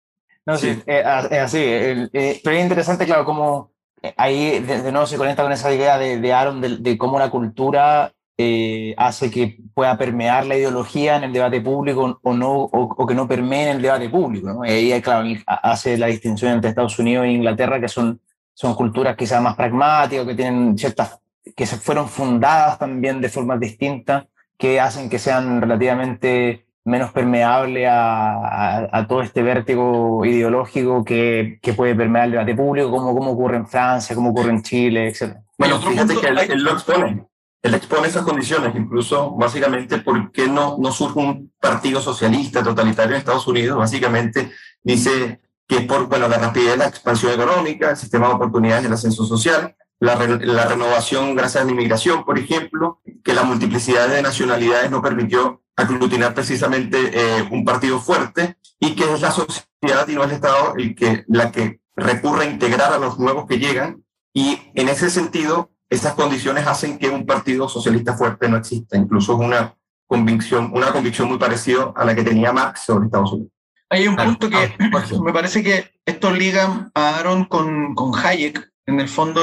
No, 0.46 0.56
sí, 0.56 0.82
es 0.86 1.04
así. 1.04 1.58
Eh, 1.60 2.40
pero 2.42 2.56
es 2.56 2.62
interesante, 2.62 3.04
claro, 3.04 3.24
cómo 3.24 3.72
ahí 4.16 4.60
de, 4.60 4.92
nuevo 4.92 5.06
se 5.06 5.16
conecta 5.16 5.42
con 5.42 5.52
esa 5.52 5.72
idea 5.72 5.98
de, 5.98 6.18
de 6.18 6.32
Aaron 6.32 6.60
de, 6.60 6.98
cómo 6.98 7.18
la 7.18 7.30
cultura 7.30 8.12
eh, 8.36 8.94
hace 8.96 9.30
que 9.30 9.58
pueda 9.74 9.98
permear 9.98 10.46
la 10.46 10.56
ideología 10.56 11.16
en 11.16 11.24
el 11.24 11.32
debate 11.32 11.60
público 11.60 12.20
o, 12.22 12.32
no, 12.34 12.52
o, 12.52 13.06
que 13.06 13.14
no 13.14 13.26
permee 13.26 13.70
en 13.70 13.76
el 13.76 13.82
debate 13.82 14.08
público. 14.08 14.48
¿no? 14.48 14.64
Y 14.64 14.92
ahí, 14.92 15.02
claro, 15.02 15.28
hace 15.46 15.98
la 15.98 16.06
distinción 16.06 16.52
entre 16.52 16.70
Estados 16.70 16.98
Unidos 16.98 17.24
e 17.26 17.32
Inglaterra, 17.32 17.80
que 17.80 17.88
son, 17.88 18.20
son 18.54 18.74
culturas 18.74 19.16
quizás 19.16 19.42
más 19.42 19.56
pragmáticas, 19.56 20.26
que 20.26 20.34
tienen 20.34 20.78
ciertas, 20.78 21.18
que 21.56 21.66
se 21.66 21.76
fueron 21.76 22.08
fundadas 22.08 22.78
también 22.78 23.20
de 23.20 23.28
formas 23.28 23.58
distintas, 23.58 24.26
que 24.56 24.80
hacen 24.80 25.08
que 25.08 25.18
sean 25.18 25.60
relativamente 25.60 26.67
menos 26.88 27.12
permeable 27.12 27.86
a, 27.86 29.06
todo 29.08 29.22
este 29.22 29.42
vértigo 29.42 30.24
ideológico 30.24 31.04
que, 31.04 31.60
puede 31.76 31.94
permear 31.94 32.26
el 32.26 32.30
debate 32.32 32.54
público, 32.54 32.90
como, 32.90 33.14
como 33.14 33.32
ocurre 33.32 33.56
en 33.58 33.66
Francia, 33.66 34.16
como 34.16 34.30
ocurre 34.30 34.50
en 34.50 34.62
Chile, 34.62 35.08
etc. 35.08 35.36
Bueno, 35.58 35.80
fíjate 35.80 36.16
que 36.16 36.26
él, 36.26 36.62
lo 36.62 36.72
expone. 36.72 37.26
Él 37.62 37.74
expone 37.74 38.08
esas 38.08 38.22
condiciones, 38.22 38.74
incluso 38.74 39.32
básicamente 39.32 39.98
por 39.98 40.30
qué 40.32 40.48
no, 40.48 40.76
no 40.78 40.92
surge 40.92 41.18
un 41.18 41.52
partido 41.60 42.00
socialista 42.00 42.62
totalitario 42.62 43.14
en 43.14 43.18
Estados 43.18 43.46
Unidos. 43.46 43.76
Básicamente 43.76 44.50
dice 44.82 45.40
que 45.66 45.76
es 45.76 45.82
por 45.84 46.08
bueno, 46.08 46.28
la 46.28 46.38
rapidez 46.38 46.70
de 46.72 46.76
la 46.78 46.86
expansión 46.86 47.32
económica, 47.32 47.90
el 47.90 47.96
sistema 47.96 48.28
de 48.28 48.34
oportunidades 48.34 48.84
del 48.84 48.92
ascenso 48.92 49.24
social, 49.24 49.76
la, 50.00 50.14
la, 50.16 50.64
renovación 50.66 51.34
gracias 51.34 51.62
a 51.62 51.66
la 51.66 51.72
inmigración, 51.72 52.24
por 52.24 52.38
ejemplo, 52.38 53.00
que 53.24 53.34
la 53.34 53.42
multiplicidad 53.42 54.08
de 54.08 54.22
nacionalidades 54.22 54.90
no 54.90 55.02
permitió 55.02 55.62
aglutinar 55.76 56.34
precisamente 56.34 57.10
eh, 57.12 57.48
un 57.50 57.64
partido 57.64 58.00
fuerte 58.00 58.56
y 58.80 58.94
que 58.94 59.12
es 59.12 59.20
la 59.20 59.30
sociedad 59.30 60.06
y 60.08 60.14
no 60.14 60.24
el 60.24 60.32
Estado 60.32 60.74
el 60.76 60.94
que, 60.94 61.24
la 61.28 61.50
que 61.52 61.80
recurre 61.96 62.44
a 62.44 62.50
integrar 62.50 62.92
a 62.92 62.98
los 62.98 63.18
nuevos 63.18 63.46
que 63.46 63.58
llegan 63.58 64.04
y 64.32 64.58
en 64.74 64.88
ese 64.88 65.10
sentido 65.10 65.70
esas 65.90 66.14
condiciones 66.14 66.66
hacen 66.66 66.98
que 66.98 67.08
un 67.08 67.26
partido 67.26 67.68
socialista 67.68 68.14
fuerte 68.14 68.48
no 68.48 68.56
exista. 68.56 68.96
Incluso 68.96 69.34
es 69.34 69.38
una 69.40 69.74
convicción, 70.06 70.70
una 70.74 70.92
convicción 70.92 71.28
muy 71.28 71.38
parecida 71.38 71.92
a 71.94 72.04
la 72.04 72.14
que 72.14 72.22
tenía 72.22 72.52
Marx 72.52 72.80
sobre 72.84 73.06
Estados 73.06 73.32
Unidos. 73.32 73.52
Hay 73.90 74.06
un 74.06 74.16
punto 74.16 74.50
que 74.50 74.56
ah, 74.56 75.20
me 75.22 75.32
parece 75.32 75.62
que 75.62 75.92
esto 76.04 76.30
liga 76.30 76.90
a 76.94 77.18
Aaron 77.18 77.46
con, 77.46 77.94
con 77.94 78.14
Hayek, 78.14 78.70
en 78.88 79.00
el 79.00 79.08
fondo, 79.08 79.42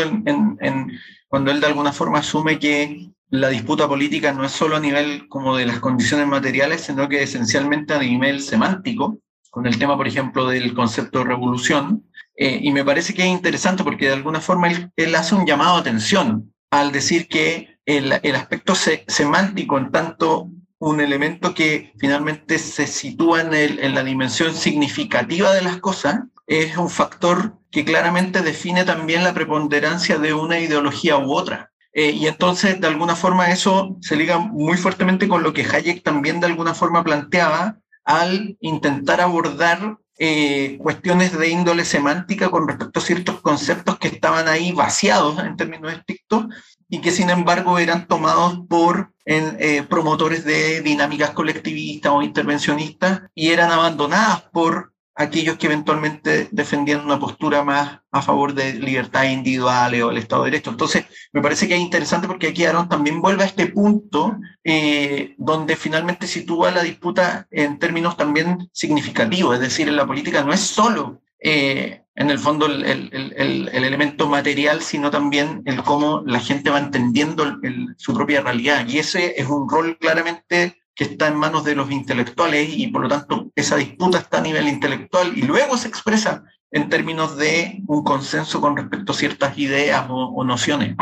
cuando 1.27 1.51
él 1.51 1.61
de 1.61 1.67
alguna 1.67 1.93
forma 1.93 2.19
asume 2.19 2.57
que 2.57 3.11
la 3.29 3.49
disputa 3.49 3.87
política 3.87 4.33
no 4.33 4.43
es 4.43 4.51
solo 4.51 4.75
a 4.75 4.79
nivel 4.79 5.27
como 5.29 5.55
de 5.55 5.67
las 5.67 5.79
condiciones 5.79 6.27
materiales, 6.27 6.81
sino 6.81 7.07
que 7.07 7.21
esencialmente 7.21 7.93
a 7.93 7.99
nivel 7.99 8.41
semántico, 8.41 9.19
con 9.51 9.67
el 9.67 9.77
tema, 9.77 9.95
por 9.95 10.07
ejemplo, 10.07 10.47
del 10.47 10.73
concepto 10.73 11.19
de 11.19 11.25
revolución. 11.25 12.03
Eh, 12.35 12.59
y 12.63 12.71
me 12.71 12.83
parece 12.83 13.13
que 13.13 13.21
es 13.21 13.27
interesante 13.27 13.83
porque 13.83 14.07
de 14.07 14.13
alguna 14.13 14.41
forma 14.41 14.67
él, 14.95 15.15
hace 15.15 15.35
un 15.35 15.45
llamado 15.45 15.75
a 15.75 15.79
atención 15.79 16.51
al 16.71 16.91
decir 16.91 17.27
que 17.27 17.77
el, 17.85 18.11
aspecto 18.11 18.73
semántico, 18.73 19.77
en 19.77 19.91
tanto 19.91 20.49
un 20.79 21.01
elemento 21.01 21.53
que 21.53 21.93
finalmente 21.99 22.57
se 22.57 22.87
sitúa 22.87 23.41
en 23.41 23.93
la 23.93 24.03
dimensión 24.03 24.55
significativa 24.55 25.53
de 25.53 25.61
las 25.61 25.77
cosas, 25.77 26.21
es 26.47 26.77
un 26.77 26.89
factor 26.89 27.57
que 27.71 27.85
claramente 27.85 28.41
define 28.41 28.85
también 28.85 29.23
la 29.23 29.33
preponderancia 29.33 30.17
de 30.17 30.33
una 30.33 30.59
ideología 30.59 31.17
u 31.17 31.33
otra. 31.33 31.71
Eh, 31.93 32.11
y 32.11 32.27
entonces, 32.27 32.79
de 32.79 32.87
alguna 32.87 33.15
forma, 33.15 33.51
eso 33.51 33.97
se 34.01 34.15
liga 34.15 34.37
muy 34.37 34.77
fuertemente 34.77 35.27
con 35.27 35.43
lo 35.43 35.53
que 35.53 35.63
Hayek 35.65 36.03
también 36.03 36.39
de 36.39 36.47
alguna 36.47 36.73
forma 36.73 37.03
planteaba 37.03 37.77
al 38.03 38.57
intentar 38.59 39.21
abordar 39.21 39.97
eh, 40.17 40.77
cuestiones 40.77 41.37
de 41.37 41.49
índole 41.49 41.83
semántica 41.83 42.49
con 42.49 42.67
respecto 42.67 42.99
a 42.99 43.03
ciertos 43.03 43.41
conceptos 43.41 43.97
que 43.97 44.07
estaban 44.07 44.47
ahí 44.47 44.71
vaciados 44.71 45.39
en 45.39 45.57
términos 45.57 45.91
estrictos 45.91 46.45
y 46.87 47.01
que 47.01 47.11
sin 47.11 47.29
embargo 47.29 47.79
eran 47.79 48.07
tomados 48.07 48.59
por 48.69 49.11
eh, 49.25 49.83
promotores 49.89 50.45
de 50.45 50.81
dinámicas 50.81 51.31
colectivistas 51.31 52.13
o 52.13 52.21
intervencionistas 52.21 53.23
y 53.33 53.49
eran 53.49 53.71
abandonadas 53.71 54.43
por 54.53 54.93
aquellos 55.15 55.57
que 55.57 55.67
eventualmente 55.67 56.49
defendían 56.51 57.05
una 57.05 57.19
postura 57.19 57.63
más 57.63 57.99
a 58.11 58.21
favor 58.21 58.53
de 58.53 58.73
libertades 58.73 59.31
individuales 59.31 60.03
o 60.03 60.11
el 60.11 60.17
Estado 60.17 60.43
de 60.43 60.51
Derecho. 60.51 60.71
Entonces, 60.71 61.05
me 61.31 61.41
parece 61.41 61.67
que 61.67 61.75
es 61.75 61.81
interesante 61.81 62.27
porque 62.27 62.47
aquí 62.47 62.65
Aaron 62.65 62.89
también 62.89 63.21
vuelve 63.21 63.43
a 63.43 63.47
este 63.47 63.67
punto 63.67 64.37
eh, 64.63 65.35
donde 65.37 65.75
finalmente 65.75 66.27
sitúa 66.27 66.71
la 66.71 66.83
disputa 66.83 67.47
en 67.49 67.79
términos 67.79 68.17
también 68.17 68.69
significativos, 68.73 69.55
es 69.55 69.61
decir, 69.61 69.87
en 69.87 69.95
la 69.95 70.05
política 70.05 70.43
no 70.43 70.53
es 70.53 70.61
solo 70.61 71.21
eh, 71.39 72.01
en 72.15 72.29
el 72.29 72.39
fondo 72.39 72.65
el, 72.65 72.83
el, 72.83 73.33
el, 73.35 73.67
elemento 73.83 74.27
material, 74.27 74.81
sino 74.81 75.11
también 75.11 75.61
el 75.65 75.83
cómo 75.83 76.23
la 76.25 76.39
gente 76.39 76.69
va 76.69 76.79
entendiendo 76.79 77.59
su 77.97 78.13
propia 78.13 78.41
realidad. 78.41 78.87
Y 78.87 78.99
ese 78.99 79.39
es 79.39 79.47
un 79.47 79.69
rol 79.69 79.97
claramente 79.99 80.81
que 80.95 81.03
está 81.03 81.27
en 81.27 81.35
manos 81.35 81.63
de 81.65 81.75
los 81.75 81.91
intelectuales 81.91 82.69
y 82.69 82.87
por 82.87 83.03
lo 83.03 83.09
tanto 83.09 83.51
esa 83.55 83.75
disputa 83.75 84.19
está 84.19 84.37
a 84.37 84.41
nivel 84.41 84.67
intelectual 84.67 85.37
y 85.37 85.41
luego 85.41 85.77
se 85.77 85.89
expresa 85.89 86.43
en 86.71 86.89
términos 86.89 87.37
de 87.37 87.83
un 87.87 88.03
consenso 88.03 88.61
con 88.61 88.75
respecto 88.75 89.11
a 89.11 89.15
ciertas 89.15 89.57
ideas 89.57 90.05
o, 90.09 90.43
nociones. 90.43 90.95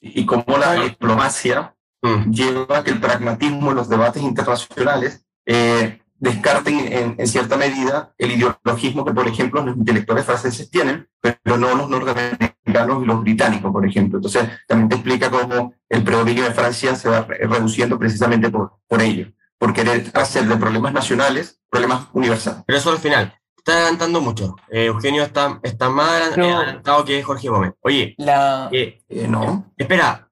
Y 0.00 0.24
como 0.24 0.56
la 0.56 0.74
diplomacia 0.74 1.74
mm. 2.02 2.30
lleva 2.30 2.78
a 2.78 2.84
que 2.84 2.90
el 2.90 3.00
pragmatismo 3.00 3.70
en 3.70 3.76
los 3.76 3.88
debates 3.88 4.22
internacionales 4.22 5.24
eh, 5.46 6.00
descarten 6.20 7.16
en, 7.18 7.26
cierta 7.26 7.56
medida 7.56 8.12
el 8.18 8.32
ideologismo 8.32 9.04
que, 9.04 9.12
por 9.12 9.26
ejemplo, 9.26 9.64
los 9.64 9.76
intelectuales 9.76 10.26
franceses 10.26 10.70
tienen, 10.70 11.08
pero 11.20 11.56
no 11.56 11.74
los 11.74 11.88
norteamericanos 11.88 13.02
y 13.02 13.06
los 13.06 13.20
británicos, 13.22 13.72
por 13.72 13.86
ejemplo. 13.86 14.18
Entonces, 14.18 14.48
también 14.68 14.88
te 14.90 14.96
explica 14.96 15.30
cómo 15.30 15.74
el 15.88 16.04
predominio 16.04 16.44
de 16.44 16.52
Francia 16.52 16.94
se 16.94 17.08
va 17.08 17.22
reduciendo 17.22 17.98
precisamente 17.98 18.50
por, 18.50 18.74
por 18.86 19.00
ello, 19.00 19.32
por 19.60 19.74
querer 19.74 20.10
hacer 20.14 20.46
de 20.46 20.56
problemas 20.56 20.92
nacionales 20.94 21.60
problemas 21.68 22.08
universales. 22.14 22.62
Pero 22.66 22.78
eso 22.78 22.90
al 22.90 22.98
final. 22.98 23.36
Está 23.56 23.74
adelantando 23.74 24.22
mucho. 24.22 24.56
Eh, 24.70 24.86
Eugenio 24.86 25.22
está, 25.22 25.60
está 25.62 25.90
más 25.90 26.32
adelantado 26.32 27.04
que 27.04 27.22
Jorge 27.22 27.50
Gómez. 27.50 27.74
Oye, 27.82 28.14
la... 28.16 28.70
Eh, 28.72 29.02
eh, 29.06 29.28
no. 29.28 29.70
Espera, 29.76 30.30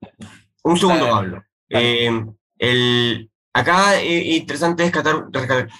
un 0.64 0.78
segundo, 0.78 1.10
Pablo. 1.10 1.44
el, 1.68 3.30
Acá 3.52 4.00
es 4.00 4.24
interesante 4.36 4.84
rescatar, 4.84 5.26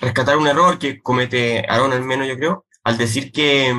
rescatar 0.00 0.36
un 0.36 0.46
error 0.48 0.78
que 0.78 1.00
comete 1.00 1.64
Aaron, 1.68 1.92
al 1.92 2.02
menos 2.02 2.26
yo 2.26 2.36
creo, 2.36 2.66
al 2.82 2.98
decir 2.98 3.30
que, 3.30 3.72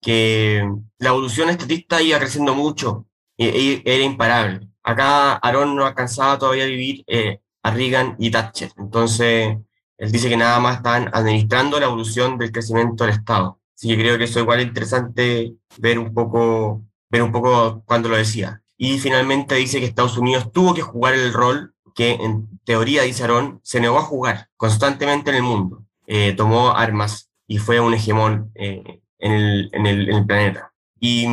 que 0.00 0.66
la 0.98 1.10
evolución 1.10 1.50
estatista 1.50 2.00
iba 2.00 2.18
creciendo 2.18 2.54
mucho 2.54 3.06
y, 3.36 3.82
era 3.84 4.04
imparable. 4.04 4.68
Acá 4.82 5.34
Aaron 5.34 5.76
no 5.76 5.84
alcanzaba 5.84 6.38
todavía 6.38 6.64
a 6.64 6.68
vivir 6.68 7.04
eh, 7.06 7.40
a 7.62 7.70
Reagan 7.70 8.16
y 8.18 8.30
Thatcher. 8.30 8.72
Entonces, 8.78 9.56
él 9.98 10.12
dice 10.12 10.28
que 10.28 10.36
nada 10.36 10.58
más 10.60 10.78
están 10.78 11.10
administrando 11.12 11.78
la 11.78 11.86
evolución 11.86 12.38
del 12.38 12.52
crecimiento 12.52 13.04
del 13.04 13.14
Estado. 13.14 13.60
Así 13.74 13.88
que 13.88 13.98
creo 13.98 14.18
que 14.18 14.24
eso 14.24 14.40
igual 14.40 14.60
es 14.60 14.66
interesante 14.66 15.54
ver 15.78 15.98
un 15.98 16.12
poco, 16.12 16.82
ver 17.08 17.22
un 17.22 17.32
poco 17.32 17.82
cuando 17.86 18.08
lo 18.08 18.16
decía. 18.16 18.62
Y 18.76 18.98
finalmente 18.98 19.54
dice 19.54 19.80
que 19.80 19.86
Estados 19.86 20.18
Unidos 20.18 20.50
tuvo 20.52 20.74
que 20.74 20.82
jugar 20.82 21.14
el 21.14 21.32
rol 21.32 21.74
que 21.94 22.12
en 22.12 22.48
teoría, 22.64 23.02
dice 23.02 23.24
Aaron, 23.24 23.60
se 23.62 23.80
negó 23.80 23.98
a 23.98 24.02
jugar 24.02 24.48
constantemente 24.56 25.30
en 25.30 25.36
el 25.36 25.42
mundo, 25.42 25.84
eh, 26.06 26.32
tomó 26.32 26.70
armas 26.70 27.30
y 27.46 27.58
fue 27.58 27.80
un 27.80 27.94
hegemón 27.94 28.50
eh, 28.54 29.00
en, 29.18 29.32
el, 29.32 29.70
en, 29.72 29.86
el, 29.86 30.08
en, 30.08 30.14
el, 30.16 30.26
planeta. 30.26 30.72
Y, 30.98 31.26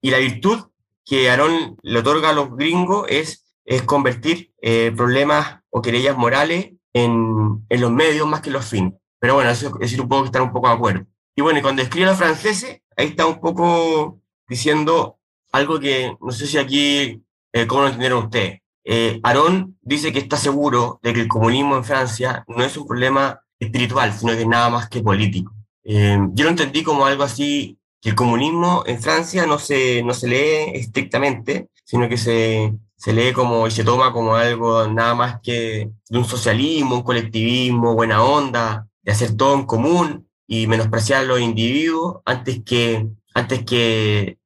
y, 0.00 0.10
la 0.10 0.18
virtud 0.18 0.64
que 1.04 1.30
Aaron 1.30 1.76
le 1.82 1.98
otorga 1.98 2.30
a 2.30 2.32
los 2.32 2.56
gringos 2.56 3.06
es, 3.08 3.44
es 3.64 3.82
convertir 3.82 4.52
eh, 4.62 4.92
problemas 4.96 5.57
o 5.70 5.82
querellas 5.82 6.16
morales 6.16 6.72
en, 6.92 7.64
en, 7.68 7.80
los 7.80 7.90
medios 7.90 8.26
más 8.26 8.40
que 8.40 8.50
los 8.50 8.64
fines. 8.64 8.94
Pero 9.18 9.34
bueno, 9.34 9.50
eso 9.50 9.68
es 9.68 9.78
decir 9.78 10.00
un 10.00 10.08
poco 10.08 10.22
que 10.22 10.26
estar 10.26 10.42
un 10.42 10.52
poco 10.52 10.68
de 10.68 10.74
acuerdo. 10.74 11.06
Y 11.36 11.42
bueno, 11.42 11.58
y 11.58 11.62
cuando 11.62 11.82
escribe 11.82 12.06
a 12.06 12.10
los 12.10 12.18
franceses, 12.18 12.80
ahí 12.96 13.08
está 13.08 13.26
un 13.26 13.40
poco 13.40 14.20
diciendo 14.48 15.18
algo 15.52 15.78
que 15.78 16.16
no 16.20 16.32
sé 16.32 16.46
si 16.46 16.58
aquí, 16.58 17.22
¿cómo 17.66 17.82
lo 17.82 17.86
entendieron 17.88 18.24
ustedes? 18.24 18.60
Eh, 18.90 19.20
Aarón 19.22 19.78
dice 19.82 20.12
que 20.12 20.18
está 20.18 20.38
seguro 20.38 20.98
de 21.02 21.12
que 21.12 21.20
el 21.20 21.28
comunismo 21.28 21.76
en 21.76 21.84
Francia 21.84 22.42
no 22.48 22.64
es 22.64 22.74
un 22.76 22.86
problema 22.86 23.38
espiritual, 23.60 24.14
sino 24.14 24.32
que 24.32 24.40
es 24.40 24.48
nada 24.48 24.70
más 24.70 24.88
que 24.88 25.02
político. 25.02 25.52
Eh, 25.84 26.18
yo 26.32 26.44
lo 26.44 26.50
entendí 26.50 26.82
como 26.82 27.04
algo 27.04 27.22
así, 27.22 27.78
que 28.00 28.10
el 28.10 28.14
comunismo 28.14 28.84
en 28.86 29.00
Francia 29.00 29.44
no 29.46 29.58
se, 29.58 30.02
no 30.02 30.14
se 30.14 30.28
lee 30.28 30.78
estrictamente, 30.78 31.68
sino 31.84 32.08
que 32.08 32.16
se, 32.16 32.72
se 32.98 33.12
lee 33.12 33.32
como 33.32 33.66
y 33.66 33.70
se 33.70 33.84
toma 33.84 34.12
como 34.12 34.34
algo 34.34 34.86
nada 34.88 35.14
más 35.14 35.40
que 35.40 35.90
de 36.08 36.18
un 36.18 36.24
socialismo, 36.24 36.96
un 36.96 37.02
colectivismo, 37.02 37.94
buena 37.94 38.22
onda, 38.24 38.88
de 39.02 39.12
hacer 39.12 39.36
todo 39.36 39.54
en 39.54 39.66
común 39.66 40.28
y 40.48 40.66
menospreciar 40.66 41.22
a 41.22 41.24
los 41.24 41.40
individuos 41.40 42.18
antes 42.24 42.60
que, 42.64 43.06
antes 43.34 43.64
que 43.64 44.38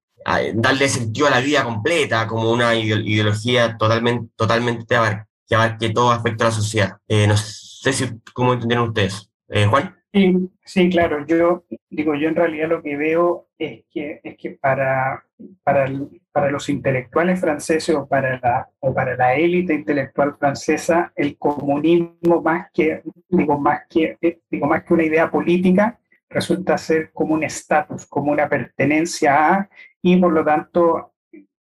darle 0.54 0.88
sentido 0.88 1.26
a 1.26 1.30
la 1.30 1.40
vida 1.40 1.64
completa, 1.64 2.26
como 2.28 2.52
una 2.52 2.74
ideología 2.74 3.76
totalmente, 3.78 4.30
totalmente 4.36 4.84
que 4.86 5.54
abarque 5.54 5.90
todo 5.90 6.10
aspecto 6.12 6.44
de 6.44 6.50
la 6.50 6.56
sociedad. 6.56 6.96
Eh, 7.08 7.26
no 7.26 7.36
sé 7.36 7.92
si, 7.92 8.04
cómo 8.34 8.52
entendieron 8.52 8.88
ustedes. 8.88 9.30
Eh, 9.48 9.66
Juan. 9.66 9.96
Sí, 10.12 10.50
sí, 10.64 10.90
claro. 10.90 11.24
Yo 11.26 11.64
digo, 11.88 12.14
yo 12.14 12.28
en 12.28 12.36
realidad 12.36 12.68
lo 12.68 12.82
que 12.82 12.96
veo 12.96 13.48
es 13.58 13.84
que, 13.90 14.20
es 14.22 14.36
que 14.36 14.50
para, 14.50 15.24
para, 15.62 15.90
para 16.30 16.50
los 16.50 16.68
intelectuales 16.68 17.40
franceses 17.40 17.94
o 17.94 18.06
para, 18.06 18.38
la, 18.38 18.68
o 18.80 18.92
para 18.92 19.16
la 19.16 19.34
élite 19.34 19.72
intelectual 19.72 20.36
francesa, 20.36 21.12
el 21.16 21.38
comunismo 21.38 22.42
más 22.42 22.68
que, 22.74 23.02
digo, 23.28 23.58
más 23.58 23.82
que, 23.88 24.18
eh, 24.20 24.40
digo, 24.50 24.66
más 24.66 24.84
que 24.84 24.94
una 24.94 25.04
idea 25.04 25.30
política, 25.30 25.98
resulta 26.28 26.76
ser 26.76 27.10
como 27.12 27.34
un 27.34 27.44
estatus, 27.44 28.06
como 28.06 28.32
una 28.32 28.48
pertenencia 28.48 29.54
a 29.54 29.70
y 30.02 30.16
por 30.16 30.32
lo 30.32 30.44
tanto, 30.44 31.12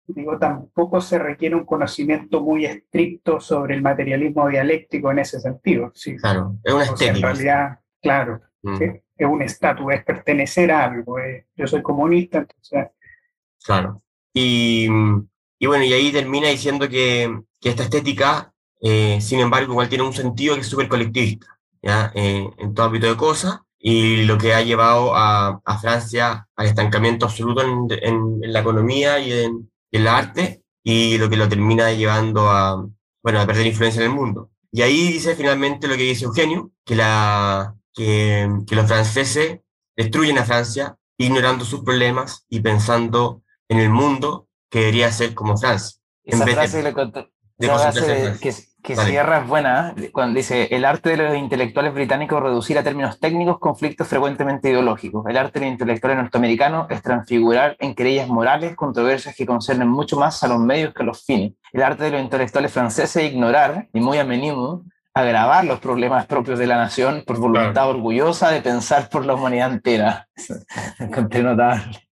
digo, 0.07 0.37
tampoco 0.39 0.99
se 0.99 1.19
requiere 1.19 1.55
un 1.55 1.65
conocimiento 1.65 2.41
muy 2.41 2.65
estricto 2.65 3.39
sobre 3.39 3.75
el 3.75 3.81
materialismo 3.81 4.49
dialéctico 4.49 5.11
en 5.11 5.19
ese 5.19 5.39
sentido. 5.39 5.91
Sí. 5.93 6.17
Claro, 6.17 6.55
es 6.63 6.73
una 6.73 6.83
estética. 6.83 7.15
en 7.15 7.21
realidad, 7.21 7.79
claro, 8.03 8.41
mm. 8.61 8.81
es 9.17 9.27
un 9.27 9.41
estatus, 9.41 9.93
es 9.93 10.03
pertenecer 10.03 10.71
a 10.71 10.85
algo. 10.85 11.17
yo 11.55 11.67
soy 11.67 11.81
comunista, 11.81 12.39
entonces... 12.39 12.87
Claro. 13.63 14.03
Y, 14.33 14.87
y, 15.57 15.65
bueno, 15.65 15.85
y 15.85 15.93
ahí 15.93 16.11
termina 16.11 16.49
diciendo 16.49 16.89
que, 16.89 17.33
que 17.61 17.69
esta 17.69 17.83
estética, 17.83 18.53
eh, 18.81 19.19
sin 19.21 19.39
embargo, 19.39 19.71
igual 19.71 19.89
tiene 19.89 20.03
un 20.03 20.13
sentido 20.13 20.55
que 20.55 20.61
es 20.61 20.67
súper 20.67 20.89
colectivista, 20.89 21.47
¿ya? 21.81 22.11
Eh, 22.13 22.49
en 22.57 22.73
todo 22.73 22.87
ámbito 22.87 23.07
de 23.07 23.15
cosas, 23.15 23.61
y 23.79 24.23
lo 24.23 24.37
que 24.37 24.53
ha 24.53 24.61
llevado 24.61 25.15
a, 25.15 25.61
a 25.63 25.77
Francia 25.77 26.47
al 26.55 26.65
estancamiento 26.65 27.25
absoluto 27.25 27.61
en, 27.61 27.87
en, 28.01 28.53
la 28.53 28.61
economía 28.61 29.19
y 29.19 29.31
en, 29.31 29.71
el 29.91 30.07
arte, 30.07 30.63
y 30.83 31.17
lo 31.17 31.29
que 31.29 31.37
lo 31.37 31.47
termina 31.47 31.91
llevando 31.91 32.49
a, 32.49 32.85
bueno, 33.21 33.39
a 33.39 33.45
perder 33.45 33.67
influencia 33.67 34.01
en 34.03 34.11
el 34.11 34.15
mundo. 34.15 34.49
Y 34.71 34.81
ahí 34.81 35.13
dice 35.13 35.35
finalmente 35.35 35.87
lo 35.87 35.95
que 35.95 36.03
dice 36.03 36.25
Eugenio, 36.25 36.71
que, 36.83 36.95
la, 36.95 37.75
que, 37.93 38.49
que 38.67 38.75
los 38.75 38.87
franceses 38.87 39.59
destruyen 39.95 40.37
a 40.37 40.45
Francia 40.45 40.97
ignorando 41.17 41.65
sus 41.65 41.83
problemas 41.83 42.45
y 42.49 42.59
pensando 42.59 43.43
en 43.69 43.79
el 43.79 43.89
mundo 43.89 44.47
que 44.69 44.79
debería 44.79 45.11
ser 45.11 45.33
como 45.33 45.57
Francia. 45.57 45.99
Esa 46.23 46.47
frase 46.47 46.81
de, 46.81 48.31
de 48.31 48.39
que, 48.39 48.53
que 48.81 48.95
cierra 48.95 49.39
es 49.39 49.47
buena, 49.47 49.93
¿eh? 49.97 50.11
cuando 50.11 50.37
dice, 50.37 50.67
el 50.71 50.85
arte 50.85 51.11
de 51.11 51.17
los 51.17 51.37
intelectuales 51.37 51.93
británicos 51.93 52.41
reducir 52.41 52.77
a 52.77 52.83
términos 52.83 53.19
técnicos 53.19 53.59
conflictos 53.59 54.07
frecuentemente 54.07 54.69
ideológicos. 54.69 55.25
El 55.27 55.37
arte 55.37 55.59
de 55.59 55.65
los 55.65 55.73
intelectuales 55.73 56.17
norteamericanos 56.17 56.87
es 56.89 57.01
transfigurar 57.01 57.77
en 57.79 57.95
querellas 57.95 58.27
morales 58.27 58.75
controversias 58.75 59.35
que 59.35 59.45
concernen 59.45 59.87
mucho 59.87 60.17
más 60.17 60.43
a 60.43 60.47
los 60.47 60.59
medios 60.59 60.93
que 60.93 61.03
a 61.03 61.05
los 61.05 61.23
fines. 61.23 61.53
El 61.71 61.83
arte 61.83 62.05
de 62.05 62.11
los 62.11 62.21
intelectuales 62.21 62.71
franceses 62.71 63.15
es 63.15 63.31
ignorar, 63.31 63.87
y 63.93 63.99
muy 63.99 64.17
a 64.17 64.25
menudo, 64.25 64.83
agravar 65.13 65.65
los 65.65 65.79
problemas 65.79 66.25
propios 66.25 66.59
de 66.59 66.67
la 66.67 66.77
nación 66.77 67.23
por 67.25 67.39
voluntad 67.39 67.89
orgullosa 67.89 68.49
de 68.49 68.61
pensar 68.61 69.09
por 69.09 69.25
la 69.25 69.35
humanidad 69.35 69.71
entera. 69.71 70.27
notable. 71.43 72.07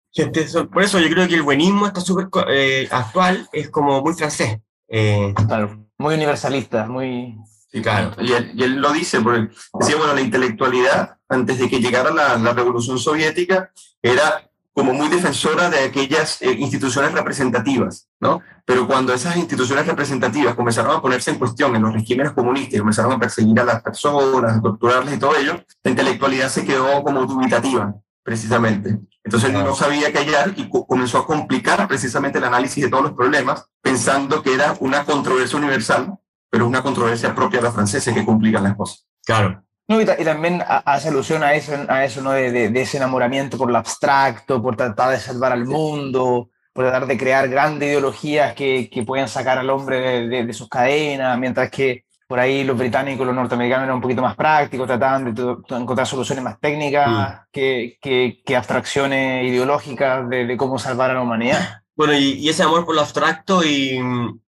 Por 0.71 0.83
eso 0.83 0.99
yo 0.99 1.09
creo 1.09 1.27
que 1.27 1.35
el 1.35 1.43
buenismo 1.43 1.87
está 1.87 2.01
súper 2.01 2.27
eh, 2.49 2.87
actual, 2.91 3.47
es 3.53 3.69
como 3.69 4.01
muy 4.01 4.13
francés. 4.13 4.57
Eh, 4.87 5.33
claro 5.47 5.89
muy 5.99 6.15
universalista, 6.15 6.87
muy... 6.87 7.37
Sí, 7.71 7.83
claro, 7.83 8.15
y 8.19 8.31
él, 8.33 8.77
lo 8.77 8.91
dice, 8.91 9.21
porque 9.21 9.53
decía, 9.79 9.95
bueno, 9.97 10.15
la 10.15 10.21
intelectualidad, 10.21 11.17
antes 11.27 11.59
de 11.59 11.69
que 11.69 11.79
llegara 11.79 12.09
la, 12.09 12.35
la 12.37 12.53
revolución 12.53 12.97
soviética, 12.97 13.71
era 14.01 14.48
como 14.79 14.93
muy 14.93 15.09
defensora 15.09 15.69
de 15.69 15.79
aquellas 15.79 16.41
eh, 16.41 16.53
instituciones 16.53 17.11
representativas, 17.11 18.07
¿no? 18.21 18.41
Pero 18.63 18.87
cuando 18.87 19.13
esas 19.13 19.35
instituciones 19.35 19.85
representativas 19.85 20.55
comenzaron 20.55 20.95
a 20.95 21.01
ponerse 21.01 21.31
en 21.31 21.37
cuestión 21.37 21.75
en 21.75 21.81
los 21.81 21.91
regímenes 21.91 22.31
comunistas 22.31 22.75
y 22.75 22.79
comenzaron 22.79 23.11
a 23.11 23.19
perseguir 23.19 23.59
a 23.59 23.65
las 23.65 23.83
personas, 23.83 24.55
a 24.55 24.61
torturarles 24.61 25.15
y 25.15 25.19
todo 25.19 25.35
ello, 25.35 25.61
la 25.83 25.91
intelectualidad 25.91 26.47
se 26.47 26.63
quedó 26.63 27.03
como 27.03 27.25
dubitativa, 27.25 27.93
precisamente. 28.23 28.97
Entonces 29.21 29.51
no 29.51 29.75
sabía 29.75 30.13
qué 30.13 30.19
hallar 30.19 30.53
y 30.55 30.69
comenzó 30.69 31.17
a 31.17 31.27
complicar 31.27 31.85
precisamente 31.85 32.37
el 32.37 32.45
análisis 32.45 32.81
de 32.81 32.89
todos 32.89 33.03
los 33.03 33.13
problemas, 33.13 33.65
pensando 33.81 34.41
que 34.41 34.53
era 34.53 34.77
una 34.79 35.03
controversia 35.03 35.59
universal, 35.59 36.13
pero 36.49 36.65
una 36.65 36.81
controversia 36.81 37.35
propia 37.35 37.59
de 37.59 37.65
los 37.65 37.73
franceses 37.73 38.13
que 38.13 38.23
complican 38.23 38.63
las 38.63 38.77
cosas. 38.77 39.05
Claro. 39.25 39.61
No, 39.89 39.99
y, 39.99 40.05
también 40.05 40.63
hace 40.67 41.09
alusión 41.09 41.41
a 41.41 41.55
eso, 41.55 41.73
a 41.87 42.05
eso 42.05 42.21
¿no? 42.21 42.31
De, 42.31 42.71
ese 42.79 42.97
enamoramiento 42.97 43.57
por 43.57 43.71
lo 43.71 43.77
abstracto, 43.79 44.61
por 44.61 44.75
tratar 44.75 45.09
de 45.09 45.19
salvar 45.19 45.51
al 45.51 45.65
mundo, 45.65 46.51
por 46.71 46.85
tratar 46.85 47.07
de 47.07 47.17
crear 47.17 47.49
grandes 47.49 47.89
ideologías 47.89 48.53
que, 48.53 48.87
que 48.87 49.01
puedan 49.01 49.27
sacar 49.27 49.57
al 49.57 49.71
hombre 49.71 50.27
de, 50.27 50.45
de, 50.45 50.53
sus 50.53 50.69
cadenas, 50.69 51.39
mientras 51.39 51.71
que 51.71 52.05
por 52.27 52.39
ahí 52.39 52.63
los 52.63 52.77
británicos, 52.77 53.25
los 53.25 53.35
norteamericanos 53.35 53.85
eran 53.85 53.95
un 53.95 54.01
poquito 54.01 54.21
más 54.21 54.35
prácticos, 54.35 54.85
trataban 54.85 55.33
de 55.33 55.55
encontrar 55.69 56.05
soluciones 56.05 56.43
más 56.43 56.59
técnicas 56.59 57.09
mm. 57.09 57.33
que, 57.51 57.97
que, 58.45 58.55
abstracciones 58.55 59.49
ideológicas 59.49 60.29
de, 60.29 60.55
cómo 60.55 60.77
salvar 60.77 61.09
a 61.09 61.15
la 61.15 61.21
humanidad. 61.23 61.81
Bueno, 61.95 62.13
y, 62.13 62.47
ese 62.47 62.61
amor 62.61 62.85
por 62.85 62.93
lo 62.93 63.01
abstracto 63.01 63.63
y, 63.63 63.99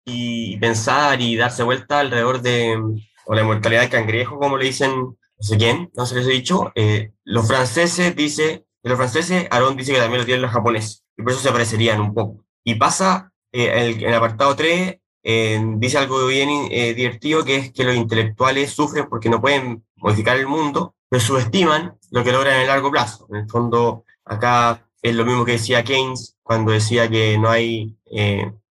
y, 0.05 0.55
pensar 0.57 1.19
y 1.19 1.35
darse 1.35 1.63
vuelta 1.63 1.99
alrededor 1.99 2.43
de 2.43 2.77
o 3.25 3.33
la 3.33 3.41
inmortalidad 3.41 3.81
del 3.81 3.89
cangrejo, 3.89 4.37
como 4.37 4.57
le 4.57 4.65
dicen, 4.65 5.17
no 5.41 5.47
sé 5.47 5.57
quién, 5.57 5.89
no 5.95 6.05
se 6.05 6.15
les 6.15 6.27
he 6.27 6.31
dicho, 6.31 6.71
eh, 6.75 7.13
los 7.23 7.47
franceses, 7.47 8.15
dice, 8.15 8.65
los 8.83 8.95
franceses, 8.95 9.47
Aaron 9.49 9.75
dice 9.75 9.91
que 9.91 9.99
también 9.99 10.19
lo 10.19 10.25
tienen 10.25 10.43
los 10.43 10.51
japoneses, 10.51 11.03
y 11.17 11.23
por 11.23 11.31
eso 11.31 11.41
se 11.41 11.49
aparecerían 11.49 11.99
un 11.99 12.13
poco. 12.13 12.45
Y 12.63 12.75
pasa, 12.75 13.33
eh, 13.51 13.71
el, 13.73 14.03
el 14.03 14.13
apartado 14.13 14.55
3, 14.55 14.97
dice 15.77 15.97
algo 15.97 16.27
bien 16.27 16.69
divertido, 16.69 17.43
que 17.43 17.55
es 17.55 17.71
que 17.71 17.83
los 17.83 17.95
intelectuales 17.95 18.71
sufren 18.71 19.07
porque 19.07 19.29
no 19.29 19.41
pueden 19.41 19.83
modificar 19.97 20.37
el 20.37 20.47
mundo, 20.47 20.95
pero 21.09 21.21
subestiman 21.21 21.97
lo 22.11 22.23
que 22.23 22.31
logran 22.31 22.55
en 22.55 22.61
el 22.61 22.67
largo 22.67 22.89
plazo. 22.89 23.27
En 23.29 23.37
el 23.37 23.49
fondo, 23.49 24.05
acá 24.25 24.87
es 25.01 25.15
lo 25.15 25.25
mismo 25.25 25.45
que 25.45 25.53
decía 25.53 25.83
Keynes 25.83 26.37
cuando 26.41 26.71
decía 26.71 27.07
que 27.07 27.37
no 27.37 27.49
hay 27.49 27.95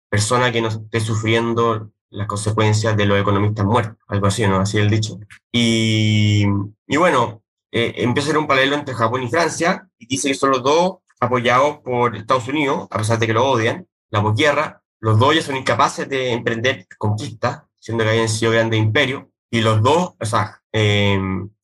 persona 0.09 0.51
que 0.51 0.61
no 0.61 0.67
esté 0.67 0.99
sufriendo 0.99 1.91
las 2.15 2.27
consecuencias 2.27 2.95
de 2.97 3.05
los 3.05 3.19
economistas 3.19 3.65
muertos, 3.65 3.97
algo 4.07 4.27
así, 4.27 4.47
¿no? 4.47 4.57
Así 4.57 4.77
el 4.77 4.89
dicho. 4.89 5.19
Y, 5.51 6.45
y 6.87 6.97
bueno, 6.97 7.43
eh, 7.71 7.93
empieza 7.97 8.29
a 8.29 8.31
ser 8.31 8.37
un 8.37 8.47
paralelo 8.47 8.75
entre 8.75 8.95
Japón 8.95 9.23
y 9.23 9.29
Francia, 9.29 9.87
y 9.97 10.07
dice 10.07 10.29
que 10.29 10.33
son 10.33 10.51
los 10.51 10.63
dos 10.63 10.97
apoyados 11.19 11.79
por 11.79 12.15
Estados 12.15 12.47
Unidos, 12.47 12.87
a 12.89 12.97
pesar 12.97 13.19
de 13.19 13.27
que 13.27 13.33
lo 13.33 13.45
odian, 13.45 13.87
la 14.09 14.21
posguerra, 14.21 14.81
los 14.99 15.19
dos 15.19 15.35
ya 15.35 15.41
son 15.41 15.57
incapaces 15.57 16.07
de 16.07 16.31
emprender 16.31 16.87
conquistas, 16.97 17.63
siendo 17.79 18.03
que 18.03 18.11
habían 18.11 18.29
sido 18.29 18.51
grandes 18.51 18.79
imperios, 18.79 19.25
y 19.51 19.61
los 19.61 19.81
dos, 19.81 20.13
o 20.19 20.25
sea, 20.25 20.61
eh, 20.71 21.19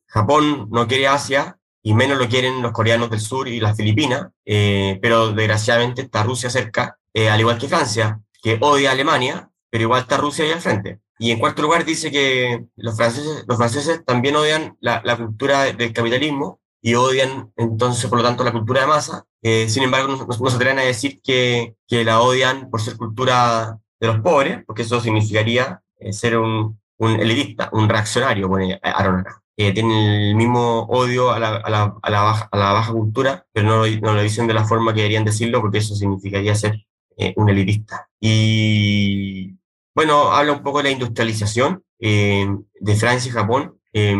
Japón 0.07 0.67
no 0.71 0.87
quiere 0.87 1.07
Asia, 1.07 1.57
y 1.83 1.93
menos 1.93 2.17
lo 2.17 2.27
quieren 2.27 2.61
los 2.61 2.71
coreanos 2.71 3.09
del 3.09 3.19
sur 3.19 3.47
y 3.47 3.59
las 3.59 3.75
Filipinas, 3.75 4.27
eh, 4.45 4.99
pero 5.01 5.31
desgraciadamente 5.31 6.03
está 6.03 6.23
Rusia 6.23 6.49
cerca, 6.49 6.97
eh, 7.13 7.29
al 7.29 7.39
igual 7.39 7.57
que 7.57 7.67
Francia, 7.67 8.19
que 8.41 8.57
odia 8.61 8.89
a 8.89 8.93
Alemania, 8.93 9.49
pero 9.71 9.83
igual 9.83 10.01
está 10.01 10.17
Rusia 10.17 10.45
ahí 10.45 10.51
al 10.51 10.61
frente. 10.61 10.99
Y 11.17 11.31
en 11.31 11.39
cuarto 11.39 11.61
lugar 11.61 11.85
dice 11.85 12.11
que 12.11 12.65
los 12.75 12.95
franceses, 12.95 13.45
los 13.47 13.57
franceses 13.57 14.03
también 14.05 14.35
odian 14.35 14.77
la, 14.81 15.01
la 15.03 15.17
cultura 15.17 15.71
del 15.71 15.93
capitalismo 15.93 16.59
y 16.81 16.95
odian 16.95 17.51
entonces, 17.57 18.09
por 18.09 18.19
lo 18.19 18.25
tanto, 18.25 18.43
la 18.43 18.51
cultura 18.51 18.81
de 18.81 18.87
masa. 18.87 19.25
Eh, 19.41 19.69
sin 19.69 19.83
embargo, 19.83 20.07
no, 20.07 20.25
no, 20.25 20.49
se 20.49 20.55
atreven 20.55 20.79
a 20.79 20.83
decir 20.83 21.21
que, 21.23 21.75
que, 21.87 22.03
la 22.03 22.21
odian 22.21 22.69
por 22.69 22.81
ser 22.81 22.97
cultura 22.97 23.79
de 23.99 24.07
los 24.07 24.19
pobres, 24.19 24.63
porque 24.65 24.81
eso 24.81 24.99
significaría 24.99 25.81
eh, 25.99 26.11
ser 26.11 26.37
un, 26.37 26.79
elitista, 26.99 27.69
un 27.73 27.89
reaccionario, 27.89 28.47
pone 28.49 28.79
Aaron 28.83 29.23
eh, 29.57 29.73
tienen 29.73 29.91
el 29.91 30.35
mismo 30.35 30.87
odio 30.89 31.31
a 31.31 31.39
la, 31.39 31.57
a, 31.57 31.69
la, 31.69 31.95
a, 32.01 32.09
la 32.09 32.21
baja, 32.21 32.49
a 32.51 32.57
la, 32.57 32.73
baja, 32.73 32.93
cultura, 32.93 33.45
pero 33.51 33.67
no, 33.67 33.85
no, 34.01 34.13
lo 34.13 34.21
dicen 34.21 34.47
de 34.47 34.53
la 34.55 34.65
forma 34.65 34.93
que 34.93 35.01
deberían 35.01 35.25
decirlo, 35.25 35.61
porque 35.61 35.79
eso 35.79 35.93
significaría 35.93 36.55
ser 36.55 36.83
eh, 37.17 37.33
un 37.37 37.49
elitista. 37.49 38.09
Y 38.19 39.57
bueno, 39.93 40.31
habla 40.31 40.53
un 40.53 40.63
poco 40.63 40.79
de 40.79 40.85
la 40.85 40.91
industrialización 40.91 41.83
eh, 41.99 42.47
de 42.79 42.95
Francia 42.95 43.29
y 43.29 43.33
Japón, 43.33 43.77
eh, 43.93 44.15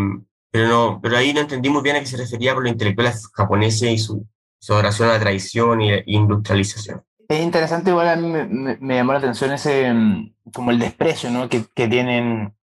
pero, 0.51 0.67
no, 0.67 0.99
pero 1.01 1.17
ahí 1.17 1.34
no 1.34 1.41
entendí 1.41 1.69
muy 1.69 1.81
bien 1.81 1.95
a 1.95 1.99
qué 1.99 2.05
se 2.05 2.17
refería 2.17 2.53
por 2.53 2.63
los 2.63 2.71
intelectuales 2.71 3.27
japoneses 3.34 3.89
y 3.89 3.97
su, 3.97 4.27
su 4.60 4.73
adoración 4.73 5.10
a 5.10 5.13
la 5.13 5.19
tradición 5.19 5.81
y 5.81 6.03
industrialización. 6.05 7.03
Es 7.27 7.41
interesante, 7.41 7.91
igual 7.91 8.10
a 8.10 8.15
mí 8.17 8.27
me, 8.27 8.77
me, 8.77 8.95
llamó 8.95 9.13
la 9.13 9.19
atención 9.19 9.53
ese, 9.53 9.91
mm, 9.93 10.34
como 10.53 10.71
el 10.71 10.79
desprecio 10.79 11.29
¿no? 11.29 11.47
que, 11.47 11.63
que 11.73 11.88
tienen 11.88 12.53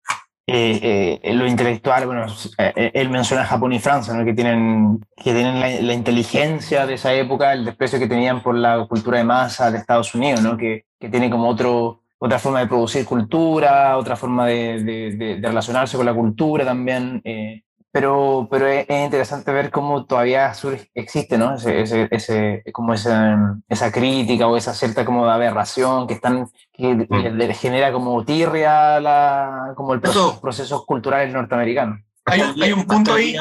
eh, 0.45 1.19
eh, 1.23 1.33
lo 1.33 1.47
intelectual, 1.47 2.05
bueno, 2.05 2.25
eh, 2.57 2.91
él 2.93 3.09
menciona 3.09 3.45
Japón 3.45 3.73
y 3.73 3.79
Francia, 3.79 4.13
¿no? 4.13 4.23
que 4.23 4.33
tienen, 4.33 4.99
que 5.15 5.33
tienen 5.33 5.59
la, 5.59 5.69
la, 5.81 5.93
inteligencia 5.93 6.85
de 6.85 6.95
esa 6.95 7.13
época, 7.13 7.53
el 7.53 7.65
desprecio 7.65 7.99
que 7.99 8.07
tenían 8.07 8.41
por 8.43 8.55
la 8.55 8.85
cultura 8.87 9.17
de 9.17 9.23
masa 9.23 9.71
de 9.71 9.79
Estados 9.79 10.13
Unidos, 10.13 10.41
¿no? 10.41 10.55
que, 10.55 10.85
que 10.99 11.09
tiene 11.09 11.29
como 11.29 11.49
otro, 11.49 11.98
otra 12.19 12.37
forma 12.37 12.59
de 12.59 12.67
producir 12.67 13.05
cultura, 13.05 13.97
otra 13.97 14.15
forma 14.15 14.45
de, 14.45 14.83
de, 14.83 15.37
de 15.39 15.47
relacionarse 15.47 15.97
con 15.97 16.05
la 16.05 16.13
cultura 16.13 16.65
también. 16.65 17.21
Eh, 17.23 17.63
pero, 17.91 18.47
pero 18.51 18.67
es, 18.67 18.85
es, 18.87 19.05
interesante 19.05 19.51
ver 19.51 19.71
cómo 19.71 20.05
todavía 20.05 20.53
existe, 20.93 21.37
¿no? 21.37 21.55
Ese, 21.55 21.81
ese, 21.81 22.07
ese, 22.11 22.63
como 22.71 22.93
esa, 22.93 23.57
esa 23.67 23.91
crítica 23.91 24.47
o 24.47 24.57
esa 24.57 24.73
cierta 24.73 25.05
como 25.05 25.25
de 25.25 25.31
aberración 25.31 26.05
que, 26.05 26.13
están, 26.13 26.47
que 26.71 26.93
mm. 26.93 27.35
le 27.35 27.53
genera 27.55 27.91
como 27.91 28.23
tirria 28.23 28.99
la, 28.99 29.73
como 29.75 29.93
el 29.93 30.01
proceso, 30.01 30.39
procesos 30.39 30.85
culturales 30.85 31.33
norteamericanos. 31.33 32.01
Hay, 32.25 32.41
hay 32.61 32.73
un 32.73 32.85
punto 32.85 33.13
ahí. 33.13 33.35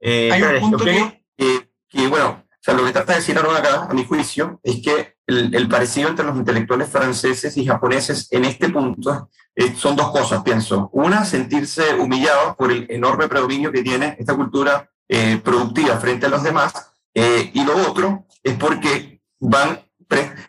Eh, 0.00 0.30
hay 0.32 0.42
un 0.42 0.60
punto 0.60 0.84
que, 0.84 1.24
que, 1.36 1.68
que, 1.88 2.08
bueno, 2.08 2.43
sea, 2.64 2.74
lo 2.74 2.84
que 2.84 2.92
trata 2.92 3.12
de 3.12 3.18
decir 3.18 3.36
ahora 3.36 3.58
acá, 3.58 3.88
a 3.90 3.94
mi 3.94 4.04
juicio, 4.04 4.58
es 4.62 4.80
que 4.82 5.16
el, 5.26 5.54
el, 5.54 5.68
parecido 5.68 6.08
entre 6.08 6.24
los 6.24 6.36
intelectuales 6.36 6.88
franceses 6.88 7.56
y 7.56 7.66
japoneses 7.66 8.28
en 8.30 8.44
este 8.46 8.70
punto 8.70 9.28
eh, 9.56 9.74
son 9.76 9.96
dos 9.96 10.10
cosas, 10.10 10.42
pienso. 10.42 10.90
Una, 10.92 11.24
sentirse 11.24 11.94
humillados 11.94 12.56
por 12.56 12.72
el 12.72 12.86
enorme 12.90 13.28
predominio 13.28 13.70
que 13.70 13.82
tiene 13.82 14.16
esta 14.18 14.34
cultura 14.34 14.90
eh, 15.08 15.40
productiva 15.42 15.96
frente 15.98 16.26
a 16.26 16.28
los 16.28 16.42
demás. 16.42 16.72
Eh, 17.14 17.50
y 17.54 17.64
lo 17.64 17.76
otro 17.88 18.26
es 18.42 18.54
porque 18.54 19.20
van, 19.38 19.80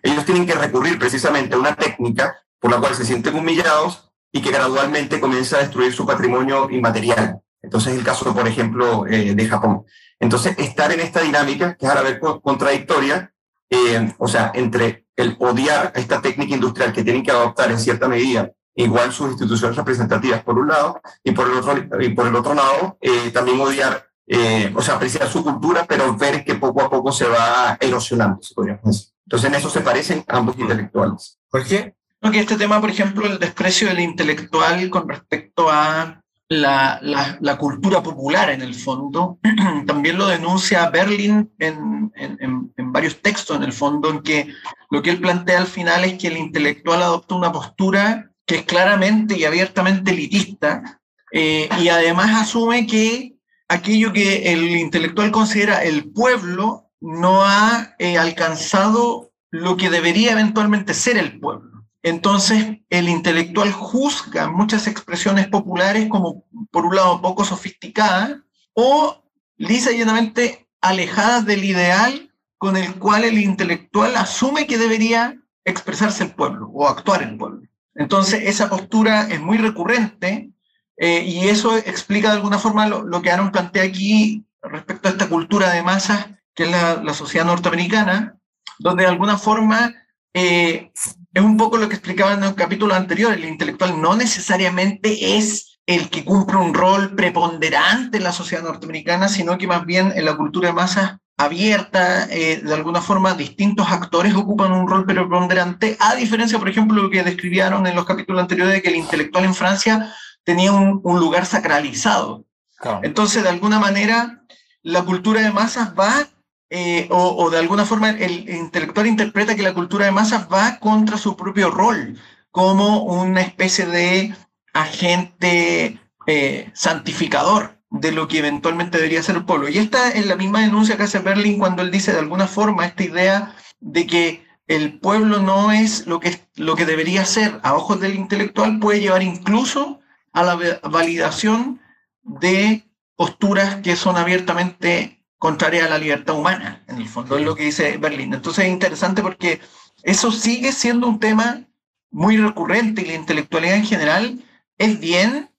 ellos 0.01 0.25
tienen 0.25 0.47
que 0.47 0.55
recurrir 0.55 0.97
precisamente 0.97 1.55
a 1.55 1.59
una 1.59 1.75
técnica 1.75 2.35
por 2.59 2.71
la 2.71 2.79
cual 2.79 2.95
se 2.95 3.05
sienten 3.05 3.35
humillados 3.35 4.11
y 4.31 4.41
que 4.41 4.51
gradualmente 4.51 5.19
comienza 5.19 5.57
a 5.57 5.59
destruir 5.59 5.93
su 5.93 6.05
patrimonio 6.05 6.69
inmaterial. 6.71 7.39
Entonces, 7.61 7.95
el 7.95 8.03
caso, 8.03 8.33
por 8.33 8.47
ejemplo, 8.47 9.03
de 9.03 9.47
Japón. 9.47 9.85
Entonces, 10.19 10.55
estar 10.57 10.91
en 10.91 10.99
esta 10.99 11.21
dinámica, 11.21 11.75
que 11.75 11.85
es 11.85 11.91
a 11.91 11.95
la 11.95 12.01
vez 12.01 12.19
contradictoria, 12.19 13.33
eh, 13.69 14.13
o 14.17 14.27
sea, 14.27 14.51
entre 14.53 15.07
el 15.15 15.35
odiar 15.39 15.91
a 15.95 15.99
esta 15.99 16.21
técnica 16.21 16.55
industrial 16.55 16.93
que 16.93 17.03
tienen 17.03 17.23
que 17.23 17.31
adoptar 17.31 17.71
en 17.71 17.79
cierta 17.79 18.07
medida, 18.07 18.51
igual 18.75 19.11
sus 19.11 19.31
instituciones 19.31 19.75
representativas 19.77 20.43
por 20.43 20.57
un 20.57 20.67
lado, 20.67 21.01
y 21.23 21.31
por 21.31 21.49
el 21.49 21.57
otro, 21.57 22.01
y 22.01 22.09
por 22.09 22.27
el 22.27 22.35
otro 22.35 22.53
lado, 22.53 22.97
eh, 23.01 23.31
también 23.31 23.59
odiar, 23.59 24.07
eh, 24.27 24.71
o 24.75 24.81
sea, 24.81 24.95
apreciar 24.95 25.27
su 25.27 25.43
cultura, 25.43 25.85
pero 25.87 26.15
ver 26.15 26.43
que 26.43 26.55
poco 26.55 26.81
a 26.81 26.89
poco 26.89 27.11
se 27.11 27.25
va 27.27 27.77
erosionando, 27.79 28.41
se 28.41 28.53
podría 28.53 28.79
decir. 28.83 29.09
Entonces, 29.25 29.49
en 29.49 29.55
eso 29.55 29.69
se 29.69 29.81
parecen 29.81 30.23
ambos 30.27 30.57
intelectuales. 30.57 31.39
¿Por 31.49 31.65
qué? 31.65 31.95
Porque 32.19 32.39
este 32.39 32.57
tema, 32.57 32.79
por 32.79 32.89
ejemplo, 32.89 33.25
el 33.25 33.39
desprecio 33.39 33.87
del 33.87 33.99
intelectual 33.99 34.89
con 34.89 35.07
respecto 35.07 35.69
a 35.69 36.21
la, 36.49 36.99
la, 37.01 37.57
cultura 37.57 38.03
popular 38.03 38.49
en 38.49 38.61
el 38.61 38.75
fondo. 38.75 39.39
También 39.87 40.17
lo 40.17 40.27
denuncia 40.27 40.89
Berlin 40.89 41.51
en, 41.59 42.11
en, 42.15 42.71
en, 42.77 42.93
varios 42.93 43.21
textos 43.21 43.57
en 43.57 43.63
el 43.63 43.73
fondo, 43.73 44.09
en 44.09 44.21
que 44.21 44.47
lo 44.91 45.01
que 45.01 45.09
él 45.09 45.19
plantea 45.19 45.59
al 45.59 45.67
final 45.67 46.05
es 46.05 46.17
que 46.17 46.27
el 46.27 46.37
intelectual 46.37 47.01
adopta 47.01 47.35
una 47.35 47.51
postura 47.51 48.31
que 48.45 48.57
es 48.57 48.63
claramente 48.63 49.37
y 49.37 49.45
abiertamente 49.45 50.11
elitista 50.11 51.01
eh, 51.31 51.67
y 51.81 51.89
además 51.89 52.43
asume 52.43 52.85
que 52.85 53.35
aquello 53.67 54.13
que 54.13 54.53
el 54.53 54.77
intelectual 54.77 55.31
considera 55.31 55.83
el 55.83 56.11
pueblo 56.11 56.91
no 57.01 57.43
ha 57.43 57.95
eh, 57.99 58.17
alcanzado 58.17 59.31
lo 59.51 59.77
que 59.77 59.89
debería 59.89 60.33
eventualmente 60.33 60.93
ser 60.93 61.17
el 61.17 61.39
pueblo. 61.39 61.74
Entonces, 62.05 62.77
el 62.91 63.09
intelectual 63.09 63.71
juzga 63.71 64.47
muchas 64.47 64.85
expresiones 64.85 65.47
populares 65.47 66.07
como, 66.07 66.45
por 66.69 66.85
un 66.85 66.95
lado, 66.95 67.19
poco 67.19 67.43
sofisticadas 67.43 68.41
o 68.75 69.23
lisa 69.57 69.91
y 69.91 69.97
llanamente 69.97 70.67
alejadas 70.81 71.47
del 71.47 71.63
ideal 71.63 72.31
con 72.59 72.77
el 72.77 72.93
cual 72.99 73.23
el 73.23 73.39
intelectual 73.39 74.15
asume 74.17 74.67
que 74.67 74.77
debería 74.77 75.41
expresarse 75.63 76.25
el 76.25 76.35
pueblo 76.35 76.69
o 76.75 76.87
actuar 76.87 77.23
el 77.23 77.35
pueblo. 77.37 77.67
Entonces, 77.95 78.43
esa 78.43 78.69
postura 78.69 79.27
es 79.27 79.41
muy 79.41 79.57
recurrente 79.57 80.51
eh, 80.97 81.23
y 81.23 81.47
eso 81.47 81.75
explica 81.75 82.29
de 82.29 82.35
alguna 82.35 82.59
forma 82.59 82.85
lo, 82.85 83.21
que 83.23 83.31
Aaron 83.31 83.51
plantea 83.51 83.81
aquí 83.81 84.45
respecto 84.61 85.07
a 85.07 85.11
esta 85.11 85.27
cultura 85.27 85.71
de 85.71 85.81
masas 85.81 86.27
que 86.53 86.65
es 86.65 86.69
la, 86.69 87.01
la 87.03 87.15
sociedad 87.15 87.47
norteamericana, 87.47 88.37
donde 88.77 89.05
de 89.05 89.09
alguna 89.09 89.39
forma 89.39 89.91
eh, 90.35 90.91
es 91.35 91.43
un 91.43 91.57
poco 91.57 91.77
lo 91.77 91.89
que 91.89 91.95
explicaba 91.95 92.33
en 92.33 92.45
el 92.45 92.55
capítulo 92.55 92.95
anterior, 92.95 93.33
el 93.33 93.43
intelectual 93.43 94.01
no 94.01 94.15
necesariamente 94.15 95.37
es 95.37 95.79
el 95.85 96.09
que 96.09 96.23
cumple 96.23 96.57
un 96.57 96.73
rol 96.73 97.13
preponderante 97.13 98.17
en 98.17 98.23
la 98.23 98.31
sociedad 98.31 98.63
norteamericana, 98.63 99.27
sino 99.27 99.57
que 99.57 99.67
más 99.67 99.85
bien 99.85 100.13
en 100.15 100.23
la 100.23 100.37
cultura 100.37 100.69
de 100.69 100.73
masas 100.73 101.17
abierta, 101.35 102.25
eh, 102.31 102.61
de 102.63 102.73
alguna 102.73 103.01
forma 103.01 103.33
distintos 103.33 103.85
actores 103.89 104.33
ocupan 104.33 104.71
un 104.71 104.87
rol 104.87 105.05
preponderante, 105.05 105.97
a 105.99 106.15
diferencia, 106.15 106.57
por 106.57 106.69
ejemplo, 106.69 107.03
lo 107.03 107.09
que 107.09 107.21
describieron 107.21 107.85
en 107.85 107.95
los 107.95 108.05
capítulos 108.05 108.41
anteriores 108.41 108.75
de 108.75 108.81
que 108.81 108.89
el 108.89 108.95
intelectual 108.95 109.43
en 109.43 109.53
Francia 109.53 110.13
tenía 110.45 110.71
un, 110.71 111.01
un 111.03 111.19
lugar 111.19 111.45
sacralizado. 111.45 112.45
Claro. 112.77 113.01
Entonces, 113.03 113.43
de 113.43 113.49
alguna 113.49 113.77
manera, 113.77 114.41
la 114.83 115.03
cultura 115.03 115.41
de 115.41 115.51
masas 115.51 115.93
va 115.99 116.29
eh, 116.69 117.07
o, 117.11 117.49
de 117.51 117.59
alguna 117.59 117.85
forma 117.85 118.09
el 118.09 118.49
intelectual 118.49 119.05
interpreta 119.07 119.55
que 119.55 119.61
la 119.61 119.73
cultura 119.73 120.05
de 120.05 120.11
masas 120.11 120.47
va 120.51 120.79
contra 120.79 121.17
su 121.17 121.37
propio 121.37 121.69
rol 121.69 122.17
como 122.49 123.03
una 123.03 123.41
especie 123.41 123.85
de 123.85 124.33
agente 124.73 125.99
eh, 126.25 126.71
santificador 126.73 127.77
de 127.91 128.11
lo 128.11 128.27
que 128.27 128.39
eventualmente 128.39 128.97
debería 128.97 129.21
ser 129.21 129.35
el 129.35 129.45
pueblo. 129.45 129.69
Y 129.69 129.77
esta 129.77 130.09
es 130.09 130.25
la 130.25 130.35
misma 130.35 130.61
denuncia 130.61 130.97
que 130.97 131.03
hace 131.03 131.19
Berlin 131.19 131.59
cuando 131.59 131.81
él 131.81 131.91
dice 131.91 132.11
de 132.11 132.19
alguna 132.19 132.47
forma 132.47 132.85
esta 132.85 133.03
idea 133.03 133.55
de 133.79 134.07
que 134.07 134.45
el 134.67 134.99
pueblo 134.99 135.39
no 135.39 135.71
es 135.71 136.07
lo 136.07 136.19
que, 136.19 136.39
lo 136.55 136.75
que 136.75 136.85
debería 136.85 137.25
ser 137.25 137.59
a 137.63 137.75
ojos 137.75 137.99
del 137.99 138.15
intelectual, 138.15 138.79
puede 138.79 139.01
llevar 139.01 139.21
incluso 139.21 139.99
a 140.33 140.43
la 140.43 140.79
validación 140.89 141.79
de 142.23 142.83
posturas 143.15 143.75
que 143.83 143.95
son 143.95 144.17
abiertamente 144.17 145.24
contraria 145.45 145.85
a 145.85 145.89
la 145.89 145.99
libertad 145.99 146.35
humana, 146.35 146.83
en 146.87 146.97
el 146.97 147.07
fondo, 147.07 147.37
es 147.37 147.45
lo 147.45 147.55
que 147.55 147.65
dice 147.65 147.97
Berlín. 147.97 148.33
Entonces 148.33 148.65
es 148.65 148.71
interesante 148.71 149.21
porque 149.21 149.61
eso 150.01 150.31
sigue 150.31 150.71
siendo 150.71 151.07
un 151.07 151.19
tema 151.19 151.61
muy 152.09 152.37
recurrente 152.37 153.03
y 153.03 153.05
la 153.05 153.13
intelectualidad 153.13 153.75
en 153.75 153.85
general 153.85 154.43
es 154.79 154.99
bien 154.99 155.51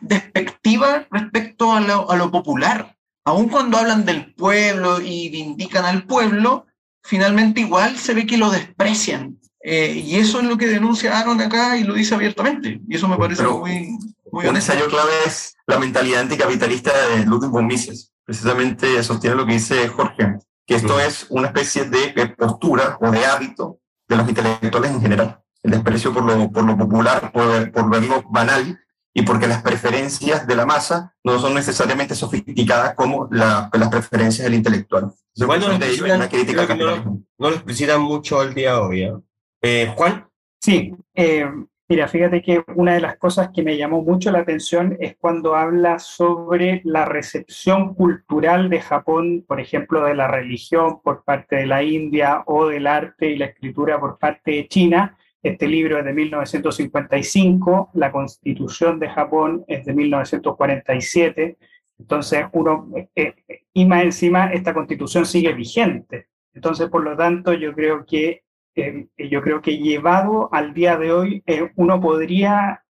despectiva 0.00 1.06
respecto 1.10 1.74
a 1.74 1.80
lo, 1.80 2.10
a 2.10 2.16
lo 2.16 2.30
popular. 2.30 2.96
Aun 3.26 3.50
cuando 3.50 3.76
hablan 3.76 4.06
del 4.06 4.32
pueblo 4.34 4.98
y 4.98 5.28
vindican 5.28 5.84
al 5.84 6.04
pueblo, 6.06 6.64
finalmente 7.02 7.60
igual 7.60 7.98
se 7.98 8.14
ve 8.14 8.24
que 8.24 8.38
lo 8.38 8.50
desprecian. 8.50 9.38
Eh, 9.60 10.02
y 10.06 10.16
eso 10.16 10.40
es 10.40 10.46
lo 10.46 10.56
que 10.56 10.68
denuncia 10.68 11.18
Aaron 11.18 11.42
acá 11.42 11.76
y 11.76 11.84
lo 11.84 11.92
dice 11.92 12.14
abiertamente. 12.14 12.80
Y 12.88 12.96
eso 12.96 13.06
me 13.08 13.18
parece 13.18 13.42
muy, 13.42 13.90
muy 14.32 14.46
Un 14.46 14.56
ensayo 14.56 14.88
clave 14.88 15.12
es 15.26 15.54
la 15.66 15.78
mentalidad 15.78 16.22
anticapitalista 16.22 16.92
de 17.08 17.26
Ludwig 17.26 17.50
von 17.50 17.66
Mises. 17.66 18.10
Precisamente 18.28 19.02
sostiene 19.02 19.36
lo 19.36 19.46
que 19.46 19.54
dice 19.54 19.88
Jorge, 19.88 20.36
que 20.66 20.74
esto 20.74 21.00
es 21.00 21.28
una 21.30 21.46
especie 21.46 21.86
de 21.86 22.28
postura 22.36 22.98
o 23.00 23.10
de 23.10 23.24
hábito 23.24 23.80
de 24.06 24.16
los 24.16 24.28
intelectuales 24.28 24.90
en 24.90 25.00
general. 25.00 25.42
El 25.62 25.70
desprecio 25.70 26.12
por 26.12 26.24
lo, 26.24 26.52
por 26.52 26.62
lo 26.64 26.76
popular, 26.76 27.32
por, 27.32 27.72
por 27.72 27.88
verlo 27.88 28.22
banal 28.28 28.78
y 29.14 29.22
porque 29.22 29.46
las 29.46 29.62
preferencias 29.62 30.46
de 30.46 30.56
la 30.56 30.66
masa 30.66 31.16
no 31.24 31.38
son 31.38 31.54
necesariamente 31.54 32.14
sofisticadas 32.14 32.92
como 32.96 33.30
las 33.30 33.88
preferencias 33.88 34.44
del 34.44 34.56
intelectual. 34.56 35.10
Bueno, 35.46 35.68
no, 35.72 36.28
crítica 36.28 36.66
no, 36.76 37.24
lo 37.38 37.48
explicitan 37.48 38.02
mucho 38.02 38.42
el 38.42 38.52
día 38.52 38.74
de 38.74 38.78
hoy. 38.78 39.02
¿eh? 39.04 39.14
Eh, 39.62 39.94
Juan. 39.96 40.28
Sí, 40.60 40.94
eh, 41.14 41.50
mira, 41.88 42.08
fíjate 42.08 42.42
que 42.42 42.62
una 42.74 42.94
de 42.94 43.00
las 43.00 43.16
cosas 43.16 43.50
que 43.54 43.62
me 43.62 43.76
llamó 43.76 44.02
mucho 44.02 44.30
la 44.30 44.40
atención 44.40 44.96
es 45.00 45.16
cuando 45.16 45.56
habla 45.56 45.98
sobre 45.98 46.82
la 46.84 47.04
recepción 47.04 47.94
cultural 47.94 48.68
de 48.68 48.80
Japón, 48.80 49.44
por 49.46 49.60
ejemplo, 49.60 50.04
de 50.04 50.14
la 50.14 50.28
religión 50.28 51.00
por 51.02 51.24
parte 51.24 51.56
de 51.56 51.66
la 51.66 51.82
India 51.82 52.42
o 52.46 52.66
del 52.66 52.86
arte 52.86 53.30
y 53.30 53.38
la 53.38 53.46
escritura 53.46 53.98
por 53.98 54.18
parte 54.18 54.52
de 54.52 54.68
China 54.68 55.16
este 55.42 55.68
libro 55.68 55.98
es 55.98 56.04
de 56.04 56.12
1955, 56.12 57.90
la 57.94 58.10
constitución 58.10 58.98
de 58.98 59.08
Japón 59.08 59.64
es 59.68 59.84
de 59.84 59.94
1947, 59.94 61.56
entonces 61.98 62.46
uno, 62.52 62.90
eh, 63.14 63.34
y 63.72 63.84
más 63.86 64.02
encima 64.02 64.52
esta 64.52 64.74
constitución 64.74 65.26
sigue 65.26 65.52
vigente. 65.52 66.26
Entonces, 66.54 66.88
por 66.88 67.04
lo 67.04 67.16
tanto, 67.16 67.52
yo 67.52 67.72
creo 67.72 68.04
que, 68.04 68.42
eh, 68.80 69.08
yo 69.30 69.42
creo 69.42 69.60
que 69.60 69.78
llevado 69.78 70.48
al 70.52 70.74
día 70.74 70.96
de 70.96 71.12
hoy, 71.12 71.42
eh, 71.46 71.70
uno, 71.76 72.00
podría, 72.00 72.84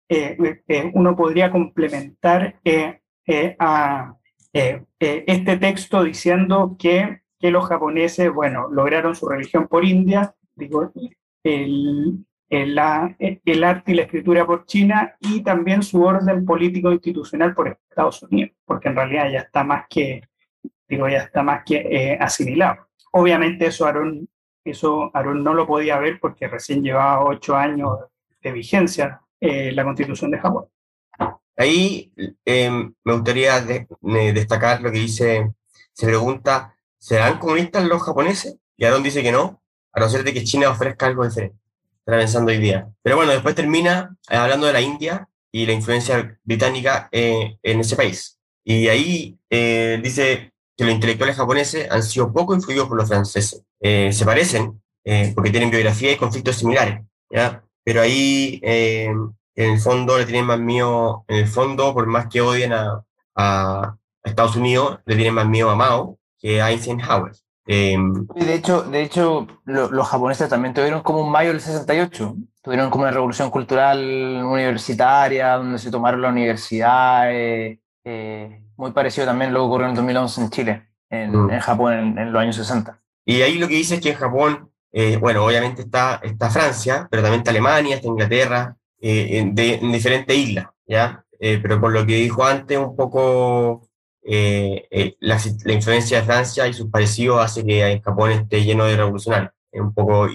uno 0.94 1.16
podría 1.16 1.51
complementar 1.51 2.57
a 3.59 4.14
este 4.53 5.57
texto 5.57 6.03
diciendo 6.03 6.77
que, 6.79 7.22
que 7.38 7.51
los 7.51 7.66
japoneses, 7.66 8.33
bueno, 8.33 8.68
lograron 8.68 9.14
su 9.14 9.29
religión 9.29 9.68
por 9.68 9.85
India, 9.85 10.35
digo, 10.55 10.92
el, 11.44 12.24
el, 12.51 12.79
el 13.44 13.64
arte 13.64 13.92
y 13.92 13.94
la 13.94 14.03
escritura 14.03 14.46
por 14.46 14.64
China 14.66 15.16
y 15.20 15.42
también 15.42 15.83
su 15.83 16.03
orden 16.03 16.44
político 16.44 16.92
institucional 16.92 17.55
por 17.55 17.68
Estados 17.68 18.22
Unidos, 18.22 18.57
porque 18.64 18.88
en 18.88 18.96
realidad 18.96 19.31
ya 19.31 19.38
está 19.40 19.64
más 19.64 19.85
que, 19.88 20.22
digo, 20.88 21.09
ya 21.09 21.18
está 21.18 21.42
más 21.42 21.62
que 21.64 21.77
eh, 21.77 22.18
asimilado. 22.20 22.88
Obviamente 23.12 23.66
eso 23.66 23.87
Aaron, 23.87 24.29
eso 24.70 25.11
Aaron 25.14 25.42
no 25.42 25.54
lo 25.54 25.66
podía 25.66 25.98
ver 25.98 26.18
porque 26.20 26.48
recién 26.48 26.83
llevaba 26.83 27.24
ocho 27.24 27.57
años 27.57 27.98
de 28.42 28.52
vigencia 28.52 29.20
eh, 29.40 29.72
la 29.72 29.85
constitución 29.85 30.31
de 30.31 30.38
Japón. 30.38 30.66
Ahí 31.57 32.12
em, 32.44 32.94
me 33.04 33.12
gustaría 33.14 33.61
destacar 33.61 34.81
lo 34.81 34.92
que 34.92 34.98
dice, 34.98 35.52
se 35.92 36.07
pregunta, 36.07 36.76
¿serán 36.96 37.38
comunistas 37.38 37.85
los 37.85 38.02
japoneses? 38.02 38.57
Y 38.76 38.85
Aaron 38.85 39.02
dice 39.02 39.22
que 39.22 39.33
no, 39.33 39.61
a 39.92 40.00
no 40.00 40.09
ser 40.09 40.22
de 40.22 40.33
que 40.33 40.44
China 40.44 40.70
ofrezca 40.70 41.07
algo 41.07 41.24
diferente 41.24 41.57
pensando 42.04 42.50
hoy 42.50 42.59
día. 42.59 42.88
Pero 43.02 43.16
bueno, 43.16 43.33
después 43.33 43.54
termina 43.54 44.16
eh, 44.31 44.37
hablando 44.37 44.66
de 44.66 44.72
la 44.72 44.81
India 44.81 45.28
y 45.52 45.66
la 45.66 45.72
influencia 45.72 46.38
británica 46.44 47.09
eh, 47.12 47.59
en 47.62 47.81
ese 47.81 47.96
país. 47.96 48.38
Y 48.64 48.88
ahí 48.88 49.38
dice 49.50 50.52
que 50.76 50.85
los 50.85 50.94
intelectuales 50.94 51.37
japoneses 51.37 51.90
han 51.90 52.02
sido 52.02 52.33
poco 52.33 52.54
influidos 52.54 52.88
por 52.88 52.96
los 52.96 53.09
franceses. 53.09 53.64
Se 53.81 54.25
parecen 54.25 54.81
porque 55.35 55.51
tienen 55.51 55.71
biografía 55.71 56.12
y 56.12 56.17
conflictos 56.17 56.57
similares, 56.57 57.01
¿ya? 57.31 57.62
Pero 57.85 58.03
ahí, 58.03 58.61
en 58.62 59.35
el 59.55 59.79
fondo, 59.79 60.19
le 60.19 60.27
tienen 60.27 60.45
más 60.45 60.61
miedo, 60.61 61.25
en 61.29 61.38
el 61.38 61.47
fondo, 61.47 61.95
por 61.95 62.07
más 62.07 62.27
que 62.27 62.41
odien 62.41 62.73
a, 62.73 63.03
a 63.35 63.97
Estados 64.23 64.57
Unidos, 64.57 65.01
le 65.07 65.14
tienen 65.14 65.35
más 65.35 65.49
miedo 65.49 65.71
a 65.71 65.77
Mao 65.77 66.19
que 66.38 66.61
a 66.61 66.71
Eisenhower. 66.71 67.33
Em, 67.71 68.27
de 68.29 68.55
hecho, 68.55 68.83
de 68.83 69.03
hecho 69.03 69.47
los 69.67 70.09
japoneses 70.09 70.49
también 70.49 70.73
tuvieron 70.73 71.03
como 71.03 71.21
un 71.21 71.31
mayo 71.31 71.51
del 71.51 71.61
68, 71.61 72.35
tuvieron 72.62 72.88
como 72.88 73.03
una 73.03 73.11
revolución 73.11 73.51
cultural 73.51 73.99
universitaria, 74.43 75.53
donde 75.57 75.79
se 75.79 75.91
tomaron 75.91 76.23
la 76.23 76.31
universidad, 76.31 77.31
eh, 77.31 77.79
eh, 78.05 78.62
muy 78.77 78.93
parecido 78.93 79.27
también 79.27 79.53
lo 79.53 79.61
que 79.61 79.67
ocurrió 79.67 79.88
en 79.88 79.95
2011 79.95 80.41
en 80.41 80.51
Chile, 80.51 80.88
en, 81.11 81.33
mm. 81.33 81.51
en 81.51 81.61
Japón 81.61 82.19
en, 82.19 82.33
los 82.33 82.41
años 82.41 82.57
60. 82.57 82.99
Y 83.29 83.43
ahí 83.43 83.59
lo 83.59 83.69
que 83.69 83.75
dice 83.75 83.97
es 83.97 84.01
que 84.01 84.11
en 84.11 84.17
Japón, 84.17 84.71
eh, 84.93 85.17
bueno, 85.19 85.45
obviamente 85.45 85.83
está, 85.83 86.21
está 86.23 86.51
Francia, 86.51 87.07
pero 87.11 87.23
también 87.23 87.41
está 87.41 87.51
Alemania, 87.51 87.97
está 87.97 88.09
Inglaterra, 88.09 88.77
en, 89.01 89.55
en 89.57 89.93
diferentes 89.93 90.37
islas, 90.37 90.67
¿ya? 90.87 91.25
pero 91.38 91.81
por 91.81 91.93
lo 91.93 92.05
que 92.05 92.17
dijo 92.17 92.45
antes, 92.45 92.77
un 92.77 92.97
poco 92.97 93.88
eh, 94.31 94.87
eh, 94.91 95.17
la, 95.21 95.41
influencia 95.73 96.21
de 96.21 96.27
Francia 96.27 96.69
y 96.69 96.75
sus 96.75 96.91
parecidos 96.91 97.41
hace 97.41 97.64
que 97.64 97.87
en 97.87 98.03
Japón 98.03 98.31
esté 98.31 98.62
lleno 98.62 98.85
de 98.85 98.97
revolucionarios. 98.97 99.53
Es 99.73 99.81
un 99.81 99.95
poco 99.95 100.29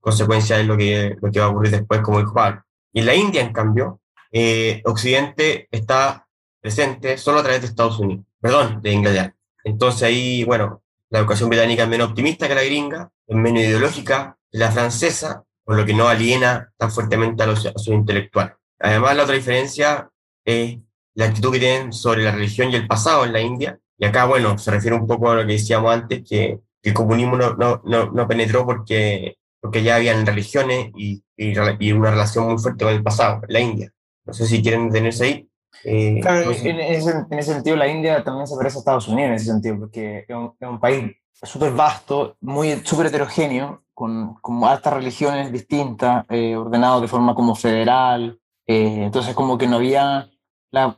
consecuencia 0.00 0.58
de 0.58 0.64
lo 0.64 0.76
que, 0.76 1.16
lo 1.20 1.30
que 1.30 1.40
va 1.40 1.46
a 1.46 1.48
ocurrir 1.48 1.72
después, 1.72 2.00
como 2.02 2.20
dijo 2.20 2.34
Pablo. 2.34 2.62
Y 2.92 3.00
en 3.00 3.06
la 3.06 3.14
India, 3.14 3.42
en 3.42 3.52
cambio, 3.52 4.00
eh, 4.30 4.82
Occidente 4.84 5.68
está 5.70 6.28
presente 6.60 7.18
solo 7.18 7.40
a 7.40 7.42
través 7.42 7.62
de 7.62 7.66
Estados 7.66 7.98
Unidos, 7.98 8.24
perdón, 8.40 8.80
de 8.80 8.92
Inglaterra. 8.92 9.34
Entonces 9.64 10.02
ahí, 10.04 10.44
bueno, 10.44 10.81
la 11.12 11.18
educación 11.18 11.50
británica 11.50 11.82
es 11.82 11.88
menos 11.90 12.08
optimista 12.08 12.48
que 12.48 12.54
la 12.54 12.64
gringa, 12.64 13.10
es 13.26 13.36
menos 13.36 13.62
ideológica 13.62 14.38
que 14.50 14.56
la 14.56 14.72
francesa, 14.72 15.44
por 15.62 15.76
lo 15.76 15.84
que 15.84 15.92
no 15.92 16.08
aliena 16.08 16.72
tan 16.78 16.90
fuertemente 16.90 17.42
a 17.42 17.46
los, 17.46 17.66
a 17.66 17.72
intelectuales. 17.86 18.54
Además, 18.80 19.16
la 19.16 19.24
otra 19.24 19.34
diferencia 19.34 20.08
es 20.42 20.78
la 21.14 21.26
actitud 21.26 21.52
que 21.52 21.58
tienen 21.58 21.92
sobre 21.92 22.22
la 22.22 22.32
religión 22.32 22.70
y 22.70 22.76
el 22.76 22.86
pasado 22.86 23.26
en 23.26 23.34
la 23.34 23.42
India. 23.42 23.78
Y 23.98 24.06
acá, 24.06 24.24
bueno, 24.24 24.56
se 24.56 24.70
refiere 24.70 24.96
un 24.96 25.06
poco 25.06 25.30
a 25.30 25.34
lo 25.34 25.46
que 25.46 25.52
decíamos 25.52 25.92
antes, 25.92 26.22
que, 26.26 26.58
el 26.82 26.94
comunismo 26.94 27.36
no, 27.36 27.54
no, 27.56 28.10
no, 28.10 28.26
penetró 28.26 28.64
porque, 28.64 29.36
porque 29.60 29.84
ya 29.84 29.96
habían 29.96 30.26
religiones 30.26 30.90
y, 30.96 31.22
y, 31.36 31.92
una 31.92 32.10
relación 32.10 32.48
muy 32.48 32.58
fuerte 32.58 32.84
con 32.84 32.94
el 32.94 33.04
pasado, 33.04 33.42
la 33.48 33.60
India. 33.60 33.92
No 34.24 34.32
sé 34.32 34.46
si 34.46 34.62
quieren 34.62 34.88
detenerse 34.88 35.24
ahí. 35.24 35.48
Eh, 35.84 36.20
en, 36.24 36.80
ese, 36.80 37.42
sentido, 37.42 37.76
la 37.76 37.88
India 37.88 38.22
también 38.22 38.46
se 38.46 38.56
parece 38.56 38.78
a 38.78 38.80
Estados 38.80 39.08
Unidos 39.08 39.28
en 39.28 39.34
ese 39.34 39.46
sentido, 39.46 39.78
porque 39.78 40.24
es 40.28 40.36
un, 40.60 40.80
país 40.80 41.16
súper 41.32 41.72
vasto, 41.72 42.36
muy 42.40 42.80
súper 42.84 43.06
heterogéneo, 43.06 43.82
con, 43.94 44.34
con 44.34 44.62
altas 44.64 44.92
religiones 44.92 45.52
distintas, 45.52 46.24
eh, 46.28 46.56
ordenado 46.56 47.00
de 47.00 47.08
forma 47.08 47.34
como 47.34 47.54
federal. 47.54 48.38
Eh, 48.66 49.04
entonces, 49.04 49.34
como 49.34 49.58
que 49.58 49.66
no 49.66 49.76
había 49.76 50.28
una, 50.72 50.96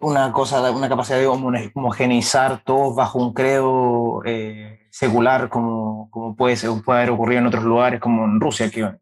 una, 0.00 0.32
cosa, 0.32 0.70
una 0.70 0.88
capacidad 0.88 1.18
de 1.18 1.26
homogeneizar 1.26 2.62
todos 2.64 2.96
bajo 2.96 3.18
un 3.18 3.34
credo 3.34 4.22
eh, 4.24 4.86
secular 4.90 5.48
como, 5.48 6.08
como 6.10 6.34
puede, 6.34 6.56
ser, 6.56 6.70
puede 6.84 7.00
haber 7.00 7.10
ocurrido 7.10 7.40
en 7.40 7.46
otros 7.46 7.64
lugares 7.64 8.00
como 8.00 8.24
en 8.24 8.40
Rusia. 8.40 8.70
Que, 8.70 8.96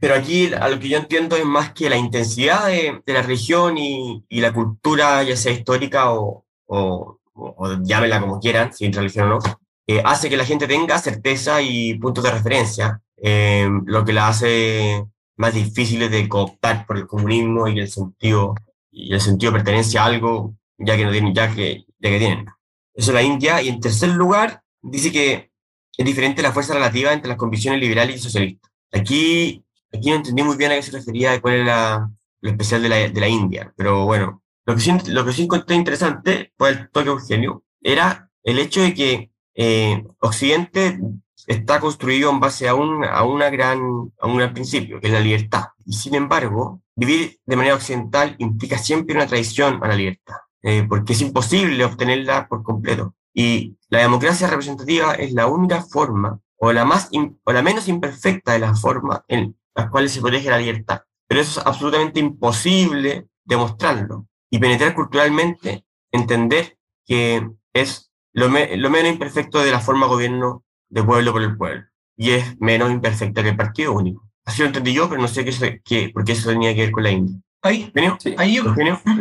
pero 0.00 0.14
aquí 0.14 0.52
a 0.52 0.68
lo 0.68 0.78
que 0.80 0.88
yo 0.88 0.98
entiendo 0.98 1.36
es 1.36 1.44
más 1.44 1.72
que 1.72 1.90
la 1.90 1.96
intensidad 1.96 2.66
de, 2.66 3.02
de 3.04 3.12
la 3.12 3.22
religión 3.22 3.78
y, 3.78 4.24
y, 4.28 4.40
la 4.40 4.52
cultura, 4.52 5.22
ya 5.22 5.36
sea 5.36 5.52
histórica 5.52 6.12
o, 6.12 6.44
o, 6.66 7.18
o 7.34 7.82
llámela 7.82 8.20
como 8.20 8.40
quieran, 8.40 8.72
sin 8.72 8.92
religión 8.92 9.26
o 9.30 9.34
no, 9.36 9.38
eh, 9.86 10.02
hace 10.04 10.30
que 10.30 10.36
la 10.36 10.44
gente 10.44 10.66
tenga 10.66 10.98
certeza 10.98 11.60
y 11.62 11.94
puntos 11.94 12.24
de 12.24 12.30
referencia, 12.30 13.00
eh, 13.16 13.68
lo 13.86 14.04
que 14.04 14.12
la 14.12 14.28
hace 14.28 15.04
más 15.36 15.54
difícil 15.54 16.08
de 16.10 16.28
cooptar 16.28 16.86
por 16.86 16.96
el 16.96 17.06
comunismo 17.06 17.66
y 17.68 17.80
el 17.80 17.88
sentido 17.88 18.54
y 18.90 19.12
el 19.12 19.20
sentido 19.20 19.52
de 19.52 19.58
pertenencia 19.58 20.02
a 20.02 20.06
algo 20.06 20.54
ya 20.78 20.96
que 20.96 21.04
no 21.04 21.10
tienen, 21.10 21.34
ya 21.34 21.54
que, 21.54 21.84
ya 21.98 22.10
que 22.10 22.18
tienen. 22.18 22.46
Eso 22.94 23.10
es 23.10 23.14
la 23.14 23.22
India. 23.22 23.62
Y 23.62 23.68
en 23.68 23.80
tercer 23.80 24.10
lugar, 24.10 24.62
dice 24.82 25.12
que 25.12 25.50
es 25.96 26.06
diferente 26.06 26.42
la 26.42 26.52
fuerza 26.52 26.74
relativa 26.74 27.12
entre 27.12 27.28
las 27.28 27.36
convicciones 27.36 27.80
liberales 27.80 28.16
y 28.16 28.18
socialistas. 28.20 28.70
Aquí, 28.92 29.64
aquí 29.92 30.10
no 30.10 30.16
entendí 30.16 30.42
muy 30.42 30.56
bien 30.56 30.72
a 30.72 30.76
qué 30.76 30.82
se 30.82 30.92
refería, 30.92 31.32
de 31.32 31.40
cuál 31.40 31.54
era 31.54 32.10
lo 32.40 32.50
especial 32.50 32.82
de 32.82 32.88
la, 32.88 32.96
de 32.96 33.20
la 33.20 33.28
India, 33.28 33.72
pero 33.76 34.04
bueno, 34.04 34.42
lo 34.66 34.74
que 34.74 34.80
sí, 34.80 34.92
lo 35.06 35.24
que 35.24 35.32
sí 35.32 35.42
encontré 35.42 35.76
interesante, 35.76 36.52
fue 36.56 36.70
el 36.70 36.90
toque 36.90 37.08
Eugenio, 37.08 37.64
era 37.82 38.30
el 38.42 38.58
hecho 38.58 38.80
de 38.80 38.94
que 38.94 39.30
eh, 39.54 40.04
Occidente 40.20 40.98
está 41.46 41.80
construido 41.80 42.30
en 42.30 42.40
base 42.40 42.68
a 42.68 42.74
un, 42.74 43.04
a, 43.04 43.24
una 43.24 43.50
gran, 43.50 43.80
a 44.20 44.26
un 44.26 44.36
gran 44.36 44.54
principio, 44.54 45.00
que 45.00 45.08
es 45.08 45.12
la 45.12 45.20
libertad. 45.20 45.64
Y 45.84 45.94
sin 45.94 46.14
embargo, 46.14 46.82
vivir 46.94 47.40
de 47.44 47.56
manera 47.56 47.74
occidental 47.74 48.36
implica 48.38 48.78
siempre 48.78 49.16
una 49.16 49.26
traición 49.26 49.82
a 49.82 49.88
la 49.88 49.96
libertad, 49.96 50.36
eh, 50.62 50.86
porque 50.88 51.14
es 51.14 51.20
imposible 51.20 51.84
obtenerla 51.84 52.46
por 52.48 52.62
completo. 52.62 53.14
Y 53.34 53.76
la 53.88 54.00
democracia 54.00 54.46
representativa 54.48 55.14
es 55.14 55.32
la 55.32 55.46
única 55.46 55.82
forma, 55.82 56.40
o 56.56 56.72
la, 56.72 56.84
más 56.84 57.10
o 57.44 57.52
la 57.52 57.62
menos 57.62 57.88
imperfecta 57.88 58.52
de 58.52 58.58
las 58.60 58.80
formas 58.80 59.22
en, 59.28 59.56
las 59.74 59.90
cuales 59.90 60.12
se 60.12 60.20
protege 60.20 60.50
la 60.50 60.58
libertad. 60.58 61.02
Pero 61.26 61.40
eso 61.40 61.60
es 61.60 61.66
absolutamente 61.66 62.20
imposible 62.20 63.28
demostrarlo. 63.44 64.26
Y 64.50 64.58
penetrar 64.58 64.94
culturalmente, 64.94 65.84
entender 66.10 66.76
que 67.06 67.48
es 67.72 68.12
lo, 68.32 68.48
lo 68.48 68.90
menos 68.90 69.12
imperfecto 69.12 69.60
de 69.60 69.70
la 69.70 69.80
forma 69.80 70.06
de 70.06 70.12
gobierno 70.12 70.64
de 70.88 71.02
pueblo 71.02 71.32
por 71.32 71.42
el 71.42 71.56
pueblo. 71.56 71.84
Y 72.16 72.30
es 72.30 72.60
menos 72.60 72.90
imperfecta 72.90 73.42
que 73.42 73.50
el 73.50 73.56
partido 73.56 73.92
único. 73.92 74.28
Así 74.44 74.62
lo 74.62 74.66
entendí 74.66 74.92
yo, 74.92 75.08
pero 75.08 75.20
no 75.20 75.28
sé 75.28 75.44
qué, 75.44 75.80
qué, 75.84 76.10
por 76.12 76.24
qué 76.24 76.32
eso 76.32 76.50
tenía 76.50 76.74
que 76.74 76.82
ver 76.82 76.90
con 76.90 77.02
la 77.04 77.10
India. 77.10 77.40
Ahí, 77.62 77.92
sí. 78.18 78.34
ahí 78.38 78.58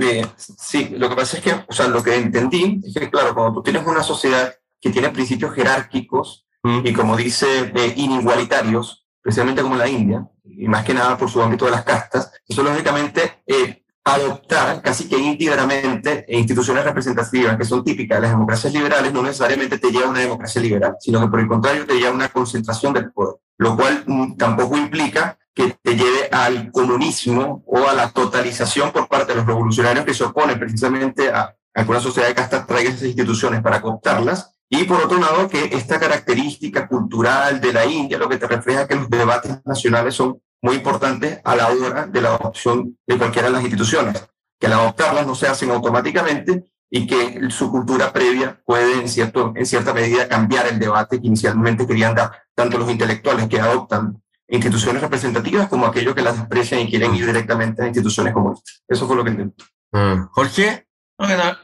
eh, 0.02 0.26
sí, 0.38 0.90
lo 0.98 1.10
que 1.10 1.16
pasa 1.16 1.38
es 1.38 1.44
que, 1.44 1.52
o 1.52 1.74
sea, 1.74 1.90
lo 1.90 2.02
que 2.02 2.16
entendí 2.16 2.80
es 2.86 2.94
que, 2.94 3.10
claro, 3.10 3.36
cuando 3.36 3.56
tú 3.56 3.64
tienes 3.64 3.86
una 3.86 4.02
sociedad 4.02 4.54
que 4.80 4.92
tiene 4.92 5.10
principios 5.10 5.54
jerárquicos 5.54 6.48
mm. 6.64 6.80
y, 6.86 6.94
como 6.94 7.18
dice, 7.18 7.74
eh, 7.76 7.94
inigualitarios, 7.98 8.99
especialmente 9.24 9.62
como 9.62 9.76
la 9.76 9.88
India, 9.88 10.28
y 10.44 10.68
más 10.68 10.84
que 10.84 10.94
nada 10.94 11.18
por 11.18 11.30
su 11.30 11.42
ámbito 11.42 11.66
de 11.66 11.72
las 11.72 11.84
castas, 11.84 12.32
eso 12.48 12.64
lógicamente 12.64 13.44
eh, 13.46 13.84
adoptar 14.04 14.82
casi 14.82 15.08
que 15.08 15.18
íntegramente 15.18 16.26
instituciones 16.30 16.84
representativas 16.84 17.58
que 17.58 17.66
son 17.66 17.84
típicas 17.84 18.18
de 18.18 18.22
las 18.24 18.32
democracias 18.32 18.74
liberales 18.74 19.14
no 19.14 19.22
necesariamente 19.22 19.78
te 19.78 19.92
lleva 19.92 20.08
a 20.08 20.10
una 20.10 20.20
democracia 20.20 20.62
liberal, 20.62 20.96
sino 21.00 21.20
que 21.20 21.28
por 21.28 21.40
el 21.40 21.48
contrario 21.48 21.86
te 21.86 21.96
lleva 21.96 22.10
a 22.10 22.14
una 22.14 22.30
concentración 22.30 22.94
del 22.94 23.12
poder, 23.12 23.36
lo 23.58 23.76
cual 23.76 24.04
mm, 24.06 24.36
tampoco 24.38 24.78
implica 24.78 25.38
que 25.54 25.78
te 25.82 25.96
lleve 25.96 26.30
al 26.32 26.72
comunismo 26.72 27.64
o 27.66 27.88
a 27.88 27.94
la 27.94 28.10
totalización 28.12 28.92
por 28.92 29.08
parte 29.08 29.34
de 29.34 29.40
los 29.40 29.46
revolucionarios 29.46 30.06
que 30.06 30.14
se 30.14 30.24
oponen 30.24 30.58
precisamente 30.58 31.30
a, 31.30 31.56
a 31.74 31.84
que 31.84 31.92
una 31.92 32.00
sociedad 32.00 32.30
de 32.30 32.36
castas 32.36 32.66
traiga 32.66 32.90
esas 32.90 33.04
instituciones 33.04 33.62
para 33.62 33.82
cooptarlas. 33.82 34.56
Y 34.70 34.84
por 34.84 35.02
otro 35.02 35.20
lado, 35.20 35.50
que 35.50 35.66
esta 35.66 36.00
característica 36.00 36.88
cultural 36.88 37.60
de 37.60 37.74
la 37.74 37.86
India 37.86 38.20
lo 38.20 38.30
que 38.30 38.38
te 38.38 38.48
refleja 38.48 38.88
que 38.88 38.96
los 38.96 39.10
debates 39.10 39.66
nacionales 39.66 40.14
son 40.14 40.40
muy 40.62 40.76
importantes 40.76 41.40
a 41.44 41.56
la 41.56 41.70
hora 41.70 42.06
de 42.06 42.22
la 42.22 42.36
adopción 42.36 42.98
de 43.08 43.18
cualquiera 43.18 43.48
de 43.48 43.54
las 43.54 43.64
instituciones, 43.64 44.30
que 44.60 44.68
al 44.68 44.74
adoptarlas 44.74 45.26
no 45.26 45.34
se 45.34 45.48
hacen 45.48 45.72
automáticamente 45.72 46.66
y 46.90 47.08
que 47.08 47.50
su 47.50 47.72
cultura 47.72 48.12
previa 48.12 48.62
puede 48.66 49.00
en, 49.00 49.10
cierto, 49.10 49.54
en 49.56 49.66
cierta 49.66 49.94
medida 49.94 50.28
cambiar 50.28 50.68
el 50.68 50.80
debate 50.80 51.20
que 51.20 51.28
inicialmente 51.28 51.88
querían 51.88 52.16
dar 52.16 52.32
tanto 52.56 52.78
los 52.78 52.90
intelectuales 52.90 53.48
que 53.48 53.60
adoptan 53.60 54.22
instituciones 54.48 55.02
representativas 55.02 55.70
como 55.70 55.86
aquellos 55.86 56.16
que 56.16 56.24
las 56.24 56.38
desprecian 56.38 56.82
y 56.82 56.90
quieren 56.90 57.14
ir 57.16 57.26
directamente 57.26 57.84
a 57.84 57.88
instituciones 57.88 58.34
como 58.34 58.54
esta. 58.54 58.72
Eso 58.88 59.08
fue 59.08 59.16
lo 59.16 59.24
que 59.24 59.30
entendí. 59.30 59.64
Mm. 59.92 60.28
Jorge. 60.32 60.88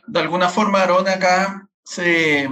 de 0.07 0.19
alguna 0.19 0.49
forma, 0.49 0.81
Aaron 0.81 1.07
acá 1.07 1.67
se, 1.83 2.47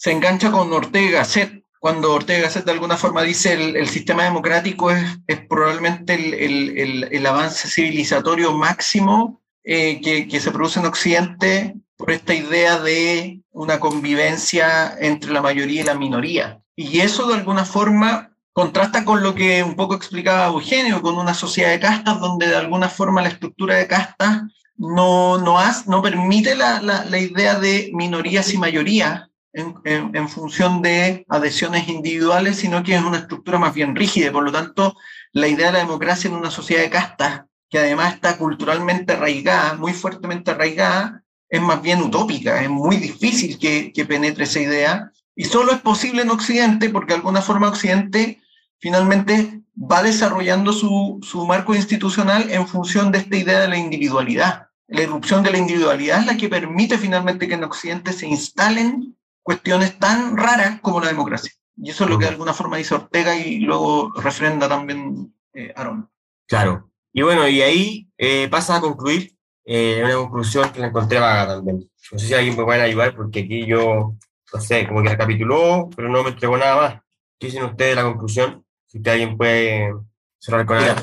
se 0.00 0.12
engancha 0.12 0.50
con 0.50 0.72
Ortega 0.72 1.26
Set 1.26 1.62
cuando 1.78 2.14
Ortega 2.14 2.44
Gasset 2.44 2.64
de 2.64 2.72
alguna 2.72 2.96
forma 2.96 3.22
dice 3.22 3.52
el, 3.52 3.76
el 3.76 3.86
sistema 3.86 4.24
democrático 4.24 4.90
es, 4.90 5.04
es 5.26 5.44
probablemente 5.46 6.14
el, 6.14 6.32
el, 6.78 7.08
el, 7.10 7.26
avance 7.26 7.68
civilizatorio 7.68 8.54
máximo 8.54 9.42
eh, 9.62 10.00
que, 10.00 10.26
que, 10.26 10.40
se 10.40 10.52
produce 10.52 10.80
en 10.80 10.86
Occidente 10.86 11.74
por 11.98 12.12
esta 12.12 12.32
idea 12.32 12.78
de 12.78 13.42
una 13.50 13.78
convivencia 13.78 14.96
entre 15.00 15.32
la 15.32 15.42
mayoría 15.42 15.82
y 15.82 15.84
la 15.84 15.94
minoría. 15.94 16.62
Y 16.76 17.00
eso 17.00 17.28
de 17.28 17.34
alguna 17.34 17.66
forma 17.66 18.30
contrasta 18.54 19.04
con 19.04 19.22
lo 19.22 19.34
que 19.34 19.62
un 19.62 19.74
poco 19.74 19.96
explicaba 19.96 20.46
Eugenio, 20.46 21.02
con 21.02 21.18
una 21.18 21.34
sociedad 21.34 21.70
de 21.70 21.80
castas 21.80 22.20
donde 22.20 22.48
de 22.48 22.56
alguna 22.56 22.88
forma 22.88 23.20
la 23.20 23.28
estructura 23.28 23.76
de 23.76 23.86
castas 23.86 24.42
no, 24.76 25.36
no, 25.36 25.58
no 25.86 26.02
permite 26.02 26.54
la, 26.54 26.80
la, 26.80 27.04
la 27.04 27.18
idea 27.18 27.58
de 27.58 27.90
minorías 27.92 28.52
y 28.54 28.58
mayorías, 28.58 29.29
en, 29.52 30.28
función 30.28 30.82
de 30.82 31.24
adhesiones 31.28 31.88
individuales, 31.88 32.56
sino 32.56 32.82
que 32.82 32.94
es 32.94 33.02
una 33.02 33.18
estructura 33.18 33.58
más 33.58 33.74
bien 33.74 33.96
rígida. 33.96 34.32
Por 34.32 34.44
lo 34.44 34.52
tanto, 34.52 34.96
la 35.32 35.48
idea 35.48 35.66
de 35.66 35.72
la 35.74 35.78
democracia 35.80 36.28
en 36.28 36.36
una 36.36 36.50
sociedad 36.50 36.82
de 36.82 36.90
castas, 36.90 37.42
que 37.68 37.78
además 37.78 38.14
está 38.14 38.36
culturalmente 38.36 39.12
arraigada, 39.12 39.74
muy 39.74 39.92
fuertemente 39.92 40.50
arraigada, 40.50 41.22
es 41.48 41.60
más 41.60 41.82
bien 41.82 42.00
utópica, 42.00 42.62
es 42.62 42.70
muy 42.70 42.96
difícil 42.96 43.58
que, 43.58 44.04
penetre 44.06 44.44
esa 44.44 44.60
idea. 44.60 45.12
Y 45.34 45.44
solo 45.44 45.72
es 45.72 45.80
posible 45.80 46.22
en 46.22 46.30
Occidente 46.30 46.90
porque 46.90 47.12
de 47.12 47.18
alguna 47.18 47.42
forma 47.42 47.68
Occidente 47.68 48.40
finalmente 48.78 49.60
va 49.76 50.02
desarrollando 50.02 50.72
su, 50.72 51.18
su 51.22 51.46
marco 51.46 51.74
institucional 51.74 52.50
en 52.50 52.66
función 52.66 53.10
de 53.10 53.18
esta 53.18 53.36
idea 53.36 53.60
de 53.60 53.68
la 53.68 53.78
individualidad. 53.78 54.66
La 54.86 55.02
irrupción 55.02 55.42
de 55.42 55.52
la 55.52 55.58
individualidad 55.58 56.20
es 56.20 56.26
la 56.26 56.36
que 56.36 56.48
permite 56.48 56.98
finalmente 56.98 57.46
que 57.46 57.54
en 57.54 57.64
Occidente 57.64 58.12
se 58.12 58.26
instalen 58.26 59.16
cuestiones 59.50 59.98
tan 59.98 60.36
raras 60.36 60.80
como 60.80 61.00
la 61.00 61.08
democracia. 61.08 61.50
Y 61.76 61.90
eso 61.90 62.04
es 62.04 62.10
lo 62.10 62.18
que 62.18 62.26
de 62.26 62.30
alguna 62.30 62.54
forma 62.54 62.76
dice 62.76 62.94
Ortega 62.94 63.34
y 63.34 63.58
luego 63.58 64.12
refrenda 64.12 64.68
también 64.68 65.34
eh, 65.54 65.74
Claro. 66.46 66.88
Y 67.12 67.22
bueno, 67.22 67.48
y 67.48 67.60
ahí 67.60 68.08
eh, 68.16 68.46
pasa 68.48 68.76
a 68.76 68.80
concluir 68.80 69.34
eh, 69.64 70.02
una 70.04 70.14
conclusión 70.14 70.70
que 70.70 70.78
la 70.78 70.86
encontré 70.86 71.18
vaga 71.18 71.56
también. 71.56 71.90
No 72.12 72.18
sé 72.18 72.28
si 72.28 72.34
alguien 72.34 72.56
me 72.56 72.62
puede 72.62 72.80
ayudar 72.80 73.16
porque 73.16 73.40
aquí 73.40 73.66
yo, 73.66 74.14
no 74.54 74.60
sé, 74.60 74.86
como 74.86 75.02
que 75.02 75.08
recapituló, 75.08 75.90
pero 75.96 76.08
no 76.08 76.22
me 76.22 76.30
entregó 76.30 76.56
nada 76.56 76.76
más. 76.76 77.02
¿Qué 77.36 77.48
dicen 77.48 77.64
ustedes 77.64 77.96
de 77.96 78.02
la 78.02 78.08
conclusión? 78.08 78.64
Si 78.86 79.02
que 79.02 79.10
alguien 79.10 79.36
puede 79.36 79.92
cerrar 80.38 80.64
con 80.64 80.78
ella. 80.78 80.94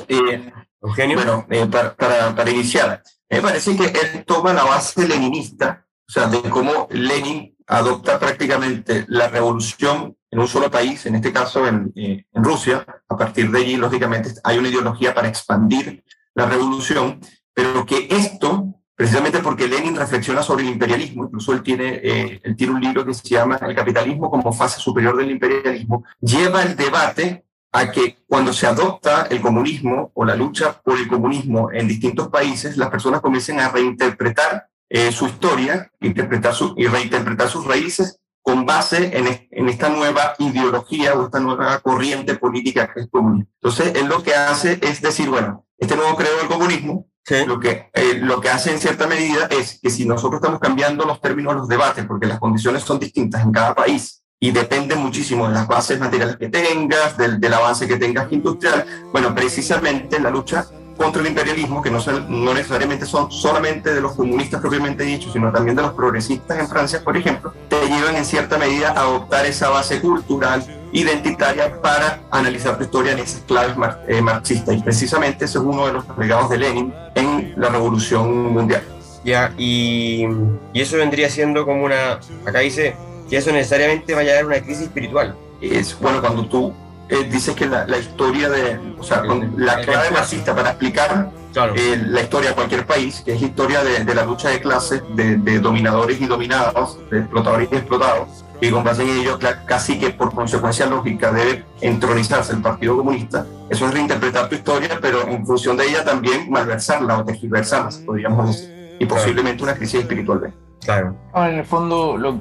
Eugenio. 0.80 1.16
Bueno, 1.18 1.70
para, 1.70 1.94
para, 1.94 2.34
para, 2.34 2.50
iniciar, 2.50 3.02
me 3.28 3.42
parece 3.42 3.76
que 3.76 3.84
él 3.84 4.24
toma 4.24 4.54
la 4.54 4.64
base 4.64 5.06
leninista, 5.06 5.86
o 6.08 6.12
sea, 6.12 6.28
de 6.28 6.40
cómo 6.48 6.88
Lenin 6.90 7.57
adopta 7.68 8.18
prácticamente 8.18 9.04
la 9.08 9.28
revolución 9.28 10.16
en 10.30 10.38
un 10.38 10.48
solo 10.48 10.70
país, 10.70 11.04
en 11.06 11.14
este 11.14 11.32
caso 11.32 11.66
en, 11.66 11.92
eh, 11.94 12.24
en, 12.32 12.44
Rusia. 12.44 12.84
A 13.08 13.16
partir 13.16 13.50
de 13.50 13.58
allí, 13.58 13.76
lógicamente, 13.76 14.30
hay 14.42 14.58
una 14.58 14.68
ideología 14.68 15.14
para 15.14 15.28
expandir 15.28 16.02
la 16.34 16.46
revolución, 16.46 17.20
pero 17.52 17.84
que 17.84 18.08
esto, 18.10 18.74
precisamente 18.94 19.40
porque 19.40 19.68
Lenin 19.68 19.96
reflexiona 19.96 20.42
sobre 20.42 20.64
el 20.64 20.70
imperialismo, 20.70 21.24
incluso 21.24 21.52
él 21.52 21.62
tiene, 21.62 22.00
eh, 22.02 22.40
él 22.42 22.56
tiene 22.56 22.74
un 22.74 22.80
libro 22.80 23.04
que 23.04 23.14
se 23.14 23.28
llama 23.28 23.58
El 23.60 23.74
capitalismo 23.74 24.30
como 24.30 24.52
fase 24.52 24.80
superior 24.80 25.16
del 25.16 25.30
imperialismo, 25.30 26.04
lleva 26.20 26.62
el 26.62 26.76
debate 26.76 27.44
a 27.72 27.90
que 27.90 28.18
cuando 28.26 28.52
se 28.52 28.66
adopta 28.66 29.26
el 29.30 29.40
comunismo 29.40 30.10
o 30.14 30.24
la 30.24 30.34
lucha 30.34 30.80
por 30.82 30.98
el 30.98 31.06
comunismo 31.06 31.70
en 31.70 31.86
distintos 31.86 32.28
países, 32.28 32.76
las 32.76 32.88
personas 32.88 33.20
comiencen 33.20 33.60
a 33.60 33.68
reinterpretar 33.68 34.68
eh, 34.88 35.12
su 35.12 35.26
historia 35.26 35.90
interpretar 36.00 36.54
su, 36.54 36.74
y 36.76 36.86
reinterpretar 36.86 37.48
sus 37.48 37.66
raíces 37.66 38.20
con 38.42 38.64
base 38.64 39.16
en, 39.16 39.26
en, 39.50 39.68
esta 39.68 39.90
nueva 39.90 40.34
ideología 40.38 41.14
o 41.14 41.26
esta 41.26 41.38
nueva 41.38 41.78
corriente 41.80 42.36
política 42.36 42.90
que 42.92 43.00
es 43.00 43.08
comunista. 43.10 43.52
Entonces, 43.60 43.94
él 43.94 44.06
lo 44.06 44.22
que 44.22 44.34
hace 44.34 44.78
es 44.80 45.02
decir, 45.02 45.28
bueno, 45.28 45.66
este 45.76 45.96
nuevo 45.96 46.16
credo 46.16 46.38
del 46.38 46.48
comunismo, 46.48 47.06
lo, 47.46 47.60
que, 47.60 47.90
eh, 47.92 48.14
lo 48.22 48.40
que 48.40 48.48
hace 48.48 48.72
en 48.72 48.78
cierta 48.78 49.06
medida 49.06 49.48
es 49.50 49.78
que 49.82 49.90
si 49.90 50.06
nosotros 50.06 50.40
estamos 50.40 50.60
cambiando 50.60 51.04
los 51.04 51.20
términos 51.20 51.52
de 51.52 51.58
los 51.58 51.68
debates, 51.68 52.06
porque 52.06 52.26
las 52.26 52.38
condiciones 52.38 52.82
son 52.82 52.98
distintas 52.98 53.42
en 53.42 53.52
cada 53.52 53.74
país, 53.74 54.22
y 54.40 54.52
depende 54.52 54.94
muchísimo 54.94 55.48
de 55.48 55.54
las 55.54 55.66
bases 55.66 55.98
materiales 55.98 56.36
que 56.36 56.48
tengas, 56.48 57.16
del, 57.16 57.40
del 57.40 57.52
avance 57.52 57.88
que 57.88 57.96
tengas 57.96 58.32
industrial. 58.32 58.86
Bueno, 59.12 59.34
precisamente 59.34 60.20
la 60.20 60.30
lucha 60.30 60.66
contra 60.98 61.22
el 61.22 61.28
imperialismo, 61.28 61.80
que 61.80 61.90
no, 61.90 62.00
no 62.28 62.52
necesariamente 62.52 63.06
son 63.06 63.30
solamente 63.30 63.94
de 63.94 64.00
los 64.00 64.12
comunistas 64.12 64.60
propiamente 64.60 65.04
dichos, 65.04 65.32
sino 65.32 65.50
también 65.52 65.76
de 65.76 65.82
los 65.82 65.92
progresistas 65.92 66.58
en 66.58 66.68
Francia, 66.68 67.00
por 67.02 67.16
ejemplo, 67.16 67.54
te 67.68 67.76
llevan 67.88 68.16
en 68.16 68.24
cierta 68.24 68.58
medida 68.58 68.90
a 68.90 69.00
adoptar 69.02 69.46
esa 69.46 69.70
base 69.70 70.00
cultural, 70.00 70.62
identitaria, 70.92 71.80
para 71.80 72.20
analizar 72.30 72.76
tu 72.76 72.84
historia 72.84 73.12
en 73.12 73.20
esas 73.20 73.40
claves 73.42 73.76
eh, 74.08 74.20
marxistas. 74.20 74.74
Y 74.74 74.82
precisamente 74.82 75.44
ese 75.44 75.58
es 75.58 75.64
uno 75.64 75.86
de 75.86 75.92
los 75.94 76.04
legados 76.18 76.50
de 76.50 76.58
Lenin 76.58 76.92
en 77.14 77.54
la 77.56 77.68
Revolución 77.68 78.52
Mundial. 78.52 78.82
Ya, 79.24 79.52
y, 79.56 80.26
y 80.72 80.80
eso 80.80 80.96
vendría 80.96 81.30
siendo 81.30 81.64
como 81.64 81.84
una, 81.84 82.18
acá 82.44 82.58
dice 82.58 82.96
que 83.30 83.36
eso 83.36 83.52
necesariamente 83.52 84.14
va 84.14 84.22
a 84.22 84.40
a 84.40 84.44
una 84.44 84.60
crisis 84.60 84.84
espiritual. 84.84 85.36
Es 85.60 85.98
bueno 85.98 86.20
cuando 86.20 86.46
tú 86.46 86.72
eh, 87.08 87.28
dices 87.30 87.54
que 87.54 87.66
la, 87.66 87.98
historia 87.98 88.48
de, 88.50 88.78
o 88.98 89.02
sea, 89.02 89.22
la 89.56 89.80
clave 89.80 90.10
marxista 90.10 90.54
para 90.54 90.70
explicar 90.70 91.30
eh, 91.74 92.02
la 92.06 92.22
historia 92.22 92.50
de 92.50 92.54
cualquier 92.54 92.86
país, 92.86 93.22
que 93.24 93.32
es 93.32 93.42
historia 93.42 93.82
de, 93.82 94.14
la 94.14 94.24
lucha 94.24 94.50
de 94.50 94.60
clases, 94.60 95.02
de, 95.14 95.58
dominadores 95.58 96.20
y 96.20 96.26
dominados, 96.26 96.98
de 97.10 97.20
explotadores 97.20 97.68
y 97.72 97.76
explotados, 97.76 98.44
y 98.60 98.70
con 98.70 98.84
base 98.84 99.02
en 99.02 99.20
ello 99.20 99.38
casi 99.66 99.98
que 99.98 100.10
por 100.10 100.34
consecuencia 100.34 100.86
lógica 100.86 101.32
debe 101.32 101.64
entronizarse 101.80 102.52
el 102.52 102.60
Partido 102.60 102.96
Comunista, 102.96 103.46
eso 103.70 103.86
es 103.86 103.94
reinterpretar 103.94 104.48
tu 104.48 104.56
historia, 104.56 104.98
pero 105.00 105.26
en 105.26 105.46
función 105.46 105.76
de 105.76 105.86
ella 105.88 106.04
también 106.04 106.50
malversarla 106.50 107.18
o 107.18 107.24
tergiversarla, 107.24 107.90
podríamos 108.04 108.48
decir, 108.48 108.96
y 109.00 109.06
posiblemente 109.06 109.62
una 109.62 109.74
crisis 109.74 110.00
espiritual. 110.00 110.52
Claro. 110.84 111.16
en 111.34 111.58
el 111.58 111.64
fondo, 111.64 112.16
lo, 112.16 112.40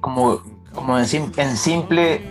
como, 0.00 0.42
como 0.74 0.98
en, 0.98 1.06
en 1.36 1.56
simple 1.56 2.22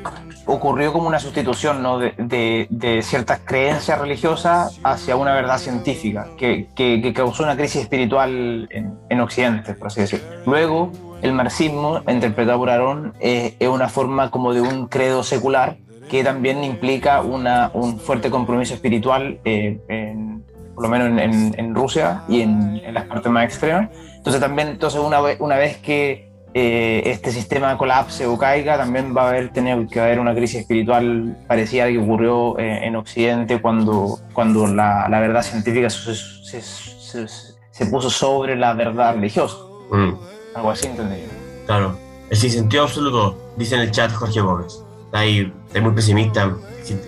ocurrió 0.48 0.93
como 0.93 1.08
una 1.08 1.20
sustitución 1.20 1.84
¿no? 1.84 2.00
de, 2.00 2.68
de, 2.70 3.02
ciertas 3.04 3.41
creencias 3.43 4.00
religiosas 4.00 4.80
hacia 4.84 5.16
una 5.16 5.34
verdad 5.34 5.58
científica 5.60 6.28
que, 6.38 6.68
que, 6.76 7.14
causó 7.14 7.43
una 7.43 7.56
crisis 7.56 7.82
espiritual 7.82 8.68
en, 8.72 8.98
en, 9.10 9.20
Occidente, 9.20 9.74
por 9.74 9.88
así 9.88 10.02
decirlo. 10.02 10.26
Luego, 10.45 10.91
el 11.22 11.34
marxismo, 11.34 12.02
interpretado 12.08 12.58
por 12.60 12.70
Aarón, 12.70 13.14
es 13.20 13.68
una 13.68 13.89
forma 13.89 14.32
como 14.32 14.54
de 14.54 14.62
un 14.62 14.88
credo 14.88 15.24
secular 15.24 15.78
que 16.10 16.24
también 16.24 16.64
implica 16.64 17.22
una, 17.22 17.70
un 17.74 18.00
fuerte 18.00 18.30
compromiso 18.30 18.74
espiritual, 18.74 19.39
eh, 19.43 19.80
por 20.74 20.84
lo 20.84 20.89
menos 20.89 21.08
en, 21.22 21.54
en, 21.58 21.76
Rusia 21.76 22.24
y 22.30 22.41
en, 22.41 22.82
en, 22.84 22.93
las 22.93 23.06
partes 23.06 23.32
más 23.32 23.45
extremas. 23.45 23.89
Entonces 24.16 24.39
también, 24.39 24.70
entonces 24.70 25.02
una, 25.02 25.20
una 25.39 25.58
vez 25.58 25.78
que 25.78 26.26
eh, 26.54 27.04
este 27.06 27.32
sistema 27.32 27.78
colapse 27.78 28.26
o 28.26 28.38
caiga, 28.38 28.78
también 28.78 29.16
va 29.16 29.24
a 29.24 29.30
haber 29.30 29.52
tener 29.52 29.88
que 29.88 30.00
haber 30.00 30.20
una 30.20 30.34
crisis 30.34 30.62
espiritual 30.62 31.38
parecida 31.48 31.84
a 31.84 31.86
la 31.88 31.91
que 31.91 32.00
ocurrió 32.00 32.58
eh, 32.58 32.86
en 32.86 32.95
Occidente 32.95 33.62
cuando, 33.62 34.20
cuando 34.34 34.68
la, 34.68 35.08
la 35.10 35.20
verdad 35.20 35.43
científica 35.43 35.89
se, 35.89 36.16
se, 36.16 37.28
se, 37.72 37.86
puso 37.88 38.10
sobre 38.10 38.56
la 38.56 38.74
verdad 38.74 39.16
religiosa. 39.16 39.58
Mm. 39.91 40.14
Algo 40.56 40.72
así, 40.72 40.88
entendí. 40.88 41.18
Claro, 41.66 41.98
el 42.30 42.38
sin 42.38 42.52
sentido 42.52 42.84
absoluto, 42.84 43.38
dice 43.58 43.76
en 43.76 43.82
el 43.82 43.91
chat 43.91 44.12
Jorge 44.12 44.41
Gómez. 44.41 44.84
Está 45.06 45.20
ahí, 45.20 45.54
es 45.74 45.82
muy 45.82 45.91
pesimista, 45.91 46.54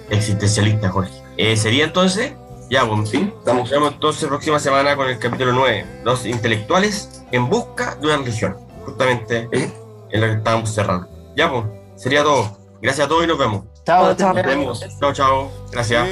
existencialista, 0.10 0.90
Jorge. 0.90 1.12
Eh, 1.38 1.58
¿Sería 1.58 1.86
entonces? 1.86 2.34
Ya, 2.70 2.84
bueno, 2.84 3.06
sí, 3.06 3.34
estamos. 3.40 3.64
Nos 3.64 3.72
vemos 3.72 3.94
entonces 3.94 4.28
próxima 4.28 4.60
semana 4.60 4.96
con 4.96 5.10
el 5.10 5.18
capítulo 5.18 5.54
9, 5.54 5.86
los 6.04 6.26
intelectuales 6.26 7.24
en 7.32 7.50
busca 7.50 7.96
de 7.96 8.08
una 8.08 8.18
religión, 8.18 8.58
justamente 8.86 9.48
en 9.52 10.22
lo 10.22 10.28
que 10.28 10.34
estábamos 10.34 10.74
cerrando. 10.74 11.08
Ya, 11.36 11.52
pues, 11.52 11.66
sería 11.96 12.24
todo. 12.24 12.58
Gracias 12.82 13.06
a 13.06 13.10
todos 13.10 13.24
y 13.24 13.28
nos 13.28 13.38
vemos. 13.38 13.66
Chao, 13.86 14.16
chao. 14.16 14.34
Nos 14.34 14.46
vemos. 14.46 14.86
Chao, 15.00 15.14
chao. 15.14 15.52
Gracias. 15.72 16.08